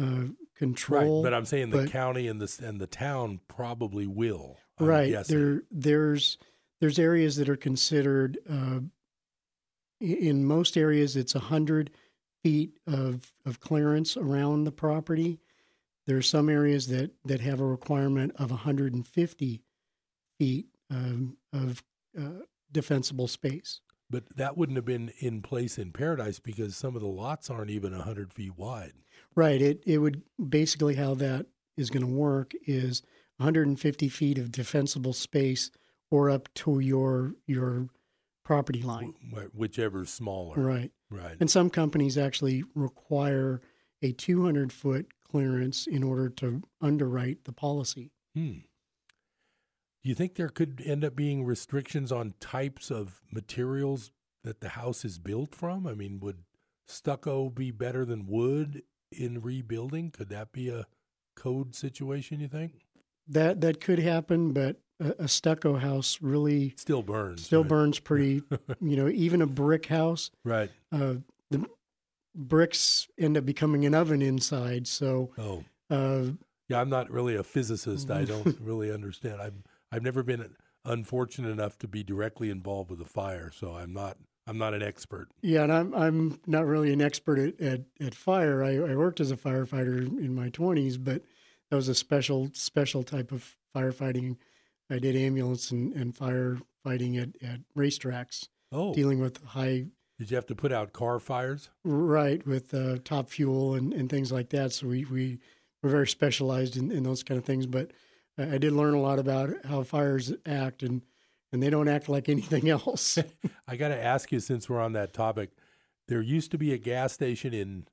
uh, 0.00 0.24
control. 0.56 1.22
right, 1.22 1.30
but 1.30 1.34
I'm 1.36 1.44
saying 1.44 1.70
the 1.70 1.82
but- 1.82 1.90
county 1.90 2.26
and 2.28 2.40
the 2.40 2.66
and 2.66 2.80
the 2.80 2.86
town 2.86 3.40
probably 3.46 4.06
will. 4.06 4.56
Right 4.86 5.24
there 5.26 5.62
there's 5.70 6.38
there's 6.80 6.98
areas 6.98 7.36
that 7.36 7.48
are 7.48 7.56
considered 7.56 8.38
uh, 8.48 8.80
in 10.00 10.44
most 10.44 10.76
areas 10.76 11.16
it's 11.16 11.34
a 11.34 11.40
hundred 11.40 11.90
feet 12.42 12.78
of 12.86 13.32
of 13.46 13.60
clearance 13.60 14.16
around 14.16 14.64
the 14.64 14.72
property. 14.72 15.40
There 16.06 16.16
are 16.16 16.22
some 16.22 16.48
areas 16.48 16.88
that 16.88 17.12
that 17.24 17.40
have 17.40 17.60
a 17.60 17.66
requirement 17.66 18.32
of 18.36 18.50
150 18.50 19.62
feet 20.38 20.66
um, 20.90 21.36
of 21.52 21.82
uh, 22.18 22.44
defensible 22.70 23.28
space. 23.28 23.80
But 24.10 24.36
that 24.36 24.58
wouldn't 24.58 24.76
have 24.76 24.84
been 24.84 25.12
in 25.20 25.40
place 25.40 25.78
in 25.78 25.90
Paradise 25.92 26.38
because 26.38 26.76
some 26.76 26.94
of 26.94 27.00
the 27.00 27.08
lots 27.08 27.48
aren't 27.48 27.70
even 27.70 27.92
100 27.92 28.32
feet 28.32 28.58
wide. 28.58 28.92
Right. 29.34 29.62
It 29.62 29.82
it 29.86 29.98
would 29.98 30.22
basically 30.48 30.96
how 30.96 31.14
that 31.14 31.46
is 31.76 31.88
going 31.88 32.04
to 32.04 32.12
work 32.12 32.52
is 32.66 33.02
150 33.42 34.08
feet 34.08 34.38
of 34.38 34.52
defensible 34.52 35.12
space 35.12 35.70
or 36.10 36.30
up 36.30 36.48
to 36.54 36.78
your 36.80 37.34
your 37.46 37.88
property 38.44 38.82
line. 38.82 39.14
wh- 39.32 39.54
Whichever's 39.56 40.10
smaller. 40.10 40.54
Right. 40.56 40.90
Right. 41.10 41.36
And 41.40 41.50
some 41.50 41.68
companies 41.70 42.16
actually 42.16 42.64
require 42.74 43.60
a 44.00 44.12
200 44.12 44.72
foot 44.72 45.06
clearance 45.28 45.86
in 45.86 46.02
order 46.02 46.28
to 46.28 46.62
underwrite 46.80 47.44
the 47.44 47.52
policy. 47.52 48.10
Hmm. 48.34 48.60
Do 50.02 50.08
you 50.08 50.14
think 50.14 50.34
there 50.34 50.48
could 50.48 50.82
end 50.84 51.04
up 51.04 51.14
being 51.14 51.44
restrictions 51.44 52.10
on 52.10 52.34
types 52.40 52.90
of 52.90 53.20
materials 53.30 54.10
that 54.42 54.60
the 54.60 54.70
house 54.70 55.04
is 55.04 55.18
built 55.18 55.54
from? 55.54 55.86
I 55.86 55.94
mean, 55.94 56.18
would 56.20 56.38
stucco 56.88 57.50
be 57.50 57.70
better 57.70 58.04
than 58.04 58.26
wood 58.26 58.82
in 59.12 59.40
rebuilding? 59.40 60.10
Could 60.10 60.28
that 60.30 60.50
be 60.52 60.68
a 60.68 60.86
code 61.36 61.74
situation, 61.76 62.40
you 62.40 62.48
think? 62.48 62.72
That 63.32 63.60
that 63.62 63.80
could 63.80 63.98
happen, 63.98 64.52
but 64.52 64.76
a, 65.00 65.24
a 65.24 65.28
stucco 65.28 65.76
house 65.76 66.18
really 66.20 66.74
Still 66.76 67.02
burns. 67.02 67.44
still 67.44 67.62
right? 67.62 67.68
burns 67.68 67.98
pretty. 67.98 68.42
you 68.80 68.96
know, 68.96 69.08
even 69.08 69.40
a 69.42 69.46
brick 69.46 69.86
house, 69.86 70.30
Right. 70.44 70.70
uh, 70.92 71.14
the 71.50 71.66
bricks 72.34 73.08
end 73.18 73.36
up 73.36 73.44
becoming 73.44 73.84
an 73.84 73.94
oven 73.94 74.22
inside. 74.22 74.86
So, 74.86 75.30
Oh. 75.38 75.64
uh, 75.90 76.32
Yeah, 76.68 76.80
I'm 76.80 76.88
not 76.90 77.10
really 77.10 77.34
a 77.36 77.42
physicist. 77.42 78.10
I 78.10 78.24
don't 78.24 78.56
really 78.60 78.92
understand. 78.92 79.40
I've 79.40 79.62
I've 79.90 80.02
never 80.02 80.22
been 80.22 80.54
unfortunate 80.84 81.50
enough 81.50 81.78
to 81.78 81.88
be 81.88 82.02
directly 82.02 82.50
involved 82.50 82.90
with 82.90 83.00
a 83.00 83.04
fire, 83.06 83.50
so 83.54 83.74
I'm 83.74 83.92
not 83.92 84.18
I'm 84.46 84.58
not 84.58 84.74
an 84.74 84.82
expert. 84.82 85.28
Yeah, 85.40 85.62
and 85.62 85.72
I'm 85.72 85.94
I'm 85.94 86.40
not 86.46 86.66
really 86.66 86.92
an 86.92 87.00
expert 87.00 87.38
at 87.38 87.60
at, 87.60 87.80
at 88.00 88.14
fire. 88.14 88.62
I, 88.62 88.76
I 88.76 88.94
worked 88.96 89.20
as 89.20 89.30
a 89.30 89.36
firefighter 89.36 89.98
in 90.06 90.34
my 90.34 90.50
20s, 90.50 91.02
but 91.02 91.22
that 91.72 91.76
was 91.76 91.88
a 91.88 91.94
special 91.94 92.50
special 92.52 93.02
type 93.02 93.32
of 93.32 93.56
firefighting. 93.74 94.36
I 94.90 94.98
did 94.98 95.16
ambulance 95.16 95.70
and, 95.70 95.94
and 95.94 96.14
firefighting 96.14 97.16
at, 97.16 97.42
at 97.42 97.60
racetracks, 97.74 98.48
Oh, 98.70 98.92
dealing 98.92 99.20
with 99.20 99.42
high 99.42 99.86
did 100.18 100.30
you 100.30 100.34
have 100.34 100.44
to 100.48 100.54
put 100.54 100.70
out 100.70 100.92
car 100.92 101.18
fires? 101.18 101.70
right 101.82 102.46
with 102.46 102.74
uh, 102.74 102.98
top 103.04 103.30
fuel 103.30 103.74
and, 103.74 103.94
and 103.94 104.10
things 104.10 104.30
like 104.30 104.50
that. 104.50 104.72
So 104.74 104.86
we 104.88 105.06
we 105.06 105.38
were 105.82 105.88
very 105.88 106.06
specialized 106.06 106.76
in, 106.76 106.90
in 106.92 107.04
those 107.04 107.22
kind 107.22 107.38
of 107.38 107.46
things. 107.46 107.64
But 107.64 107.92
I 108.36 108.56
I 108.56 108.58
did 108.58 108.74
learn 108.74 108.92
a 108.92 109.00
lot 109.00 109.18
about 109.18 109.54
how 109.64 109.82
fires 109.82 110.30
act, 110.44 110.82
and 110.82 111.00
and 111.52 111.62
they 111.62 111.70
don't 111.70 111.88
act 111.88 112.06
like 112.06 112.28
anything 112.28 112.68
else. 112.68 113.16
I 113.66 113.76
got 113.76 113.88
to 113.88 114.04
ask 114.04 114.30
you, 114.30 114.40
since 114.40 114.68
we're 114.68 114.78
on 114.78 114.92
that 114.92 115.14
topic, 115.14 115.52
there 116.06 116.20
used 116.20 116.50
to 116.50 116.58
be 116.58 116.74
a 116.74 116.78
gas 116.78 117.14
station 117.14 117.54
in 117.54 117.86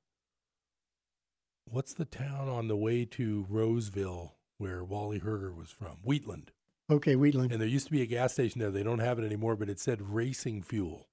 what's 1.70 1.94
the 1.94 2.04
town 2.04 2.48
on 2.48 2.68
the 2.68 2.76
way 2.76 3.04
to 3.04 3.46
Roseville 3.48 4.34
where 4.58 4.84
Wally 4.84 5.20
Herger 5.20 5.54
was 5.54 5.70
from? 5.70 5.98
Wheatland. 6.04 6.50
okay, 6.90 7.16
Wheatland. 7.16 7.52
And 7.52 7.60
there 7.60 7.68
used 7.68 7.86
to 7.86 7.92
be 7.92 8.02
a 8.02 8.06
gas 8.06 8.32
station 8.32 8.60
there. 8.60 8.70
They 8.70 8.82
don't 8.82 8.98
have 8.98 9.18
it 9.18 9.24
anymore, 9.24 9.56
but 9.56 9.68
it 9.68 9.78
said 9.80 10.02
racing 10.02 10.62
fuel. 10.62 11.08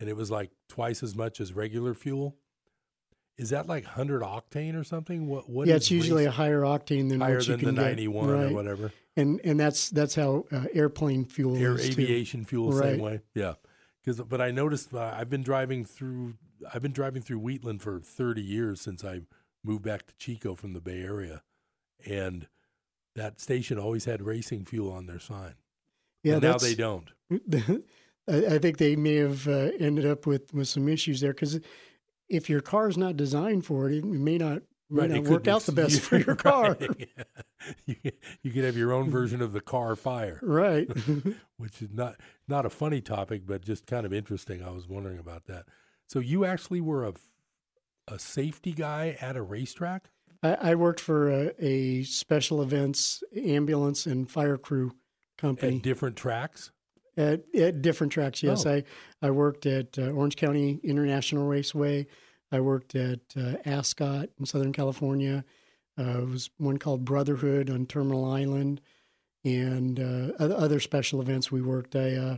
And 0.00 0.08
it 0.08 0.16
was 0.16 0.30
like 0.30 0.50
twice 0.68 1.02
as 1.02 1.14
much 1.14 1.40
as 1.40 1.52
regular 1.52 1.94
fuel. 1.94 2.36
Is 3.36 3.50
that 3.50 3.68
like 3.68 3.84
100 3.84 4.22
octane 4.22 4.74
or 4.78 4.82
something? 4.82 5.28
What? 5.28 5.48
what 5.48 5.68
yeah, 5.68 5.76
it's 5.76 5.90
usually 5.92 6.24
a 6.24 6.30
higher 6.30 6.62
octane 6.62 7.08
than 7.08 7.20
higher 7.20 7.36
what 7.36 7.46
you 7.46 7.56
than 7.56 7.60
the 7.60 7.82
can 7.82 7.90
get. 7.90 7.90
91 7.90 8.30
or 8.30 8.48
whatever. 8.52 8.92
And 9.16 9.40
and 9.44 9.58
that's 9.60 9.90
that's 9.90 10.14
how 10.14 10.46
uh, 10.52 10.64
airplane 10.74 11.24
fuel 11.24 11.56
Air 11.56 11.74
is 11.76 11.94
too. 11.94 12.02
aviation 12.02 12.44
fuel, 12.44 12.72
Right. 12.72 12.92
same 12.92 13.00
way. 13.00 13.20
Yeah. 13.34 13.54
Because, 14.04 14.20
but 14.22 14.40
I 14.40 14.50
noticed 14.50 14.92
uh, 14.94 15.12
I've 15.16 15.30
been 15.30 15.42
driving 15.42 15.84
through. 15.84 16.34
I've 16.72 16.82
been 16.82 16.92
driving 16.92 17.22
through 17.22 17.38
Wheatland 17.40 17.82
for 17.82 18.00
30 18.00 18.42
years 18.42 18.80
since 18.80 19.04
I 19.04 19.20
moved 19.64 19.82
back 19.82 20.06
to 20.06 20.14
Chico 20.18 20.54
from 20.54 20.72
the 20.72 20.80
Bay 20.80 21.02
Area, 21.02 21.42
and 22.06 22.48
that 23.14 23.40
station 23.40 23.78
always 23.78 24.04
had 24.04 24.22
racing 24.22 24.64
fuel 24.64 24.92
on 24.92 25.06
their 25.06 25.18
sign. 25.18 25.54
Yeah, 26.22 26.38
now 26.38 26.58
they 26.58 26.74
don't. 26.74 27.10
I, 28.28 28.54
I 28.54 28.58
think 28.58 28.78
they 28.78 28.96
may 28.96 29.16
have 29.16 29.46
uh, 29.48 29.70
ended 29.78 30.06
up 30.06 30.26
with, 30.26 30.52
with 30.52 30.68
some 30.68 30.88
issues 30.88 31.20
there 31.20 31.32
because 31.32 31.58
if 32.28 32.50
your 32.50 32.60
car 32.60 32.88
is 32.88 32.98
not 32.98 33.16
designed 33.16 33.64
for 33.64 33.88
it, 33.88 33.98
it 33.98 34.04
may 34.04 34.38
not 34.38 34.62
may 34.90 35.02
Right, 35.02 35.10
it 35.10 35.22
not 35.22 35.30
work 35.30 35.48
out 35.48 35.62
the 35.62 35.72
best 35.72 36.00
for 36.02 36.18
your 36.18 36.34
car. 36.36 36.76
Right. 36.80 37.08
you, 37.86 37.96
you 38.42 38.50
could 38.50 38.64
have 38.64 38.76
your 38.76 38.92
own 38.92 39.10
version 39.10 39.42
of 39.42 39.52
the 39.52 39.60
car 39.60 39.96
fire, 39.96 40.38
Right. 40.42 40.88
which 41.56 41.82
is 41.82 41.92
not 41.92 42.16
not 42.46 42.64
a 42.66 42.70
funny 42.70 43.00
topic, 43.00 43.42
but 43.46 43.62
just 43.62 43.86
kind 43.86 44.06
of 44.06 44.12
interesting. 44.12 44.62
I 44.62 44.70
was 44.70 44.88
wondering 44.88 45.18
about 45.18 45.46
that. 45.46 45.66
So 46.06 46.20
you 46.20 46.44
actually 46.44 46.80
were 46.80 47.06
a 47.06 47.12
a 48.10 48.18
safety 48.18 48.72
guy 48.72 49.16
at 49.20 49.36
a 49.36 49.42
racetrack? 49.42 50.10
I, 50.42 50.54
I 50.60 50.74
worked 50.74 51.00
for 51.00 51.30
a, 51.30 51.52
a 51.64 52.02
special 52.04 52.62
events 52.62 53.22
ambulance 53.36 54.06
and 54.06 54.30
fire 54.30 54.56
crew 54.56 54.92
company. 55.36 55.76
At 55.76 55.82
different 55.82 56.16
tracks? 56.16 56.70
At, 57.16 57.42
at 57.54 57.82
different 57.82 58.12
tracks, 58.12 58.42
yes. 58.42 58.64
Oh. 58.64 58.74
I, 58.74 58.84
I 59.20 59.30
worked 59.30 59.66
at 59.66 59.98
uh, 59.98 60.10
Orange 60.10 60.36
County 60.36 60.78
International 60.84 61.46
Raceway. 61.46 62.06
I 62.52 62.60
worked 62.60 62.94
at 62.94 63.20
uh, 63.36 63.54
Ascot 63.64 64.28
in 64.38 64.46
Southern 64.46 64.72
California. 64.72 65.44
Uh, 65.98 66.22
it 66.22 66.28
was 66.28 66.50
one 66.58 66.78
called 66.78 67.04
Brotherhood 67.04 67.70
on 67.70 67.86
Terminal 67.86 68.24
Island, 68.24 68.80
and 69.44 69.98
uh, 69.98 70.44
other 70.44 70.78
special 70.78 71.20
events 71.20 71.50
we 71.50 71.60
worked. 71.60 71.96
I, 71.96 72.14
uh, 72.14 72.36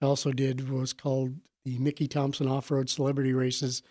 I 0.00 0.06
also 0.06 0.30
did 0.30 0.70
what 0.70 0.80
was 0.80 0.92
called 0.92 1.34
the 1.64 1.78
Mickey 1.78 2.06
Thompson 2.06 2.46
Off 2.46 2.70
Road 2.70 2.88
Celebrity 2.88 3.32
Races. 3.32 3.82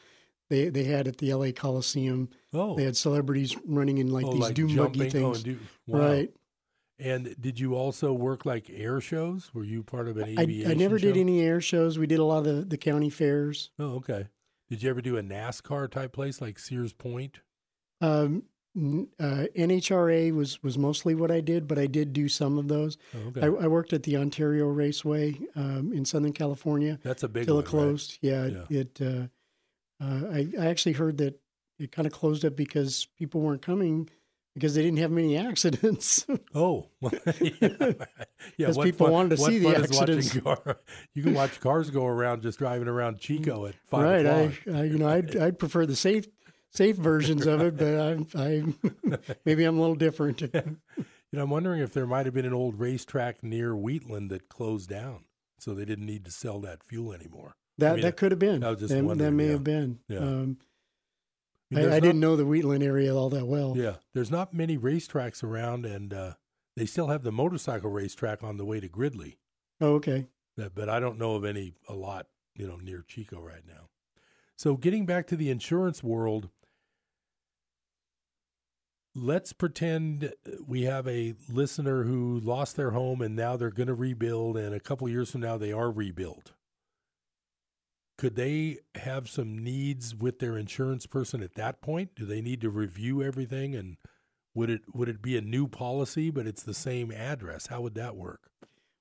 They 0.52 0.68
they 0.68 0.84
had 0.84 1.08
at 1.08 1.18
the 1.20 1.34
LA 1.34 1.52
Coliseum. 1.52 2.28
Oh. 2.54 2.76
they 2.76 2.84
had 2.84 2.98
celebrities 2.98 3.56
running 3.66 4.00
in 4.00 4.12
like 4.12 4.26
Oh, 4.26 4.34
these 4.34 4.42
like 4.42 4.54
dune 4.54 4.76
buggy? 4.76 5.08
Oh, 5.08 5.10
things. 5.10 5.44
do- 5.44 5.60
wow. 5.88 6.00
Right. 6.00 6.30
And 7.00 7.36
did 7.40 7.58
you 7.58 7.74
also 7.74 8.12
work 8.12 8.46
like 8.46 8.70
air 8.70 9.00
shows? 9.00 9.52
Were 9.54 9.64
you 9.64 9.82
part 9.82 10.10
of 10.10 10.18
an 10.18 10.38
I, 10.38 10.42
aviation 10.44 10.70
I 10.72 10.74
never 10.76 11.00
did 11.00 11.16
any 11.16 11.40
air 11.42 11.62
shows. 11.62 11.98
We 11.98 12.06
did 12.06 12.20
a 12.20 12.26
lot 12.26 12.40
of 12.40 12.44
the, 12.46 12.62
the 12.66 12.78
county 12.78 13.10
fairs. 13.10 13.72
Oh, 13.80 13.96
okay. 13.96 14.28
Did 14.70 14.84
you 14.84 14.90
ever 14.90 15.02
do 15.02 15.16
a 15.18 15.24
NASCAR 15.24 15.90
type 15.90 16.12
place 16.12 16.42
like 16.42 16.60
Sears 16.60 16.92
Point? 16.94 17.40
Um, 18.02 18.44
uh, 19.20 19.46
NHRA 19.58 20.34
was 20.36 20.62
was 20.64 20.78
mostly 20.78 21.16
what 21.16 21.32
I 21.32 21.40
did, 21.40 21.66
but 21.68 21.80
I 21.80 21.88
did 21.88 22.12
do 22.14 22.28
some 22.28 22.58
of 22.58 22.68
those. 22.68 22.98
Oh, 23.16 23.28
okay. 23.30 23.42
I, 23.42 23.46
I 23.64 23.68
worked 23.68 23.94
at 23.94 24.04
the 24.04 24.18
Ontario 24.18 24.66
Raceway 24.68 25.40
um, 25.56 25.92
in 25.94 26.04
Southern 26.04 26.34
California. 26.34 27.00
That's 27.04 27.24
a 27.24 27.30
big 27.30 27.46
till 27.46 27.56
one, 27.56 27.64
it 27.64 27.68
right? 27.68 27.70
closed. 27.70 28.18
Yeah, 28.22 28.46
Yeah. 28.48 28.64
it. 28.70 29.00
Uh, 29.02 29.28
uh, 30.02 30.28
I 30.34 30.48
I 30.60 30.66
actually 30.68 30.94
heard 30.94 31.18
that 31.18 31.40
it 31.80 31.92
kind 31.92 32.06
of 32.06 32.12
closed 32.14 32.46
up 32.46 32.56
because 32.56 33.08
people 33.18 33.42
weren't 33.42 33.62
coming 33.62 34.10
because 34.54 34.76
they 34.76 34.82
didn't 34.82 35.00
have 35.00 35.12
many 35.12 35.38
accidents. 35.50 36.26
Oh, 36.54 36.88
yeah. 37.02 37.10
yeah. 37.40 37.94
Because 38.58 38.78
what 38.78 38.86
people 38.86 39.08
fun- 39.08 39.14
wanted 39.14 39.30
to 39.32 39.38
see 39.38 39.60
the 39.60 39.76
accidents. 39.76 40.38
car- 40.38 40.78
you 41.14 41.24
can 41.24 41.34
watch 41.34 41.60
cars 41.60 41.90
go 41.90 42.06
around 42.06 42.42
just 42.42 42.60
driving 42.60 42.88
around 42.88 43.20
Chico 43.20 43.66
at 43.66 43.76
five 43.90 44.04
right. 44.04 44.26
I. 44.26 44.80
I 44.80 44.84
you 44.84 44.98
know 44.98 45.08
I'd 45.08 45.36
I'd 45.36 45.60
prefer 45.60 45.86
the 45.86 45.96
safe 45.96 46.28
safe 46.72 46.96
versions 46.96 47.46
of 47.46 47.62
it, 47.62 47.78
but 47.78 48.00
I 48.00 48.26
I 48.36 48.64
maybe 49.46 49.64
I'm 49.64 49.78
a 49.78 49.82
little 49.82 49.96
different. 49.96 50.42
You 50.42 51.38
know, 51.38 51.44
I'm 51.44 51.50
wondering 51.50 51.80
if 51.82 51.94
there 51.94 52.06
might 52.06 52.26
have 52.26 52.36
been 52.36 52.46
an 52.46 52.54
old 52.54 52.78
racetrack 52.78 53.42
near 53.42 53.74
Wheatland 53.74 54.30
that 54.32 54.50
closed 54.50 54.90
down, 54.90 55.24
so 55.60 55.74
they 55.74 55.86
didn't 55.86 56.06
need 56.06 56.26
to 56.26 56.32
sell 56.32 56.60
that 56.60 56.84
fuel 56.84 57.14
anymore. 57.14 57.56
That 57.78 57.92
I 57.92 57.96
mean, 57.96 58.02
that 58.04 58.18
could 58.18 58.32
have 58.32 58.40
been. 58.40 58.64
I 58.64 58.70
was 58.70 58.80
just 58.80 58.94
that, 58.94 59.18
that 59.18 59.32
may 59.32 59.46
yeah. 59.46 59.52
have 59.52 59.64
been. 59.64 60.00
Yeah. 60.08 60.20
Um, 60.20 60.58
I 61.72 61.76
mean, 61.76 61.90
I, 61.90 61.96
I 61.96 62.00
didn't 62.00 62.20
not- 62.20 62.30
know 62.30 62.36
the 62.36 62.46
Wheatland 62.46 62.84
area 62.84 63.16
all 63.16 63.30
that 63.30 63.48
well. 63.48 63.76
Yeah, 63.78 63.96
there's 64.14 64.32
not 64.32 64.54
many 64.54 64.78
racetracks 64.78 65.44
around, 65.44 65.86
and 65.86 66.14
uh, 66.14 66.34
they 66.76 66.86
still 66.86 67.08
have 67.08 67.24
the 67.24 67.32
motorcycle 67.32 67.90
racetrack 67.90 68.44
on 68.44 68.58
the 68.58 68.66
way 68.66 68.80
to 68.80 68.88
Gridley. 68.88 69.38
Oh, 69.80 69.94
okay. 69.96 70.28
That, 70.58 70.76
but 70.76 70.90
I 70.90 71.00
don't 71.00 71.18
know 71.18 71.36
of 71.36 71.46
any 71.46 71.74
a 71.88 71.94
lot, 71.94 72.28
you 72.56 72.68
know, 72.68 72.76
near 72.76 73.04
Chico 73.08 73.40
right 73.40 73.66
now. 73.68 73.90
So 74.58 74.76
getting 74.76 75.06
back 75.06 75.26
to 75.28 75.36
the 75.36 75.50
insurance 75.50 76.04
world, 76.04 76.50
let's 79.16 79.54
pretend 79.54 80.34
we 80.68 80.84
have 80.84 81.08
a 81.08 81.34
listener 81.50 82.04
who 82.04 82.40
lost 82.40 82.76
their 82.76 82.92
home 82.92 83.22
and 83.22 83.36
now 83.36 83.58
they're 83.58 83.72
going 83.72 83.88
to 83.88 83.94
rebuild, 83.94 84.58
and 84.58 84.76
a 84.76 84.80
couple 84.80 85.08
years 85.10 85.32
from 85.32 85.42
now 85.42 85.58
they 85.58 85.72
are 85.72 85.90
rebuilt. 85.90 86.52
Could 88.22 88.36
they 88.36 88.78
have 88.94 89.28
some 89.28 89.58
needs 89.58 90.14
with 90.14 90.38
their 90.38 90.56
insurance 90.56 91.08
person 91.08 91.42
at 91.42 91.56
that 91.56 91.82
point? 91.82 92.14
Do 92.14 92.24
they 92.24 92.40
need 92.40 92.62
to 92.62 92.70
review 92.70 93.24
everything, 93.24 93.74
and 93.74 93.98
would 94.54 94.70
it 94.70 94.82
would 94.94 95.10
it 95.10 95.24
be 95.24 95.36
a 95.38 95.42
new 95.42 95.68
policy, 95.68 96.30
but 96.30 96.46
it's 96.46 96.62
the 96.62 96.76
same 96.76 97.12
address? 97.12 97.66
How 97.66 97.82
would 97.82 97.96
that 97.96 98.16
work? 98.16 98.52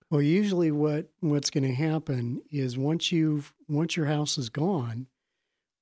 Well, 0.09 0.23
usually 0.23 0.71
what 0.71 1.11
what's 1.21 1.51
going 1.51 1.64
to 1.64 1.75
happen 1.75 2.41
is 2.51 2.79
once 2.79 3.12
you've 3.12 3.53
once 3.68 3.95
your 3.95 4.07
house 4.07 4.39
is 4.39 4.49
gone, 4.49 5.07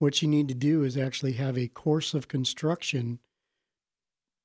what 0.00 0.20
you 0.20 0.26
need 0.26 0.48
to 0.48 0.54
do 0.54 0.82
is 0.82 0.96
actually 0.96 1.34
have 1.34 1.56
a 1.56 1.68
course 1.68 2.14
of 2.14 2.26
construction 2.26 3.20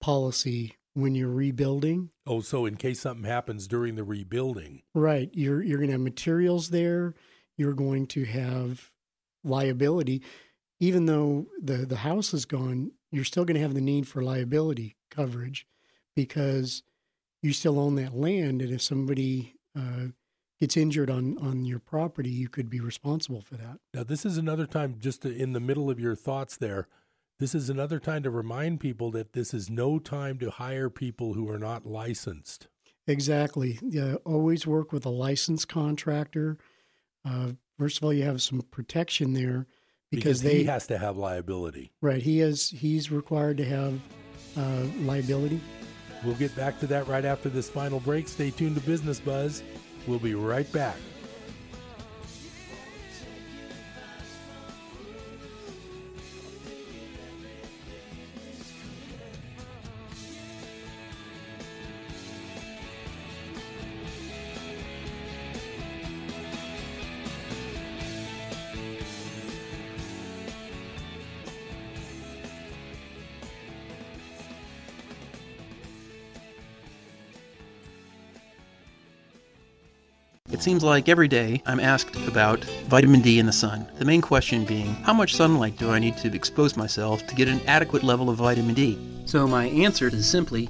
policy 0.02 0.78
when 0.94 1.16
you're 1.16 1.32
rebuilding. 1.32 2.12
Oh, 2.28 2.42
so 2.42 2.68
in 2.68 2.76
case 2.76 3.00
something 3.00 3.26
happens 3.26 3.66
during 3.68 3.96
the 3.96 4.04
rebuilding, 4.04 4.84
Right. 4.94 5.32
You're 5.34 5.64
you're 5.64 5.80
going 5.80 5.88
to 5.88 5.94
have 5.94 6.02
materials 6.02 6.70
there. 6.70 7.16
You're 7.58 7.74
going 7.74 8.08
to 8.08 8.26
have 8.26 8.92
liability. 9.44 10.24
Even 10.80 11.06
though 11.06 11.48
the, 11.62 11.86
the 11.86 11.98
house 11.98 12.34
is 12.34 12.46
gone, 12.46 12.92
you're 13.12 13.24
still 13.24 13.46
going 13.46 13.56
to 13.56 13.62
have 13.62 13.74
the 13.74 13.82
need 13.82 14.08
for 14.08 14.22
liability 14.22 14.96
coverage 15.12 15.68
because 16.16 16.84
you 17.42 17.54
still 17.54 17.80
own 17.80 17.96
that 17.96 18.16
land. 18.16 18.62
And 18.62 18.72
if 18.72 18.82
somebody 18.82 19.56
uh, 19.78 20.08
gets 20.60 20.76
injured 20.76 21.10
on, 21.10 21.38
on 21.40 21.66
your 21.66 21.80
property, 21.80 22.30
you 22.30 22.50
could 22.50 22.70
be 22.70 22.80
responsible 22.80 23.42
for 23.42 23.56
that. 23.56 23.80
Now, 23.94 24.04
this 24.04 24.26
is 24.26 24.38
another 24.38 24.66
time, 24.66 24.96
just 25.00 25.22
to, 25.22 25.34
in 25.34 25.54
the 25.54 25.60
middle 25.60 25.90
of 25.90 26.00
your 26.00 26.16
thoughts 26.16 26.58
there, 26.58 26.88
this 27.40 27.54
is 27.56 27.70
another 27.70 28.00
time 28.00 28.24
to 28.24 28.30
remind 28.30 28.80
people 28.80 29.12
that 29.12 29.34
this 29.34 29.54
is 29.54 29.70
no 29.70 30.00
time 30.00 30.38
to 30.40 30.52
hire 30.52 30.90
people 30.90 31.34
who 31.34 31.50
are 31.50 31.60
not 31.60 31.86
licensed. 31.86 32.68
Exactly. 33.08 33.80
Yeah, 33.82 34.16
always 34.24 34.66
work 34.66 34.94
with 34.94 35.06
a 35.06 35.10
licensed 35.10 35.68
contractor. 35.68 36.58
Uh, 37.26 37.52
first 37.78 37.98
of 37.98 38.04
all, 38.04 38.14
you 38.14 38.24
have 38.24 38.42
some 38.42 38.62
protection 38.72 39.34
there 39.34 39.68
Because 40.12 40.40
because, 40.40 40.42
they 40.42 40.58
he 40.60 40.64
has 40.66 40.88
to 40.88 40.98
have 40.98 41.18
liability. 41.18 41.92
right. 42.02 42.22
He 42.22 42.42
is 42.42 42.70
he's 42.70 43.12
required 43.12 43.58
to 43.58 43.66
have 43.66 44.00
uh, 44.58 44.86
liability. 45.02 45.60
We'll 46.24 46.36
get 46.36 46.56
back 46.56 46.80
to 46.80 46.88
that 46.88 47.08
right 47.08 47.26
after 47.26 47.50
this 47.50 47.70
final 47.70 48.00
break. 48.00 48.28
Stay 48.28 48.50
tuned 48.52 48.76
to 48.76 48.82
Business 48.82 49.20
Buzz. 49.20 49.62
We'll 50.08 50.20
be 50.20 50.36
right 50.36 50.72
back. 50.72 50.96
Seems 80.64 80.82
like 80.82 81.10
every 81.10 81.28
day 81.28 81.62
I'm 81.66 81.82
asked 81.82 82.16
about 82.26 82.64
vitamin 82.88 83.20
D 83.20 83.38
in 83.38 83.46
the 83.46 83.52
sun. 83.52 83.86
The 84.00 84.06
main 84.06 84.22
question 84.22 84.64
being, 84.64 84.96
how 85.04 85.14
much 85.14 85.36
sunlight 85.36 85.78
do 85.78 85.92
I 85.92 86.00
need 86.00 86.16
to 86.18 86.34
expose 86.34 86.78
myself 86.78 87.28
to 87.28 87.36
get 87.36 87.50
an 87.50 87.60
adequate 87.68 88.02
level 88.02 88.30
of 88.30 88.38
vitamin 88.38 88.74
D? 88.74 88.98
So 89.26 89.46
my 89.46 89.66
answer 89.66 90.08
is 90.08 90.26
simply 90.26 90.70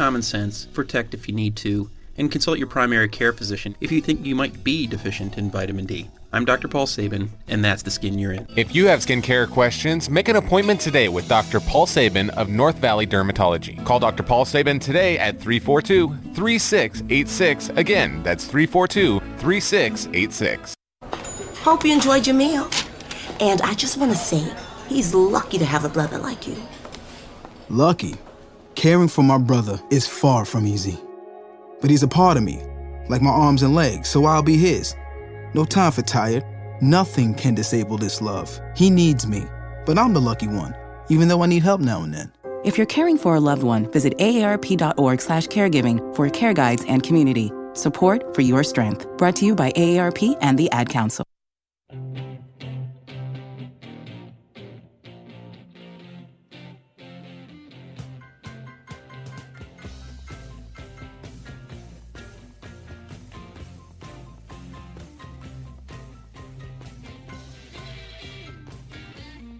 common 0.01 0.23
sense, 0.23 0.65
protect 0.65 1.13
if 1.13 1.27
you 1.27 1.35
need 1.35 1.55
to, 1.55 1.87
and 2.17 2.31
consult 2.31 2.57
your 2.57 2.65
primary 2.65 3.07
care 3.07 3.31
physician 3.31 3.75
if 3.81 3.91
you 3.91 4.01
think 4.01 4.25
you 4.25 4.33
might 4.33 4.63
be 4.63 4.87
deficient 4.87 5.37
in 5.37 5.51
vitamin 5.51 5.85
D. 5.85 6.09
I'm 6.33 6.43
Dr. 6.43 6.67
Paul 6.67 6.87
Sabin, 6.87 7.29
and 7.47 7.63
that's 7.63 7.83
the 7.83 7.91
skin 7.91 8.17
you're 8.17 8.31
in. 8.31 8.47
If 8.55 8.73
you 8.73 8.87
have 8.87 9.01
skincare 9.01 9.47
questions, 9.47 10.09
make 10.09 10.27
an 10.27 10.37
appointment 10.37 10.81
today 10.81 11.07
with 11.07 11.27
Dr. 11.27 11.59
Paul 11.59 11.85
Sabin 11.85 12.31
of 12.31 12.49
North 12.49 12.77
Valley 12.77 13.05
Dermatology. 13.05 13.85
Call 13.85 13.99
Dr. 13.99 14.23
Paul 14.23 14.43
Sabin 14.45 14.79
today 14.79 15.19
at 15.19 15.39
342 15.39 16.33
3686. 16.33 17.69
Again, 17.77 18.23
that's 18.23 18.45
342 18.45 19.19
3686. 19.37 20.73
Hope 21.59 21.85
you 21.85 21.93
enjoyed 21.93 22.25
your 22.25 22.35
meal. 22.35 22.67
And 23.39 23.61
I 23.61 23.75
just 23.75 23.97
want 23.97 24.11
to 24.11 24.17
say, 24.17 24.51
he's 24.87 25.13
lucky 25.13 25.59
to 25.59 25.65
have 25.65 25.85
a 25.85 25.89
brother 25.89 26.17
like 26.17 26.47
you. 26.47 26.57
Lucky. 27.69 28.17
Caring 28.75 29.07
for 29.07 29.23
my 29.23 29.37
brother 29.37 29.79
is 29.89 30.07
far 30.07 30.45
from 30.45 30.65
easy. 30.65 30.99
But 31.81 31.89
he's 31.89 32.03
a 32.03 32.07
part 32.07 32.37
of 32.37 32.43
me, 32.43 32.61
like 33.09 33.21
my 33.21 33.29
arms 33.29 33.63
and 33.63 33.75
legs, 33.75 34.09
so 34.09 34.25
I'll 34.25 34.43
be 34.43 34.57
his. 34.57 34.95
No 35.53 35.65
time 35.65 35.91
for 35.91 36.01
tired. 36.01 36.45
Nothing 36.81 37.33
can 37.33 37.53
disable 37.53 37.97
this 37.97 38.21
love. 38.21 38.59
He 38.75 38.89
needs 38.89 39.27
me, 39.27 39.45
but 39.85 39.97
I'm 39.97 40.13
the 40.13 40.21
lucky 40.21 40.47
one, 40.47 40.75
even 41.09 41.27
though 41.27 41.43
I 41.43 41.47
need 41.47 41.63
help 41.63 41.81
now 41.81 42.01
and 42.01 42.13
then. 42.13 42.31
If 42.63 42.77
you're 42.77 42.87
caring 42.87 43.17
for 43.17 43.35
a 43.35 43.39
loved 43.39 43.63
one, 43.63 43.91
visit 43.91 44.17
aarp.org 44.17 45.21
slash 45.21 45.47
caregiving 45.47 46.15
for 46.15 46.29
care 46.29 46.53
guides 46.53 46.83
and 46.87 47.03
community. 47.03 47.51
Support 47.73 48.33
for 48.33 48.41
your 48.41 48.63
strength. 48.63 49.05
Brought 49.17 49.35
to 49.37 49.45
you 49.45 49.55
by 49.55 49.71
AARP 49.71 50.37
and 50.41 50.57
the 50.57 50.69
Ad 50.71 50.89
Council. 50.89 51.25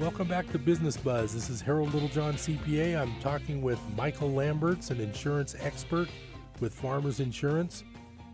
Welcome 0.02 0.28
back 0.28 0.52
to 0.52 0.58
Business 0.58 0.97
Buzz. 0.97 1.32
This 1.32 1.52
is 1.52 1.62
Harold 1.62 1.93
Littlejohn, 1.93 2.34
CPA. 2.34 2.99
I'm 2.99 3.14
talking 3.22 3.62
with 3.62 3.80
Michael 3.95 4.32
Lamberts, 4.32 4.89
an 4.89 4.99
insurance 4.99 5.56
expert 5.60 6.10
with 6.60 6.74
Farmers 6.74 7.20
Insurance. 7.20 7.84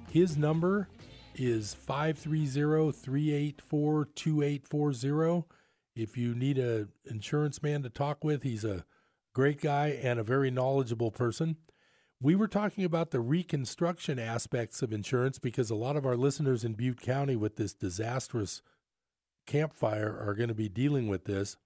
His 0.10 0.38
number 0.38 0.88
is 1.36 1.74
530 1.74 2.94
384 2.94 4.06
2840. 4.16 5.46
If 5.94 6.16
you 6.16 6.34
need 6.34 6.58
an 6.58 6.88
insurance 7.04 7.62
man 7.62 7.84
to 7.84 7.90
talk 7.90 8.24
with, 8.24 8.44
he's 8.44 8.64
a 8.64 8.86
great 9.34 9.60
guy 9.60 9.88
and 10.02 10.22
a 10.22 10.24
very 10.24 10.50
knowledgeable 10.50 11.12
person. 11.12 11.58
We 12.22 12.34
were 12.34 12.48
talking 12.48 12.86
about 12.86 13.12
the 13.12 13.20
reconstruction 13.20 14.20
aspects 14.20 14.82
of 14.82 14.94
insurance 14.94 15.38
because 15.38 15.70
a 15.70 15.76
lot 15.76 15.98
of 15.98 16.06
our 16.06 16.16
listeners 16.16 16.64
in 16.64 16.76
Butte 16.76 17.02
County 17.02 17.36
with 17.36 17.58
this 17.58 17.74
disastrous 17.74 18.62
Camp 19.48 19.74
Fire 19.74 20.16
are 20.24 20.36
going 20.36 20.50
to 20.50 20.56
be 20.56 20.70
dealing 20.70 21.08
with 21.08 21.26
this. 21.26 21.58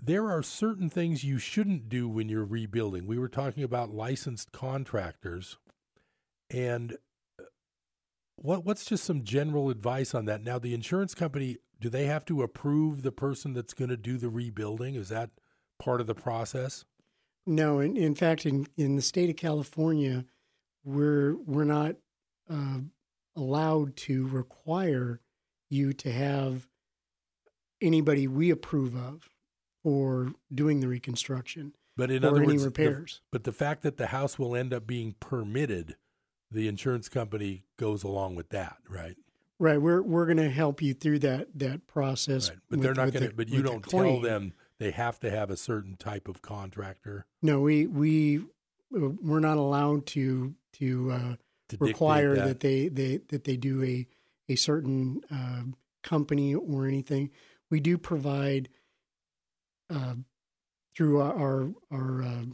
There 0.00 0.30
are 0.30 0.42
certain 0.42 0.88
things 0.88 1.24
you 1.24 1.38
shouldn't 1.38 1.88
do 1.88 2.08
when 2.08 2.28
you're 2.28 2.44
rebuilding. 2.44 3.06
We 3.06 3.18
were 3.18 3.28
talking 3.28 3.64
about 3.64 3.90
licensed 3.90 4.52
contractors, 4.52 5.58
and 6.48 6.96
uh, 7.38 7.44
what 8.36 8.64
what's 8.64 8.84
just 8.84 9.04
some 9.04 9.24
general 9.24 9.70
advice 9.70 10.14
on 10.14 10.24
that? 10.26 10.44
Now, 10.44 10.60
the 10.60 10.72
insurance 10.72 11.14
company 11.14 11.58
do 11.80 11.88
they 11.88 12.06
have 12.06 12.24
to 12.26 12.42
approve 12.42 13.02
the 13.02 13.12
person 13.12 13.52
that's 13.52 13.74
going 13.74 13.90
to 13.90 13.96
do 13.96 14.18
the 14.18 14.28
rebuilding? 14.28 14.94
Is 14.94 15.08
that 15.08 15.30
part 15.78 16.00
of 16.00 16.06
the 16.06 16.14
process? 16.14 16.84
No, 17.46 17.80
in, 17.80 17.96
in 17.96 18.14
fact, 18.14 18.44
in, 18.46 18.66
in 18.76 18.96
the 18.96 19.02
state 19.02 19.30
of 19.30 19.36
California, 19.36 20.24
we're 20.84 21.36
we're 21.36 21.64
not 21.64 21.96
uh, 22.50 22.80
allowed 23.36 23.96
to 23.96 24.26
require 24.28 25.20
you 25.70 25.92
to 25.92 26.10
have 26.12 26.66
anybody 27.80 28.26
we 28.26 28.50
approve 28.50 28.94
of 28.96 29.28
for 29.82 30.32
doing 30.52 30.80
the 30.80 30.88
reconstruction 30.88 31.72
But 31.96 32.10
in 32.10 32.24
or 32.24 32.28
other 32.28 32.38
any 32.42 32.46
words, 32.48 32.62
the- 32.62 32.68
repairs. 32.68 33.20
but 33.30 33.44
the 33.44 33.52
fact 33.52 33.82
that 33.82 33.96
the 33.96 34.08
house 34.08 34.38
will 34.38 34.56
end 34.56 34.72
up 34.72 34.86
being 34.86 35.14
permitted, 35.20 35.96
the 36.50 36.66
insurance 36.68 37.08
company 37.08 37.64
goes 37.76 38.02
along 38.02 38.34
with 38.34 38.48
that, 38.50 38.78
right? 38.88 39.16
right, 39.60 39.80
we're 39.80 40.02
we're 40.02 40.24
going 40.24 40.36
to 40.38 40.50
help 40.50 40.80
you 40.80 40.94
through 40.94 41.18
that 41.20 41.48
that 41.58 41.86
process. 41.86 42.48
But 42.48 42.58
with- 42.70 42.82
they're 42.82 42.94
not 42.94 43.12
going 43.12 43.22
to. 43.24 43.28
the- 43.28 43.34
But 43.34 43.48
you 43.48 43.62
don't 43.62 43.82
tell 43.84 44.20
them 44.20 44.52
they 44.78 44.90
have 44.92 45.18
to 45.20 45.30
have 45.30 45.50
a 45.50 45.56
certain 45.56 45.96
type 45.96 46.28
of 46.28 46.42
contractor. 46.42 47.26
No, 47.42 47.60
we 47.60 47.86
we 47.86 48.44
we're 48.90 49.40
not 49.40 49.58
allowed 49.58 50.06
to 50.06 50.54
to, 50.74 51.10
uh, 51.10 51.36
To 51.68 51.76
require 51.78 52.34
that. 52.36 52.44
that. 52.46 52.60
they 52.60 52.88
they 52.88 53.16
that 53.28 53.44
they 53.44 53.56
do 53.56 53.82
a 53.84 54.06
a 54.48 54.56
certain 54.56 55.20
uh, 55.30 55.62
company 56.02 56.54
or 56.54 56.86
anything. 56.86 57.30
We 57.70 57.80
do 57.80 57.98
provide 57.98 58.68
uh, 59.90 60.14
through 60.96 61.20
our 61.20 61.34
our, 61.34 61.68
our 61.90 62.22
uh, 62.22 62.44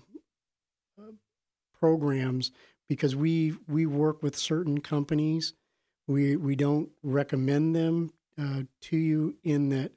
uh, 1.01 1.13
programs 1.79 2.51
because 2.89 3.17
we 3.17 3.55
we 3.69 3.87
work 3.87 4.23
with 4.23 4.37
certain 4.37 4.81
companies. 4.81 5.55
We 6.07 6.37
we 6.37 6.57
don't 6.57 6.91
recommend 7.03 7.75
them 7.75 8.13
uh, 8.39 8.63
to 8.83 8.97
you 8.97 9.37
in 9.43 9.71
that 9.71 9.93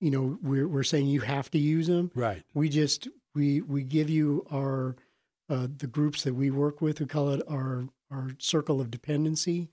you 0.00 0.10
know 0.10 0.38
we're 0.42 0.68
we're 0.68 0.82
saying 0.82 1.06
you 1.06 1.20
have 1.20 1.50
to 1.52 1.58
use 1.58 1.86
them. 1.86 2.10
Right. 2.14 2.42
We 2.54 2.68
just 2.68 3.08
we 3.34 3.60
we 3.60 3.82
give 3.82 4.10
you 4.10 4.46
our 4.52 4.96
uh, 5.48 5.68
the 5.76 5.86
groups 5.86 6.22
that 6.24 6.34
we 6.34 6.50
work 6.50 6.80
with. 6.80 7.00
We 7.00 7.06
call 7.06 7.30
it 7.30 7.42
our 7.48 7.88
our 8.10 8.30
circle 8.38 8.80
of 8.80 8.90
dependability, 8.90 9.70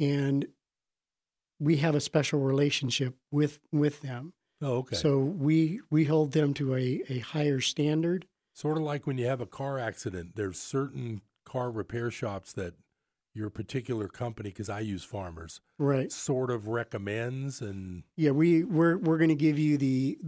and 0.00 0.46
we 1.62 1.76
have 1.76 1.94
a 1.94 2.00
special 2.00 2.40
relationship 2.40 3.14
with 3.30 3.58
with 3.70 4.00
them. 4.02 4.32
Oh, 4.60 4.78
okay. 4.78 4.96
So 4.96 5.18
we 5.18 5.80
we 5.90 6.04
hold 6.04 6.32
them 6.32 6.54
to 6.54 6.74
a, 6.74 7.02
a 7.08 7.18
higher 7.20 7.60
standard. 7.60 8.26
Sort 8.54 8.76
of 8.76 8.82
like 8.82 9.06
when 9.06 9.16
you 9.18 9.26
have 9.26 9.40
a 9.40 9.46
car 9.46 9.78
accident, 9.78 10.36
there's 10.36 10.58
certain 10.60 11.22
car 11.46 11.70
repair 11.70 12.10
shops 12.10 12.52
that 12.54 12.74
your 13.34 13.48
particular 13.48 14.08
company, 14.08 14.50
because 14.50 14.68
I 14.68 14.80
use 14.80 15.04
farmers, 15.04 15.60
Right. 15.78 16.12
sort 16.12 16.50
of 16.50 16.68
recommends 16.68 17.62
and 17.62 18.02
Yeah, 18.16 18.32
we 18.32 18.62
we're 18.64 18.98
we're 18.98 19.16
going 19.18 19.30
to 19.30 19.34
give 19.34 19.58
you 19.58 19.78
the 19.78 20.18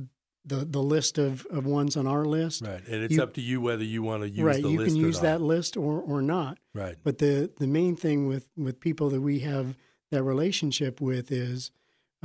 the 0.47 0.65
the 0.65 0.83
list 0.83 1.19
of, 1.19 1.47
of 1.51 1.65
ones 1.67 1.97
on 1.97 2.07
our 2.07 2.25
list. 2.25 2.63
right, 2.63 2.83
and 2.87 3.03
it's 3.05 3.15
You- 3.15 3.23
up 3.23 3.35
to 3.35 3.41
you 3.43 3.61
whether 3.61 3.85
you 3.85 4.03
want 4.03 4.23
to 4.23 4.29
use 4.29 4.41
right, 4.41 4.63
the 4.63 4.71
you 4.71 4.79
list 4.79 4.95
can 4.95 5.05
use 5.05 5.21
that 5.21 5.41
list 5.43 5.77
or 5.77 6.01
or 6.01 6.23
not. 6.23 6.59
Right. 6.75 6.97
But 7.03 7.19
the 7.19 7.51
the 7.59 7.67
main 7.67 7.95
thing 7.97 8.27
with 8.27 8.47
with 8.57 8.81
people 8.81 9.11
that 9.11 9.21
we 9.21 9.41
have 9.41 9.77
that 10.15 10.23
relationship 10.23 11.01
with 11.01 11.31
is 11.31 11.71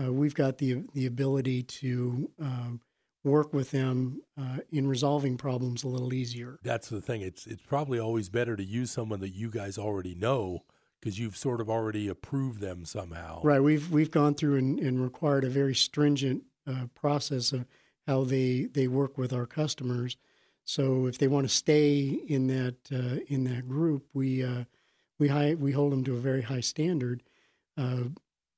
uh, 0.02 0.12
we've 0.12 0.36
got 0.36 0.58
the 0.58 0.84
the 0.94 1.06
ability 1.06 1.64
to 1.64 2.32
um, 2.42 2.82
work 3.24 3.54
with 3.54 3.72
them 3.72 4.22
uh, 4.40 4.60
in 4.72 4.88
resolving 4.88 5.38
problems 5.38 5.84
a 5.84 5.88
little 5.88 6.14
easier. 6.14 6.60
That's 6.64 6.90
the 6.90 7.02
thing. 7.02 7.22
It's 7.22 7.46
it's 7.46 7.64
probably 7.64 8.00
always 8.00 8.30
better 8.30 8.56
to 8.56 8.64
use 8.64 8.92
someone 8.92 9.20
that 9.20 9.36
you 9.36 9.50
guys 9.50 9.78
already 9.78 10.16
know 10.16 10.64
because 11.00 11.20
you've 11.20 11.38
sort 11.38 11.62
of 11.62 11.70
already 11.70 12.08
approved 12.08 12.60
them 12.60 12.86
somehow. 12.86 13.42
Right. 13.44 13.62
We've 13.62 13.90
we've 13.92 14.12
gone 14.12 14.36
through 14.36 14.58
and, 14.58 14.80
and 14.80 15.02
required 15.04 15.44
a 15.44 15.50
very 15.50 15.76
stringent 15.76 16.44
uh, 16.68 16.86
process 16.96 17.52
of 17.52 17.66
how 18.08 18.24
they, 18.24 18.64
they 18.64 18.88
work 18.88 19.18
with 19.18 19.32
our 19.32 19.46
customers. 19.46 20.18
So 20.66 21.06
if 21.06 21.18
they 21.18 21.28
want 21.28 21.48
to 21.48 21.54
stay 21.54 22.00
in 22.28 22.48
that 22.48 22.76
uh, 22.92 23.22
in 23.28 23.44
that 23.46 23.68
group, 23.68 24.06
we 24.14 24.44
uh, 24.44 24.66
we 25.18 25.28
high, 25.28 25.56
we 25.56 25.72
hold 25.72 25.92
them 25.92 26.04
to 26.06 26.16
a 26.16 26.20
very 26.20 26.44
high 26.44 26.62
standard. 26.62 27.24
Uh, 27.80 28.10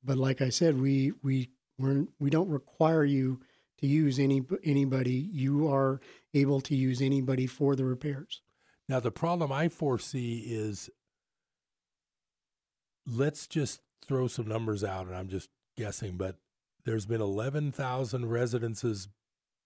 but 0.04 0.18
like 0.18 0.42
I 0.42 0.50
said, 0.50 0.82
we 0.82 1.14
we 1.22 1.52
we're, 1.78 2.06
we 2.20 2.30
don't 2.30 2.50
require 2.50 3.04
you 3.04 3.40
to 3.80 3.88
use 3.88 4.20
any 4.20 4.42
anybody. 4.64 5.30
You 5.32 5.72
are 5.72 6.02
able 6.34 6.62
to 6.62 6.76
use 6.76 7.02
anybody 7.02 7.46
for 7.46 7.76
the 7.76 7.86
repairs. 7.86 8.42
Now 8.90 9.00
the 9.00 9.12
problem 9.12 9.52
I 9.52 9.70
foresee 9.70 10.46
is 10.48 10.90
let's 13.06 13.48
just 13.48 13.82
throw 14.06 14.28
some 14.28 14.48
numbers 14.48 14.84
out 14.84 15.08
and 15.08 15.16
I'm 15.16 15.30
just 15.30 15.50
guessing, 15.78 16.18
but 16.18 16.38
there's 16.84 17.06
been 17.06 17.22
11,000 17.22 18.30
residences 18.30 19.08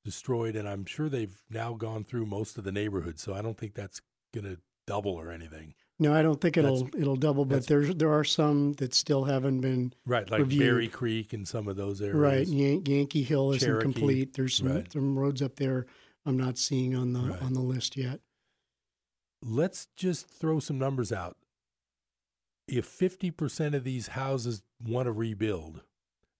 destroyed 0.03 0.55
and 0.55 0.67
I'm 0.67 0.85
sure 0.85 1.09
they've 1.09 1.41
now 1.49 1.73
gone 1.73 2.03
through 2.03 2.25
most 2.25 2.57
of 2.57 2.65
the 2.65 2.71
neighborhoods, 2.71 3.23
so 3.23 3.33
I 3.33 3.41
don't 3.41 3.57
think 3.57 3.73
that's 3.73 4.01
going 4.33 4.45
to 4.45 4.59
double 4.85 5.13
or 5.13 5.31
anything. 5.31 5.73
No, 5.97 6.13
I 6.13 6.21
don't 6.21 6.41
think 6.41 6.57
it'll 6.57 6.83
That's- 6.83 7.01
it'll 7.01 7.15
double, 7.15 7.45
but 7.45 7.67
there's 7.67 7.95
there 7.95 8.11
are 8.11 8.23
some 8.25 8.73
that 8.73 8.93
still 8.93 9.23
haven't 9.23 9.61
been 9.61 9.93
Right, 10.05 10.29
like 10.29 10.41
reviewed. 10.41 10.59
Berry 10.61 10.87
Creek 10.89 11.31
and 11.31 11.47
some 11.47 11.67
of 11.69 11.77
those 11.77 12.01
areas. 12.01 12.17
Right, 12.17 12.47
Yan- 12.47 12.85
Yankee 12.85 13.23
Hill 13.23 13.53
isn't 13.53 13.65
Cherokee. 13.65 13.83
complete. 13.83 14.33
There's 14.33 14.55
some, 14.55 14.67
Right. 14.67 14.91
some 14.91 15.17
roads 15.17 15.41
up 15.41 15.55
there 15.55 15.85
I'm 16.25 16.35
not 16.37 16.57
seeing 16.57 16.95
on 16.95 17.13
the 17.13 17.19
Right. 17.21 17.41
on 17.41 17.53
the 17.53 17.61
list 17.61 17.95
yet. 17.95 18.19
let's 19.41 19.87
just 19.95 20.27
throw 20.27 20.59
some 20.59 20.79
numbers 20.79 21.11
out. 21.11 21.37
If 22.67 22.87
50% 22.87 23.75
of 23.75 23.83
these 23.83 24.07
houses 24.07 24.63
want 24.83 25.05
to 25.05 25.11
rebuild, 25.11 25.83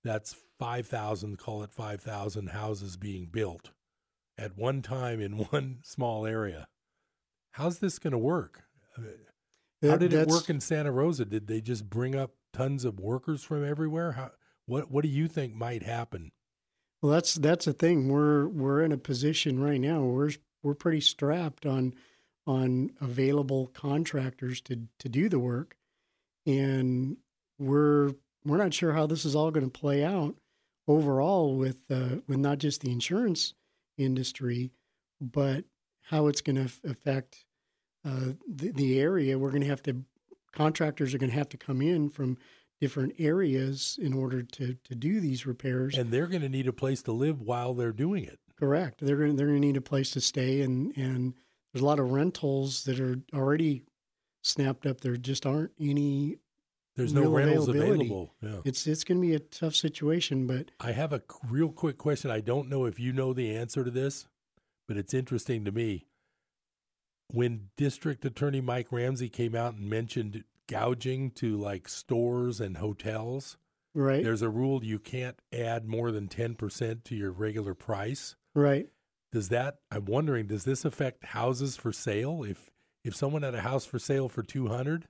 that's 0.03 0.33
5,000, 0.57 1.37
call 1.37 1.61
it 1.61 1.71
5,000 1.71 2.47
houses 2.49 2.97
being 2.97 3.27
built 3.27 3.71
at 4.39 4.57
one 4.57 4.81
time 4.81 5.19
in 5.21 5.33
one 5.51 5.79
small 5.83 6.25
area. 6.25 6.67
How's 7.51 7.77
this 7.79 7.99
going 7.99 8.11
to 8.13 8.17
work? 8.17 8.63
I 8.97 9.01
mean, 9.01 9.19
How 9.89 9.97
did 9.97 10.13
it 10.13 10.27
work 10.27 10.49
in 10.49 10.59
Santa 10.59 10.91
Rosa? 10.91 11.25
Did 11.25 11.47
they 11.47 11.61
just 11.61 11.89
bring 11.89 12.15
up 12.15 12.31
tons 12.53 12.86
of 12.86 12.99
workers 12.99 13.43
from 13.43 13.67
everywhere? 13.67 14.13
How, 14.13 14.31
what 14.65 14.91
What 14.91 15.03
do 15.03 15.09
you 15.09 15.27
think 15.27 15.53
might 15.53 15.83
happen? 15.83 16.31
Well, 17.01 17.11
that's 17.11 17.36
that's 17.36 17.65
the 17.65 17.73
thing. 17.73 18.09
We're 18.09 18.47
we're 18.47 18.81
in 18.81 18.91
a 18.91 18.97
position 18.97 19.59
right 19.59 19.79
now. 19.79 20.01
Where 20.01 20.13
we're 20.13 20.31
we're 20.63 20.73
pretty 20.73 21.01
strapped 21.01 21.65
on 21.65 21.93
on 22.47 22.91
available 23.01 23.67
contractors 23.67 24.61
to 24.61 24.88
to 24.99 25.09
do 25.09 25.29
the 25.29 25.39
work, 25.39 25.75
and 26.45 27.17
we're 27.59 28.11
we're 28.45 28.57
not 28.57 28.73
sure 28.73 28.93
how 28.93 29.07
this 29.07 29.25
is 29.25 29.36
all 29.36 29.51
going 29.51 29.69
to 29.69 29.79
play 29.79 30.03
out 30.03 30.36
overall 30.88 31.55
with 31.55 31.77
uh, 31.91 32.17
with 32.27 32.38
not 32.38 32.59
just 32.59 32.81
the 32.81 32.91
insurance 32.91 33.53
industry, 33.97 34.71
but 35.21 35.65
how 36.09 36.27
it's 36.27 36.41
going 36.41 36.55
to 36.55 36.71
affect 36.89 37.45
uh, 38.05 38.33
the, 38.47 38.71
the 38.71 38.99
area. 38.99 39.37
We're 39.37 39.49
going 39.49 39.63
to 39.63 39.67
have 39.67 39.83
to 39.83 40.03
contractors 40.51 41.13
are 41.13 41.17
going 41.17 41.29
to 41.31 41.37
have 41.37 41.49
to 41.49 41.57
come 41.57 41.81
in 41.81 42.09
from 42.09 42.37
different 42.79 43.13
areas 43.19 43.97
in 44.01 44.13
order 44.13 44.43
to 44.43 44.75
to 44.83 44.95
do 44.95 45.19
these 45.19 45.45
repairs. 45.45 45.97
And 45.97 46.11
they're 46.11 46.27
going 46.27 46.41
to 46.41 46.49
need 46.49 46.67
a 46.67 46.73
place 46.73 47.01
to 47.03 47.11
live 47.11 47.41
while 47.41 47.73
they're 47.73 47.91
doing 47.91 48.23
it. 48.23 48.39
Correct. 48.57 48.99
They're 49.01 49.17
going 49.17 49.31
to, 49.31 49.37
they're 49.37 49.47
going 49.47 49.61
to 49.61 49.67
need 49.67 49.77
a 49.77 49.81
place 49.81 50.11
to 50.11 50.21
stay, 50.21 50.61
and 50.61 50.95
and 50.97 51.33
there's 51.73 51.83
a 51.83 51.85
lot 51.85 51.99
of 51.99 52.11
rentals 52.11 52.83
that 52.85 52.99
are 52.99 53.19
already 53.33 53.83
snapped 54.41 54.85
up. 54.85 55.01
There 55.01 55.17
just 55.17 55.45
aren't 55.45 55.71
any. 55.79 56.37
There's 56.95 57.13
no 57.13 57.29
rentals 57.29 57.67
available. 57.67 58.33
Yeah. 58.41 58.59
It's 58.63 58.87
it's 58.87 59.03
going 59.03 59.19
to 59.19 59.27
be 59.27 59.35
a 59.35 59.39
tough 59.39 59.75
situation, 59.75 60.47
but 60.47 60.71
I 60.79 60.93
have 60.93 61.11
a 61.11 61.21
real 61.49 61.69
quick 61.69 61.97
question. 61.97 62.31
I 62.31 62.39
don't 62.39 62.69
know 62.69 62.85
if 62.85 62.99
you 62.99 63.11
know 63.11 63.33
the 63.33 63.53
answer 63.53 63.83
to 63.83 63.91
this, 63.91 64.27
but 64.87 64.95
it's 64.95 65.13
interesting 65.13 65.65
to 65.65 65.71
me. 65.73 66.07
When 67.32 67.69
District 67.76 68.23
Attorney 68.23 68.61
Mike 68.61 68.91
Ramsey 68.91 69.30
came 69.30 69.55
out 69.55 69.73
and 69.76 69.89
mentioned 69.89 70.43
gouging 70.67 71.32
to 71.32 71.57
like 71.57 71.88
stores 71.89 72.59
and 72.61 72.78
hotels, 72.78 73.57
right, 73.93 74.23
there's 74.23 74.41
a 74.41 74.49
rule 74.49 74.84
you 74.84 74.99
can't 74.99 75.39
add 75.53 75.86
more 75.88 76.11
than 76.11 76.28
10% 76.28 77.03
to 77.03 77.15
your 77.15 77.32
regular 77.32 77.73
price. 77.73 78.36
right. 78.53 78.88
Does 79.32 79.49
that 79.49 79.80
I'm 79.91 80.05
wondering 80.05 80.47
does 80.47 80.63
this 80.63 80.86
affect 80.86 81.26
houses 81.26 81.76
for 81.76 81.91
sale 81.91 82.43
if 82.43 82.69
if 83.03 83.13
someone 83.17 83.41
had 83.41 83.53
a 83.53 83.61
house 83.61 83.84
for 83.86 83.99
sale 83.99 84.30
for 84.30 84.43
200 84.43 85.09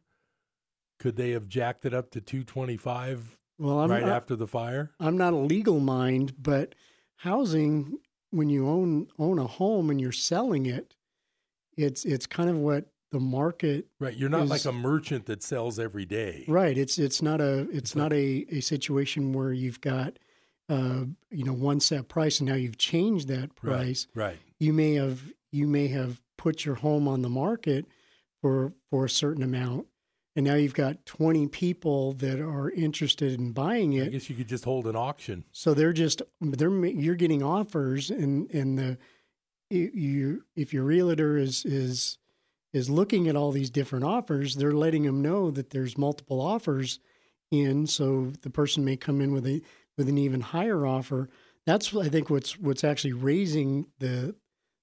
could 0.97 1.15
they 1.15 1.29
have 1.31 1.47
jacked 1.47 1.85
it 1.85 1.93
up 1.93 2.09
to 2.11 2.21
225 2.21 3.37
Well, 3.59 3.79
I'm 3.81 3.91
right 3.91 4.01
not- 4.01 4.09
after 4.11 4.35
the 4.35 4.47
fire? 4.47 4.89
I'm 4.99 5.15
not 5.17 5.33
a 5.33 5.37
legal 5.37 5.79
mind, 5.79 6.33
but 6.41 6.73
housing 7.17 7.99
when 8.31 8.49
you 8.49 8.67
own 8.67 9.09
own 9.19 9.37
a 9.37 9.45
home 9.45 9.91
and 9.91 10.01
you're 10.01 10.11
selling 10.11 10.65
it, 10.65 10.95
it's 11.77 12.05
it's 12.05 12.25
kind 12.25 12.49
of 12.49 12.57
what 12.57 12.85
the 13.11 13.19
market 13.19 13.87
Right, 13.99 14.15
you're 14.15 14.29
not 14.29 14.43
is- 14.43 14.49
like 14.49 14.65
a 14.65 14.71
merchant 14.71 15.25
that 15.27 15.43
sells 15.43 15.79
every 15.79 16.05
day. 16.05 16.43
Right. 16.47 16.77
It's 16.77 16.97
it's 16.97 17.21
not 17.21 17.39
a 17.41 17.67
it's 17.71 17.95
not 17.95 18.11
a, 18.11 18.45
a 18.49 18.61
situation 18.61 19.33
where 19.33 19.53
you've 19.53 19.81
got 19.81 20.17
uh 20.69 21.05
you 21.31 21.43
know 21.43 21.53
one 21.53 21.79
set 21.79 22.07
price 22.07 22.39
and 22.39 22.49
now 22.49 22.55
you've 22.55 22.77
changed 22.77 23.27
that 23.29 23.55
price. 23.55 24.07
Right. 24.15 24.25
right 24.25 24.39
You 24.59 24.73
may 24.73 24.95
have 24.95 25.21
you 25.51 25.67
may 25.67 25.87
have 25.89 26.21
put 26.37 26.65
your 26.65 26.75
home 26.75 27.07
on 27.07 27.21
the 27.21 27.29
market 27.29 27.85
for 28.41 28.73
for 28.89 29.05
a 29.05 29.09
certain 29.09 29.43
amount 29.43 29.87
and 30.35 30.45
now 30.45 30.55
you've 30.55 30.73
got 30.73 31.05
20 31.05 31.47
people 31.47 32.11
that 32.13 32.39
are 32.41 32.69
interested 32.71 33.39
in 33.39 33.53
buying 33.53 33.93
it 33.93 34.07
I 34.07 34.09
guess 34.09 34.29
you 34.29 34.35
could 34.35 34.49
just 34.49 34.65
hold 34.65 34.87
an 34.87 34.95
auction. 34.95 35.45
So 35.51 35.73
they're 35.73 35.93
just 35.93 36.21
they're 36.41 36.85
you're 36.85 37.15
getting 37.15 37.43
offers 37.43 38.09
and 38.09 38.49
and 38.51 38.77
the 38.77 38.97
you- 39.69 39.91
you 39.93 40.43
if 40.55 40.73
your 40.73 40.83
realtor 40.83 41.37
is 41.37 41.65
is 41.65 42.17
is 42.73 42.89
looking 42.89 43.27
at 43.29 43.37
all 43.37 43.51
these 43.53 43.69
different 43.69 44.03
offers, 44.03 44.55
they're 44.55 44.73
letting 44.73 45.03
them 45.03 45.21
know 45.21 45.49
that 45.49 45.69
there's 45.69 45.97
multiple 45.97 46.41
offers 46.41 46.99
in. 47.49 47.87
So 47.87 48.33
the 48.41 48.49
person 48.49 48.83
may 48.83 48.97
come 48.97 49.21
in 49.21 49.31
with 49.31 49.47
a 49.47 49.61
with 49.97 50.09
an 50.09 50.17
even 50.17 50.41
higher 50.41 50.85
offer. 50.85 51.29
That's 51.65 51.95
I 51.95 52.09
think 52.09 52.29
what's 52.29 52.59
what's 52.59 52.83
actually 52.83 53.13
raising 53.13 53.87
the 53.99 54.35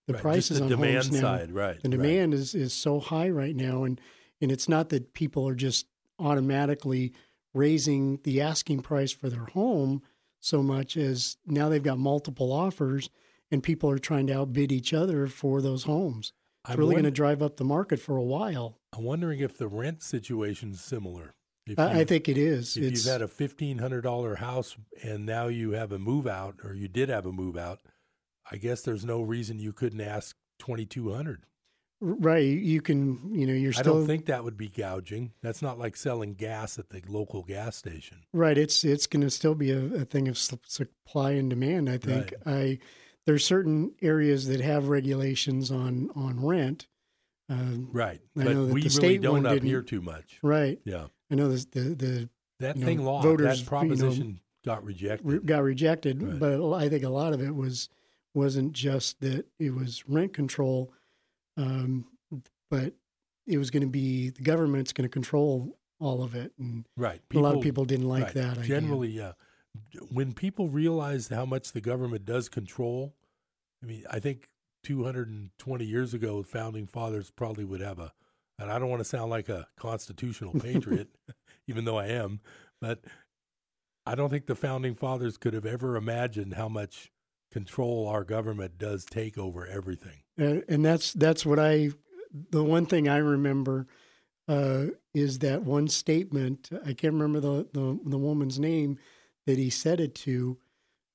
the 0.08 0.14
Right, 0.14 0.22
prices 0.22 0.58
the 0.58 0.64
on 0.64 0.70
demand 0.70 0.94
homes 1.04 1.12
now. 1.12 1.20
side, 1.20 1.52
right, 1.52 1.80
The 1.82 1.88
right. 1.90 1.96
demand 1.98 2.34
is 2.34 2.54
is 2.54 2.72
so 2.72 2.98
high 2.98 3.28
right 3.30 3.54
now, 3.54 3.84
and 3.84 4.00
and 4.40 4.50
it's 4.50 4.68
not 4.68 4.88
that 4.88 5.12
people 5.14 5.46
are 5.46 5.54
just 5.54 5.86
automatically 6.18 7.12
raising 7.54 8.18
the 8.24 8.40
asking 8.40 8.80
price 8.80 9.12
for 9.12 9.28
their 9.28 9.44
home 9.46 10.02
so 10.40 10.62
much 10.62 10.96
as 10.96 11.36
now 11.46 11.68
they've 11.68 11.82
got 11.82 11.98
multiple 11.98 12.50
offers 12.52 13.10
and 13.52 13.62
people 13.62 13.88
are 13.90 13.98
trying 13.98 14.26
to 14.26 14.36
outbid 14.38 14.72
each 14.72 14.92
other 14.92 15.28
for 15.28 15.62
those 15.62 15.84
homes. 15.84 16.32
It's 16.64 16.72
I'm 16.72 16.78
really 16.78 16.94
going 16.94 17.04
to 17.04 17.10
drive 17.10 17.42
up 17.42 17.56
the 17.56 17.64
market 17.64 18.00
for 18.00 18.16
a 18.16 18.22
while. 18.22 18.78
I'm 18.96 19.04
wondering 19.04 19.40
if 19.40 19.58
the 19.58 19.68
rent 19.68 20.02
situation's 20.02 20.80
similar. 20.80 21.34
If 21.66 21.78
I, 21.78 22.00
I 22.00 22.04
think 22.04 22.28
it 22.28 22.36
is. 22.36 22.76
If 22.76 22.82
It's 22.84 23.04
you've 23.04 23.12
had 23.12 23.22
a 23.22 23.28
fifteen 23.28 23.78
hundred 23.78 24.00
dollar 24.00 24.36
house 24.36 24.76
and 25.02 25.24
now 25.24 25.46
you 25.46 25.72
have 25.72 25.92
a 25.92 25.98
move 25.98 26.26
out, 26.26 26.56
or 26.64 26.74
you 26.74 26.88
did 26.88 27.08
have 27.08 27.26
a 27.26 27.32
move 27.32 27.56
out, 27.56 27.80
I 28.50 28.56
guess 28.56 28.82
there's 28.82 29.04
no 29.04 29.20
reason 29.22 29.60
you 29.60 29.72
couldn't 29.72 30.00
ask 30.00 30.34
twenty 30.58 30.86
two 30.86 31.12
hundred. 31.12 31.44
right. 32.00 32.42
You 32.42 32.80
can, 32.80 33.32
you 33.32 33.46
know, 33.46 33.52
you're 33.52 33.72
I 33.76 33.82
don't 33.82 34.06
think 34.06 34.26
that 34.26 34.42
would 34.42 34.56
be 34.56 34.68
gouging. 34.68 35.32
That's 35.42 35.62
not 35.62 35.78
like 35.78 35.96
selling 35.96 36.34
gas 36.34 36.78
at 36.78 36.90
the 36.90 37.00
local 37.06 37.42
gas 37.44 37.76
station. 37.76 38.18
Right. 38.32 38.58
It's 38.58 38.84
it's 38.84 39.06
going 39.06 39.22
to 39.22 39.30
still 39.30 39.54
be 39.54 39.70
a, 39.70 39.84
a 39.94 40.04
thing 40.04 40.26
of 40.26 40.36
supply 40.38 41.32
and 41.32 41.48
demand. 41.48 41.88
I 41.88 41.98
think. 41.98 42.34
I 42.44 42.78
there's 43.26 43.44
certain 43.44 43.92
areas 44.02 44.46
that 44.48 44.60
have 44.60 44.88
regulations 44.88 45.70
on 45.70 46.10
on 46.14 46.44
rent. 46.44 46.88
Um, 47.48 47.88
Right. 47.92 48.20
I 48.36 48.44
But 48.44 48.54
know 48.54 48.66
that 48.66 48.74
we 48.74 48.82
the 48.82 48.98
really 49.00 49.18
don't 49.18 49.46
up 49.46 49.62
here 49.62 49.82
too 49.82 50.00
much. 50.00 50.38
Right. 50.42 50.80
Yeah. 50.84 51.06
I 51.30 51.34
know 51.34 51.48
this, 51.48 51.64
the 51.66 51.80
the 51.94 52.28
That 52.60 52.76
you 52.76 52.80
know, 52.82 52.86
thing 52.86 53.04
law, 53.04 53.22
voters, 53.22 53.46
that 53.46 53.56
you 53.58 53.62
know, 53.64 53.68
proposition 53.68 54.40
got 54.64 54.84
rejected. 54.84 55.26
re- 55.26 55.38
got 55.40 55.62
rejected. 55.62 56.38
But 56.40 56.72
I 56.74 56.88
think 56.88 57.04
a 57.04 57.08
lot 57.10 57.32
of 57.32 57.42
it 57.42 57.54
was 57.54 57.88
wasn't 58.34 58.72
just 58.72 59.20
that 59.20 59.44
it 59.58 59.74
was 59.74 60.04
rent 60.08 60.32
control, 60.32 60.92
um, 61.56 62.06
but 62.70 62.94
it 63.46 63.58
was 63.58 63.70
going 63.70 63.82
to 63.82 63.88
be 63.88 64.30
the 64.30 64.42
government's 64.42 64.92
going 64.92 65.04
to 65.08 65.12
control 65.12 65.76
all 66.00 66.22
of 66.22 66.34
it, 66.34 66.52
and 66.58 66.84
Right. 66.96 67.20
a 67.34 67.38
lot 67.38 67.54
of 67.54 67.60
people 67.62 67.84
didn't 67.84 68.08
like 68.08 68.24
right. 68.24 68.34
that. 68.34 68.58
idea. 68.58 68.64
Generally, 68.80 69.10
yeah. 69.10 69.32
When 70.10 70.32
people 70.32 70.68
realize 70.68 71.28
how 71.28 71.44
much 71.44 71.72
the 71.72 71.80
government 71.80 72.24
does 72.24 72.48
control, 72.48 73.14
I 73.82 73.86
mean, 73.86 74.04
I 74.10 74.18
think 74.18 74.48
220 74.84 75.84
years 75.84 76.14
ago, 76.14 76.42
the 76.42 76.48
founding 76.48 76.86
fathers 76.86 77.30
probably 77.30 77.64
would 77.64 77.80
have 77.80 77.98
a, 77.98 78.12
and 78.58 78.70
I 78.70 78.78
don't 78.78 78.90
want 78.90 79.00
to 79.00 79.08
sound 79.08 79.30
like 79.30 79.48
a 79.48 79.66
constitutional 79.76 80.52
patriot, 80.54 81.08
even 81.66 81.84
though 81.84 81.98
I 81.98 82.08
am, 82.08 82.40
but 82.80 83.00
I 84.06 84.14
don't 84.14 84.30
think 84.30 84.46
the 84.46 84.54
founding 84.54 84.94
fathers 84.94 85.36
could 85.36 85.54
have 85.54 85.66
ever 85.66 85.96
imagined 85.96 86.54
how 86.54 86.68
much 86.68 87.10
control 87.50 88.08
our 88.08 88.24
government 88.24 88.78
does 88.78 89.04
take 89.04 89.38
over 89.38 89.66
everything. 89.66 90.22
and, 90.36 90.64
and 90.68 90.84
that's 90.84 91.12
that's 91.12 91.46
what 91.46 91.58
I. 91.58 91.90
The 92.50 92.64
one 92.64 92.86
thing 92.86 93.08
I 93.08 93.18
remember 93.18 93.86
uh, 94.48 94.86
is 95.14 95.40
that 95.40 95.62
one 95.62 95.86
statement. 95.88 96.70
I 96.84 96.94
can't 96.94 97.14
remember 97.14 97.40
the, 97.40 97.68
the 97.72 97.98
the 98.04 98.18
woman's 98.18 98.58
name 98.58 98.98
that 99.46 99.58
he 99.58 99.70
said 99.70 100.00
it 100.00 100.14
to, 100.16 100.58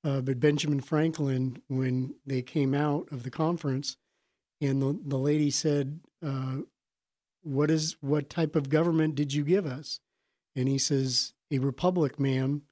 uh, 0.04 0.20
but 0.20 0.40
Benjamin 0.40 0.80
Franklin, 0.80 1.62
when 1.68 2.14
they 2.26 2.42
came 2.42 2.74
out 2.74 3.08
of 3.10 3.22
the 3.22 3.30
conference, 3.30 3.96
and 4.60 4.80
the 4.82 4.98
the 5.04 5.18
lady 5.18 5.50
said, 5.50 6.00
uh, 6.24 6.58
"What 7.42 7.70
is 7.70 7.96
what 8.00 8.28
type 8.30 8.56
of 8.56 8.68
government 8.68 9.14
did 9.14 9.32
you 9.32 9.44
give 9.44 9.66
us?" 9.66 10.00
And 10.56 10.68
he 10.68 10.78
says, 10.78 11.34
"A 11.50 11.58
republic, 11.58 12.18
ma'am, 12.18 12.62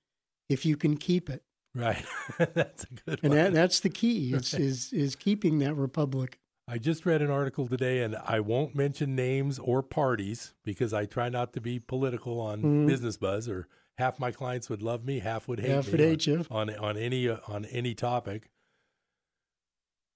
if 0.48 0.64
you 0.66 0.76
can 0.76 0.96
keep 0.96 1.28
it." 1.30 1.42
Right. 1.74 2.04
That's 2.38 2.84
a 2.84 2.86
good 3.04 3.20
And 3.22 3.30
one. 3.30 3.36
that, 3.38 3.52
that's 3.52 3.80
the 3.80 3.90
key 3.90 4.32
is, 4.32 4.52
Right. 4.54 4.62
is 4.62 4.92
is 4.92 5.14
keeping 5.16 5.58
that 5.58 5.74
republic. 5.74 6.38
I 6.68 6.78
just 6.78 7.06
read 7.06 7.22
an 7.22 7.30
article 7.30 7.68
today, 7.68 8.02
and 8.02 8.16
I 8.16 8.40
won't 8.40 8.74
mention 8.74 9.14
names 9.14 9.58
or 9.58 9.82
parties 9.82 10.54
because 10.64 10.92
I 10.92 11.04
try 11.06 11.28
not 11.28 11.52
to 11.52 11.60
be 11.60 11.78
political 11.78 12.40
on 12.40 12.62
Mhm. 12.62 12.86
Business 12.86 13.16
Buzz. 13.16 13.48
Or 13.48 13.68
half 13.98 14.18
my 14.18 14.30
clients 14.30 14.68
would 14.70 14.82
love 14.82 15.04
me, 15.04 15.18
half 15.20 15.48
would 15.48 15.60
hate 15.60 15.70
Half 15.70 15.86
me 15.86 15.92
would 15.92 16.00
on, 16.00 16.06
hate 16.08 16.26
you. 16.26 16.46
on 16.50 16.70
on 16.76 16.96
any 16.96 17.28
uh, 17.28 17.38
on 17.48 17.64
any 17.66 17.94
topic. 17.94 18.50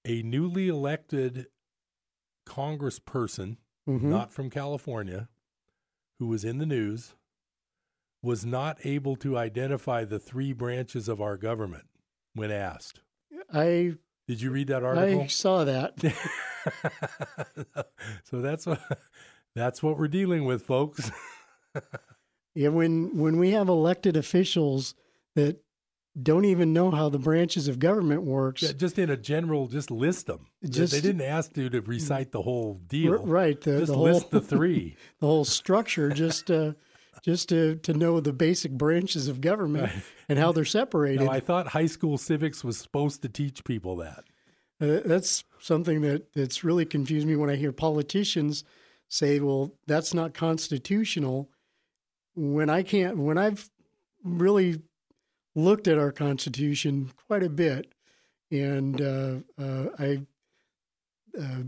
A 0.05 0.21
newly 0.23 0.67
elected 0.67 1.47
Congressperson, 2.47 3.57
Mhm. 3.87 4.01
not 4.03 4.31
from 4.33 4.49
California, 4.49 5.29
who 6.19 6.27
was 6.27 6.43
in 6.43 6.57
the 6.57 6.65
news, 6.65 7.13
was 8.23 8.45
not 8.45 8.83
able 8.85 9.15
to 9.17 9.37
identify 9.37 10.03
the 10.05 10.19
three 10.19 10.53
branches 10.53 11.07
of 11.07 11.21
our 11.21 11.37
government 11.37 11.85
when 12.33 12.51
asked. 12.51 13.01
I 13.53 13.95
Did 14.27 14.41
you 14.41 14.51
read 14.51 14.67
that 14.67 14.83
article? 14.83 15.21
I 15.21 15.27
saw 15.27 15.63
that. 15.65 15.93
so 18.23 18.39
that's 18.41 18.65
what 18.65 18.79
that's 19.55 19.81
what 19.83 19.97
we're 19.97 20.07
dealing 20.07 20.45
with, 20.45 20.63
folks. 20.63 21.11
Yeah, 22.53 22.69
when 22.69 23.17
when 23.17 23.37
we 23.37 23.51
have 23.51 23.69
elected 23.69 24.17
officials 24.17 24.93
that 25.35 25.61
don't 26.21 26.43
even 26.43 26.73
know 26.73 26.91
how 26.91 27.07
the 27.07 27.17
branches 27.19 27.69
of 27.69 27.79
government 27.79 28.23
works, 28.23 28.61
Yeah, 28.61 28.73
just 28.73 28.99
in 28.99 29.09
a 29.09 29.15
general, 29.15 29.67
just 29.67 29.89
list 29.89 30.27
them. 30.27 30.47
Just, 30.67 30.91
they 30.91 30.99
didn't 30.99 31.21
ask 31.21 31.55
you 31.55 31.69
to 31.69 31.79
recite 31.79 32.33
the 32.33 32.41
whole 32.41 32.81
deal. 32.85 33.25
Right? 33.25 33.59
The, 33.61 33.79
just 33.79 33.91
the 33.91 33.97
whole 33.97 34.03
list 34.11 34.29
the 34.29 34.41
three. 34.41 34.97
the 35.21 35.27
whole 35.27 35.45
structure, 35.45 36.09
just 36.09 36.51
uh, 36.51 36.73
just 37.23 37.47
to 37.49 37.75
to 37.77 37.93
know 37.93 38.19
the 38.19 38.33
basic 38.33 38.71
branches 38.73 39.27
of 39.29 39.39
government 39.39 39.83
Right. 39.93 40.03
and 40.27 40.37
how 40.37 40.51
they're 40.51 40.65
separated. 40.65 41.23
Now, 41.23 41.31
I 41.31 41.39
thought 41.39 41.67
high 41.67 41.85
school 41.85 42.17
civics 42.17 42.63
was 42.63 42.77
supposed 42.77 43.21
to 43.21 43.29
teach 43.29 43.63
people 43.63 43.95
that. 43.97 44.25
Uh, 44.81 44.99
that's 45.05 45.43
something 45.59 46.01
that 46.01 46.33
that's 46.33 46.63
really 46.63 46.85
confused 46.85 47.25
me 47.27 47.35
when 47.37 47.49
I 47.49 47.55
hear 47.55 47.71
politicians 47.71 48.65
say, 49.07 49.39
"Well, 49.39 49.75
that's 49.87 50.13
not 50.13 50.33
constitutional." 50.33 51.49
When 52.35 52.69
I 52.69 52.83
can't, 52.83 53.17
when 53.17 53.37
I've 53.37 53.69
really 54.23 54.81
looked 55.55 55.87
at 55.87 55.97
our 55.97 56.11
constitution 56.11 57.11
quite 57.27 57.43
a 57.43 57.49
bit, 57.49 57.91
and 58.51 59.01
uh, 59.01 59.35
uh, 59.61 59.85
I, 59.99 60.21
uh, 61.39 61.63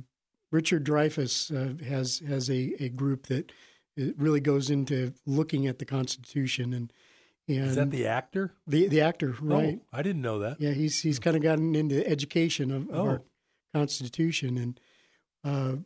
Richard 0.52 0.86
Dreyfuss 0.86 1.52
uh, 1.52 1.84
has 1.86 2.20
has 2.28 2.50
a, 2.50 2.74
a 2.84 2.90
group 2.90 3.28
that 3.28 3.52
really 4.18 4.40
goes 4.40 4.70
into 4.70 5.14
looking 5.26 5.68
at 5.68 5.80
the 5.80 5.86
Constitution 5.86 6.74
and 6.74 6.94
and 7.48 7.68
Is 7.68 7.76
that 7.76 7.92
the 7.92 8.08
actor? 8.08 8.54
the 8.66 8.88
the 8.88 9.02
actor 9.02 9.36
right 9.42 9.80
Oh, 9.82 9.86
I 9.98 10.02
didn't 10.02 10.22
know 10.22 10.40
that. 10.40 10.62
yeah, 10.62 10.72
he's 10.72 11.02
he's 11.02 11.20
kind 11.20 11.36
of 11.36 11.44
gotten 11.44 11.76
into 11.76 12.08
education 12.08 12.72
of, 12.72 12.90
of 12.90 13.06
our 13.06 13.16
Oh. 13.20 13.26
Constitution, 13.74 14.58
and 14.58 14.80
uh, 15.44 15.78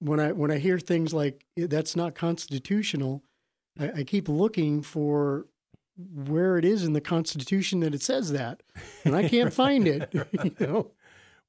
when 0.00 0.18
I 0.20 0.32
when 0.32 0.50
I 0.50 0.58
hear 0.58 0.78
things 0.78 1.14
like 1.14 1.46
that's 1.56 1.94
not 1.96 2.14
constitutional, 2.16 3.22
I, 3.78 4.00
I 4.00 4.04
keep 4.04 4.28
looking 4.28 4.82
for 4.82 5.46
where 5.96 6.58
it 6.58 6.64
is 6.64 6.84
in 6.84 6.92
the 6.92 7.00
Constitution 7.00 7.80
that 7.80 7.94
it 7.94 8.02
says 8.02 8.32
that, 8.32 8.62
and 9.04 9.14
I 9.14 9.28
can't 9.28 9.52
find 9.52 9.86
it. 9.86 10.08
you 10.14 10.54
know. 10.60 10.90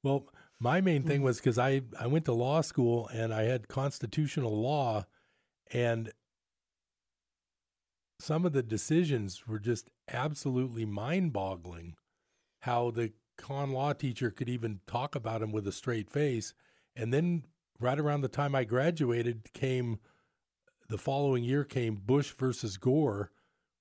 Well, 0.02 0.26
my 0.60 0.80
main 0.80 1.02
thing 1.02 1.20
mm. 1.20 1.24
was 1.24 1.38
because 1.38 1.58
I 1.58 1.82
I 1.98 2.06
went 2.06 2.24
to 2.26 2.32
law 2.32 2.60
school 2.60 3.08
and 3.12 3.32
I 3.34 3.42
had 3.42 3.68
constitutional 3.68 4.56
law, 4.60 5.06
and 5.72 6.12
some 8.20 8.46
of 8.46 8.52
the 8.52 8.62
decisions 8.62 9.46
were 9.46 9.58
just 9.58 9.90
absolutely 10.08 10.84
mind-boggling. 10.84 11.96
How 12.60 12.90
the 12.90 13.12
con 13.36 13.72
law 13.72 13.92
teacher 13.92 14.30
could 14.30 14.48
even 14.48 14.80
talk 14.86 15.14
about 15.14 15.42
him 15.42 15.52
with 15.52 15.66
a 15.66 15.72
straight 15.72 16.10
face, 16.10 16.54
and 16.94 17.12
then 17.12 17.44
right 17.78 17.98
around 17.98 18.22
the 18.22 18.28
time 18.28 18.54
I 18.54 18.64
graduated 18.64 19.52
came 19.52 19.98
the 20.88 20.98
following 20.98 21.44
year 21.44 21.64
came 21.64 21.96
Bush 21.96 22.32
versus 22.32 22.76
Gore, 22.76 23.30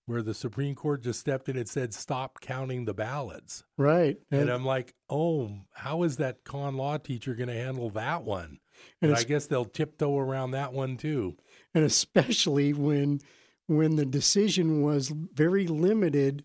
where 0.05 0.21
the 0.21 0.33
Supreme 0.33 0.75
Court 0.75 1.03
just 1.03 1.19
stepped 1.19 1.49
in 1.49 1.57
and 1.57 1.67
said, 1.67 1.93
stop 1.93 2.39
counting 2.39 2.85
the 2.85 2.93
ballots. 2.93 3.63
Right. 3.77 4.17
And, 4.31 4.41
and 4.41 4.49
I'm 4.51 4.65
like, 4.65 4.93
oh, 5.09 5.51
how 5.73 6.03
is 6.03 6.17
that 6.17 6.43
con 6.43 6.75
law 6.75 6.97
teacher 6.97 7.33
going 7.33 7.49
to 7.49 7.55
handle 7.55 7.89
that 7.91 8.23
one? 8.23 8.59
And, 9.01 9.11
and 9.11 9.17
I 9.17 9.23
guess 9.23 9.47
they'll 9.47 9.65
tiptoe 9.65 10.17
around 10.17 10.51
that 10.51 10.73
one 10.73 10.97
too. 10.97 11.37
And 11.73 11.83
especially 11.83 12.73
when 12.73 13.21
when 13.67 13.95
the 13.95 14.05
decision 14.05 14.83
was 14.83 15.09
very 15.09 15.65
limited 15.65 16.43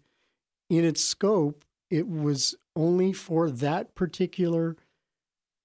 in 0.70 0.84
its 0.84 1.04
scope, 1.04 1.64
it 1.90 2.08
was 2.08 2.54
only 2.74 3.12
for 3.12 3.50
that 3.50 3.94
particular 3.94 4.76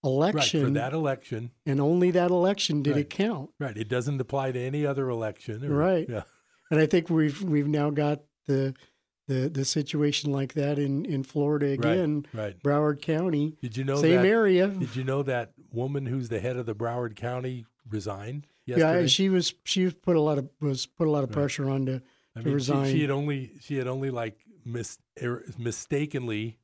election. 0.05 0.61
Right, 0.61 0.67
for 0.67 0.73
that 0.73 0.93
election. 0.93 1.51
And 1.65 1.81
only 1.81 2.11
that 2.11 2.31
election 2.31 2.81
did 2.81 2.91
right. 2.91 3.01
it 3.01 3.09
count. 3.09 3.49
Right. 3.59 3.75
It 3.75 3.89
doesn't 3.89 4.21
apply 4.21 4.53
to 4.53 4.59
any 4.59 4.85
other 4.85 5.09
election. 5.09 5.65
Or, 5.65 5.75
right. 5.75 6.07
Yeah. 6.07 6.23
And 6.71 6.79
I 6.79 6.85
think 6.85 7.09
we've 7.09 7.41
we've 7.41 7.67
now 7.67 7.89
got 7.89 8.21
the 8.47 8.73
the 9.27 9.49
the 9.49 9.65
situation 9.65 10.31
like 10.31 10.53
that 10.53 10.79
in 10.79 11.05
in 11.05 11.23
Florida 11.23 11.67
again. 11.67 12.25
Right. 12.33 12.43
right. 12.43 12.63
Broward 12.63 13.01
County. 13.01 13.57
Did 13.61 13.75
you 13.75 13.83
know 13.83 13.97
same 14.01 14.21
that, 14.21 14.25
area? 14.25 14.67
Did 14.67 14.95
you 14.95 15.03
know 15.03 15.23
that 15.23 15.53
woman 15.71 16.05
who's 16.05 16.29
the 16.29 16.39
head 16.39 16.57
of 16.57 16.65
the 16.65 16.75
Broward 16.75 17.15
County 17.15 17.65
resigned? 17.89 18.47
Yesterday? 18.65 19.01
Yeah, 19.01 19.07
she 19.07 19.29
was 19.29 19.53
she 19.63 19.89
put 19.91 20.15
a 20.15 20.21
lot 20.21 20.37
of 20.37 20.49
was 20.61 20.85
put 20.85 21.07
a 21.07 21.11
lot 21.11 21.23
of 21.23 21.31
pressure 21.31 21.69
on 21.69 21.85
to, 21.85 22.01
I 22.35 22.39
to 22.39 22.45
mean, 22.45 22.53
resign. 22.53 22.85
She, 22.85 22.93
she 22.93 23.01
had 23.01 23.11
only 23.11 23.51
she 23.59 23.77
had 23.77 23.87
only 23.87 24.09
like 24.09 24.39
mis, 24.65 24.97
er, 25.21 25.45
mistakenly 25.57 26.57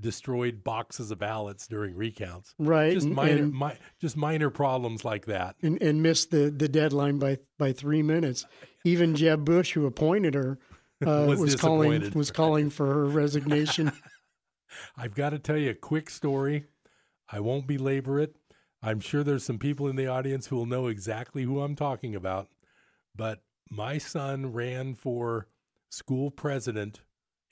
destroyed 0.00 0.62
boxes 0.62 1.10
of 1.10 1.18
ballots 1.18 1.66
during 1.66 1.94
recounts. 1.94 2.54
Right. 2.58 2.92
Just 2.92 3.08
minor, 3.08 3.44
and, 3.44 3.52
mi- 3.52 3.78
just 4.00 4.16
minor 4.16 4.50
problems 4.50 5.04
like 5.04 5.26
that. 5.26 5.56
And, 5.62 5.80
and 5.82 6.02
missed 6.02 6.30
the, 6.30 6.50
the 6.50 6.68
deadline 6.68 7.18
by, 7.18 7.38
by 7.58 7.72
three 7.72 8.02
minutes. 8.02 8.44
Even 8.84 9.14
Jeb 9.14 9.44
Bush, 9.44 9.72
who 9.72 9.86
appointed 9.86 10.34
her, 10.34 10.58
uh, 11.06 11.26
was, 11.28 11.40
was 11.40 11.56
calling 11.56 12.10
was 12.12 12.30
calling 12.30 12.70
for 12.70 12.86
her 12.86 13.06
resignation. 13.06 13.92
I've 14.96 15.14
got 15.14 15.30
to 15.30 15.38
tell 15.38 15.56
you 15.56 15.70
a 15.70 15.74
quick 15.74 16.10
story. 16.10 16.64
I 17.30 17.40
won't 17.40 17.66
belabor 17.66 18.20
it. 18.20 18.36
I'm 18.82 19.00
sure 19.00 19.24
there's 19.24 19.44
some 19.44 19.58
people 19.58 19.88
in 19.88 19.96
the 19.96 20.06
audience 20.06 20.46
who 20.46 20.56
will 20.56 20.66
know 20.66 20.86
exactly 20.86 21.42
who 21.42 21.60
I'm 21.60 21.74
talking 21.74 22.14
about. 22.14 22.48
But 23.14 23.40
my 23.70 23.98
son 23.98 24.52
ran 24.52 24.94
for 24.94 25.48
school 25.88 26.30
president 26.30 27.00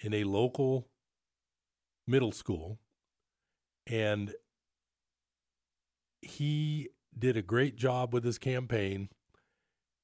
in 0.00 0.14
a 0.14 0.24
local 0.24 0.88
middle 2.06 2.32
school 2.32 2.78
and 3.86 4.34
he 6.20 6.88
did 7.16 7.36
a 7.36 7.42
great 7.42 7.76
job 7.76 8.12
with 8.12 8.24
his 8.24 8.38
campaign. 8.38 9.08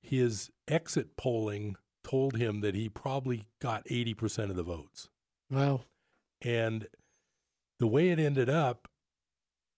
His 0.02 0.50
exit 0.68 1.16
polling 1.16 1.76
told 2.04 2.36
him 2.36 2.60
that 2.60 2.74
he 2.74 2.88
probably 2.88 3.44
got 3.60 3.84
80% 3.86 4.50
of 4.50 4.56
the 4.56 4.62
votes. 4.62 5.08
Wow. 5.50 5.82
And 6.42 6.86
the 7.78 7.86
way 7.86 8.10
it 8.10 8.18
ended 8.18 8.48
up 8.48 8.88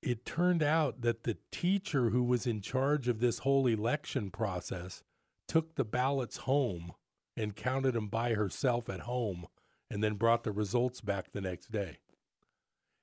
it 0.03 0.27
turned 0.27 0.64
out 0.64 1.03
that 1.03 1.23
the 1.23 1.37
teacher 1.53 2.11
who 2.11 2.25
was 2.25 2.45
in 2.45 2.61
charge 2.61 3.07
of 3.07 3.20
this 3.20 3.39
whole 3.41 3.68
election 3.68 4.33
process 4.33 5.05
took 5.47 5.77
the 5.77 5.85
ballots 5.85 6.39
home 6.39 6.93
and 7.37 7.55
counted 7.55 7.95
them 7.95 8.09
by 8.09 8.35
herself 8.35 8.91
at 8.91 9.01
home 9.01 9.47
and 9.89 10.03
then 10.03 10.14
brought 10.14 10.43
the 10.43 10.51
results 10.51 11.01
back 11.01 11.31
the 11.31 11.41
next 11.41 11.70
day 11.70 11.99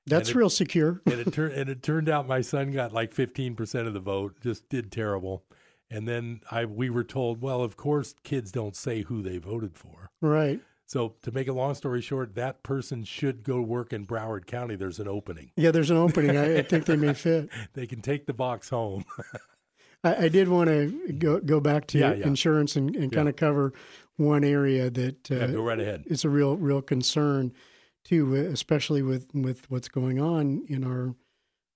that's 0.09 0.29
it, 0.29 0.35
real 0.35 0.49
secure. 0.49 1.01
and 1.05 1.15
it 1.19 1.33
turned 1.33 1.53
and 1.53 1.69
it 1.69 1.83
turned 1.83 2.09
out 2.09 2.27
my 2.27 2.41
son 2.41 2.71
got 2.71 2.93
like 2.93 3.13
fifteen 3.13 3.55
percent 3.55 3.87
of 3.87 3.93
the 3.93 3.99
vote, 3.99 4.35
just 4.41 4.67
did 4.69 4.91
terrible. 4.91 5.43
And 5.91 6.07
then 6.07 6.41
I 6.51 6.65
we 6.65 6.89
were 6.89 7.03
told, 7.03 7.41
well, 7.41 7.61
of 7.61 7.77
course, 7.77 8.15
kids 8.23 8.51
don't 8.51 8.75
say 8.75 9.03
who 9.03 9.21
they 9.21 9.37
voted 9.37 9.75
for. 9.75 10.11
Right. 10.21 10.59
So 10.85 11.15
to 11.21 11.31
make 11.31 11.47
a 11.47 11.53
long 11.53 11.75
story 11.75 12.01
short, 12.01 12.33
that 12.33 12.63
person 12.63 13.03
should 13.03 13.43
go 13.43 13.61
work 13.61 13.93
in 13.93 14.07
Broward 14.07 14.47
County. 14.47 14.75
There's 14.75 14.99
an 14.99 15.07
opening. 15.07 15.51
Yeah, 15.55 15.69
there's 15.69 15.91
an 15.91 15.97
opening. 15.97 16.35
I, 16.35 16.57
I 16.57 16.61
think 16.63 16.85
they 16.85 16.95
may 16.95 17.13
fit. 17.15 17.49
they 17.73 17.85
can 17.85 18.01
take 18.01 18.25
the 18.25 18.33
box 18.33 18.69
home. 18.69 19.05
I, 20.03 20.25
I, 20.25 20.29
did 20.29 20.47
want 20.47 20.69
to 20.69 21.13
go 21.13 21.39
go 21.41 21.59
back 21.59 21.85
to 21.87 21.99
yeah, 21.99 22.13
yeah. 22.13 22.25
insurance 22.25 22.75
and, 22.75 22.95
and 22.95 23.11
kind 23.11 23.29
of 23.29 23.35
cover 23.35 23.73
one 24.15 24.43
area 24.43 24.89
that 24.89 25.29
uh, 25.31 25.35
Yeah, 25.35 25.47
go 25.47 25.61
right 25.61 25.79
ahead. 25.79 26.05
It's 26.07 26.25
a 26.25 26.29
real 26.29 26.55
real 26.57 26.81
concern 26.81 27.53
too, 28.09 28.33
especially 28.33 29.03
with 29.03 29.27
with 29.35 29.69
what's 29.69 29.87
going 29.87 30.19
on 30.19 30.63
in 30.67 30.83
our 30.83 31.15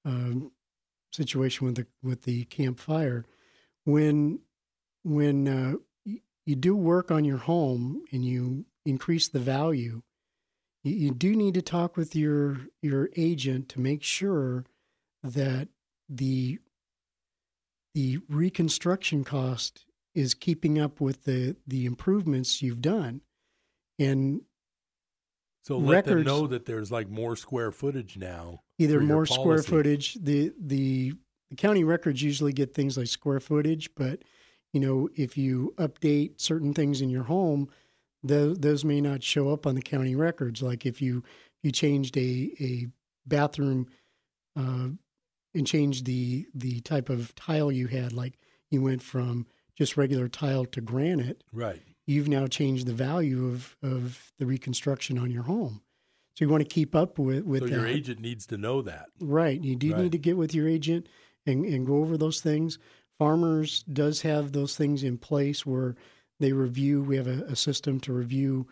um, 0.04 0.52
situation 1.12 1.68
with 1.68 1.76
the 1.76 1.86
with 2.02 2.24
the 2.24 2.46
Camp 2.46 2.80
Fire. 2.80 3.24
When 3.86 4.40
when 5.04 5.48
uh, 5.48 5.74
you 6.46 6.56
do 6.56 6.76
work 6.76 7.12
on 7.12 7.24
your 7.24 7.38
home 7.38 8.04
and 8.12 8.26
you 8.26 8.66
increase 8.84 9.28
the 9.28 9.40
value, 9.40 10.02
you, 10.84 10.94
you 10.96 11.12
do 11.12 11.36
need 11.36 11.54
to 11.54 11.62
talk 11.62 11.96
with 11.96 12.16
your 12.16 12.62
your 12.82 13.10
agent 13.16 13.70
to 13.70 13.80
make 13.80 14.02
sure 14.02 14.66
that 15.22 15.68
the 16.10 16.58
the 17.94 18.20
reconstruction 18.28 19.24
cost 19.24 19.86
is 20.16 20.34
keeping 20.34 20.80
up 20.80 21.00
with 21.00 21.26
the 21.26 21.56
the 21.68 21.86
improvements 21.86 22.64
you've 22.64 22.82
done 22.82 23.22
and 24.00 24.42
So 25.64 25.78
let 25.78 26.06
them 26.06 26.24
know 26.24 26.46
that 26.48 26.66
there's 26.66 26.92
like 26.92 27.10
more 27.10 27.36
square 27.36 27.72
footage 27.72 28.18
now. 28.18 28.62
either 28.78 29.00
more 29.00 29.26
square 29.26 29.64
footage 29.64 30.16
the, 30.16 30.54
the 30.60 31.14
the 31.50 31.56
county 31.56 31.84
records 31.84 32.22
usually 32.22 32.54
get 32.54 32.74
things 32.74 32.98
like 32.98 33.08
square 33.08 33.40
footage 33.40 33.90
but 33.96 34.24
you 34.74 34.80
know 34.80 35.08
if 35.16 35.38
you 35.38 35.74
update 35.78 36.42
certain 36.42 36.74
things 36.74 37.00
in 37.02 37.10
your 37.10 37.24
home 37.24 37.70
those, 38.24 38.58
those 38.58 38.84
may 38.86 39.00
not 39.02 39.22
show 39.22 39.50
up 39.50 39.66
on 39.68 39.76
the 39.76 39.82
county 39.82 40.16
records 40.16 40.62
like 40.62 40.86
if 40.86 41.02
you 41.02 41.24
you 41.62 41.72
changed 41.72 42.18
a 42.18 42.52
a 42.60 42.88
bathroom 43.26 43.88
uh, 44.58 44.88
and 45.56 45.68
changed 45.68 46.06
the 46.06 46.46
the 46.54 46.80
type 46.82 47.10
of 47.10 47.34
tile 47.36 47.72
you 47.72 47.88
had 47.88 48.12
like 48.14 48.34
you 48.70 48.82
went 48.82 49.02
from 49.04 49.46
just 49.78 49.96
regular 49.98 50.28
tile 50.28 50.66
to 50.66 50.82
granite 50.82 51.44
Right. 51.54 51.84
You've 52.06 52.28
now 52.28 52.48
changed 52.48 52.86
the 52.88 52.94
value 52.94 53.48
of 53.48 53.76
of 53.82 54.32
the 54.40 54.46
reconstruction 54.46 55.18
on 55.18 55.32
your 55.32 55.44
home 55.44 55.82
so 56.36 56.44
you 56.44 56.50
want 56.50 56.68
to 56.68 56.70
keep 56.70 56.96
up 56.96 57.20
with 57.20 57.46
with 57.46 57.62
So 57.62 57.68
that 57.68 57.76
your 57.76 57.88
agent 57.88 58.20
needs 58.20 58.48
to 58.48 58.58
know 58.58 58.82
that. 58.82 59.10
Right. 59.20 59.62
You 59.62 59.76
do 59.76 59.94
Right. 59.94 60.04
need 60.04 60.12
to 60.14 60.18
get 60.18 60.36
with 60.38 60.54
your 60.56 60.68
agent 60.68 61.08
and, 61.46 61.64
and 61.66 61.86
go 61.86 61.98
over 61.98 62.18
those 62.18 62.42
things. 62.42 62.80
Farmers 63.20 63.84
does 63.84 64.22
have 64.22 64.52
those 64.52 64.76
things 64.76 65.04
in 65.04 65.18
place 65.20 65.66
where 65.66 65.96
they 66.40 66.52
review. 66.52 67.04
We 67.04 67.18
have 67.18 67.28
a, 67.28 67.44
a 67.44 67.56
system 67.56 68.00
to 68.02 68.14
review 68.14 68.68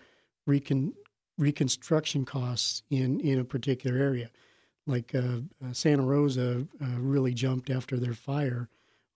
recon, 0.47 0.93
reconstruction 1.38 2.25
costs 2.25 2.82
in, 2.89 3.19
in 3.19 3.39
a 3.39 3.45
particular 3.45 3.97
area. 3.97 4.32
Like 4.88 5.13
uh, 5.13 5.41
uh, 5.63 5.73
Santa 5.73 6.01
Rosa 6.03 6.65
uh, 6.82 6.86
really 6.99 7.36
jumped 7.36 7.69
after 7.69 7.97
their 7.97 8.15
fire 8.15 8.69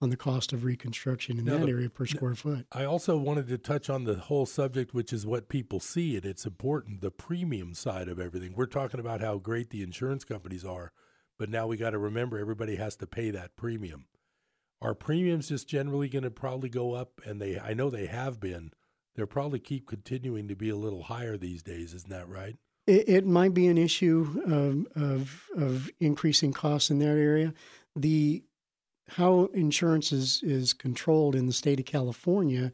on 0.06 0.12
the 0.12 0.16
cost 0.16 0.54
of 0.54 0.64
reconstruction 0.64 1.40
in 1.40 1.46
Now, 1.46 1.58
that 1.58 1.66
the- 1.66 1.72
area 1.72 1.90
per 1.90 2.06
square 2.06 2.36
foot. 2.36 2.68
I 2.72 2.86
also 2.86 3.18
wanted 3.18 3.48
to 3.48 3.58
touch 3.58 3.90
on 3.90 4.04
the 4.04 4.14
whole 4.16 4.46
subject, 4.46 4.94
which 4.94 5.12
is 5.12 5.26
what 5.26 5.50
people 5.50 5.80
see, 5.80 6.16
and 6.16 6.24
it's 6.24 6.46
important 6.46 7.02
the 7.02 7.10
premium 7.10 7.74
side 7.74 8.08
of 8.08 8.20
everything. 8.20 8.54
We're 8.56 8.68
talking 8.68 9.00
about 9.00 9.22
how 9.22 9.40
great 9.40 9.72
the 9.72 9.82
insurance 9.82 10.24
companies 10.24 10.64
are, 10.64 10.92
but 11.40 11.50
now 11.50 11.66
we 11.66 11.76
got 11.76 11.90
to 11.90 11.98
remember 11.98 12.38
everybody 12.38 12.76
has 12.76 12.96
to 12.98 13.08
pay 13.08 13.32
that 13.32 13.56
premium. 13.56 14.06
Are 14.80 14.94
premiums 14.94 15.50
just 15.50 15.68
generally 15.68 16.08
going 16.08 16.24
to 16.24 16.30
probably 16.30 16.70
go 16.70 16.94
up? 16.94 17.20
And 17.26 17.42
they, 17.42 17.60
I 17.60 17.74
know 17.74 17.90
they 17.90 18.06
have 18.06 18.40
been. 18.40 18.72
They'll 19.16 19.26
probably 19.26 19.60
keep 19.60 19.88
continuing 19.88 20.48
to 20.50 20.56
be 20.56 20.70
a 20.70 20.76
little 20.76 21.04
higher 21.04 21.36
these 21.36 21.64
days, 21.64 21.96
isn't 21.96 22.12
that 22.12 22.30
right? 22.30 22.58
It, 22.86 23.10
it 23.10 23.26
might 23.26 23.56
be 23.56 23.66
an 23.66 23.80
issue 23.80 24.44
of, 24.46 24.86
of 25.02 25.46
of 25.58 25.90
increasing 26.00 26.54
costs 26.54 26.92
in 26.92 27.00
that 27.00 27.18
area. 27.18 27.56
The 27.96 28.44
how 29.10 29.50
insurance 29.54 30.12
is 30.12 30.42
is 30.44 30.74
controlled 30.74 31.36
in 31.36 31.46
the 31.46 31.54
state 31.54 31.80
of 31.80 31.86
California 31.86 32.72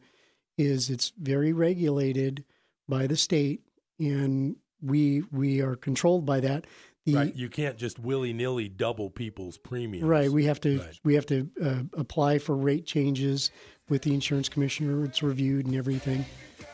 is 0.58 0.90
it's 0.90 1.12
very 1.18 1.52
regulated 1.52 2.44
by 2.88 3.06
the 3.06 3.16
state, 3.16 3.60
and 3.98 4.56
we 4.80 5.22
we 5.30 5.60
are 5.60 5.76
controlled 5.76 6.24
by 6.26 6.40
that. 6.40 6.66
The, 7.04 7.14
right. 7.16 7.34
You 7.34 7.48
can't 7.48 7.76
just 7.76 7.98
willy 7.98 8.32
nilly 8.32 8.68
double 8.68 9.10
people's 9.10 9.58
premiums. 9.58 10.04
Right. 10.06 10.30
We 10.30 10.44
have 10.44 10.60
to 10.60 10.78
Right. 10.78 11.00
we 11.04 11.14
have 11.14 11.26
to 11.26 11.50
uh, 11.62 11.82
apply 11.94 12.38
for 12.38 12.56
rate 12.56 12.86
changes 12.86 13.50
with 13.88 14.02
the 14.02 14.14
insurance 14.14 14.48
commissioner. 14.48 15.04
It's 15.04 15.22
reviewed 15.22 15.66
and 15.66 15.74
everything. 15.74 16.24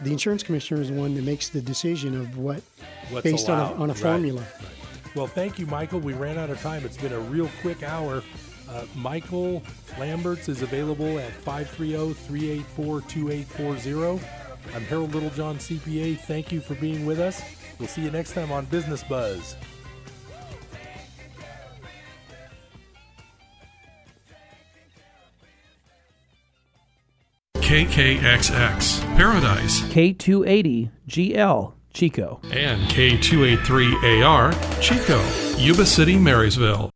The 0.02 0.12
insurance 0.12 0.42
commissioner 0.42 0.80
is 0.82 0.88
the 0.90 0.94
one 0.94 1.14
that 1.14 1.24
makes 1.24 1.48
the 1.48 1.60
decision 1.62 2.14
of 2.20 2.36
what 2.38 2.62
What's 3.10 3.24
based 3.24 3.48
on 3.48 3.58
a, 3.58 3.74
on 3.76 3.90
a 3.90 3.94
Right. 3.94 3.96
formula. 4.02 4.44
Well, 5.16 5.26
thank 5.26 5.58
you, 5.58 5.66
Michael. 5.66 5.98
We 5.98 6.12
ran 6.12 6.36
out 6.38 6.50
of 6.50 6.60
time. 6.60 6.84
It's 6.84 6.98
been 6.98 7.14
a 7.14 7.18
real 7.20 7.50
quick 7.62 7.82
hour. 7.82 8.22
Uh, 8.70 8.84
Michael 8.94 9.62
Lamberts 9.98 10.48
is 10.48 10.62
available 10.62 11.18
at 11.18 11.30
oh, 11.30 11.40
530 11.40 12.12
384 12.14 13.00
2840. 13.02 14.26
I'm 14.74 14.82
Harold 14.82 15.14
Littlejohn, 15.14 15.56
CPA. 15.56 16.18
Thank 16.18 16.52
you 16.52 16.60
for 16.60 16.74
being 16.74 17.06
with 17.06 17.18
us. 17.18 17.40
We'll 17.78 17.88
see 17.88 18.02
you 18.02 18.10
next 18.10 18.32
time 18.32 18.52
on 18.52 18.66
Business 18.66 19.02
Buzz. 19.04 19.56
KKXX 27.54 29.16
Paradise 29.16 29.82
K280 29.82 30.90
GL 31.06 31.72
Chico. 31.92 32.40
and 32.50 32.80
K283AR 32.90 34.80
Chico, 34.80 35.22
Yuba 35.58 35.84
City, 35.84 36.16
Marysville. 36.16 36.90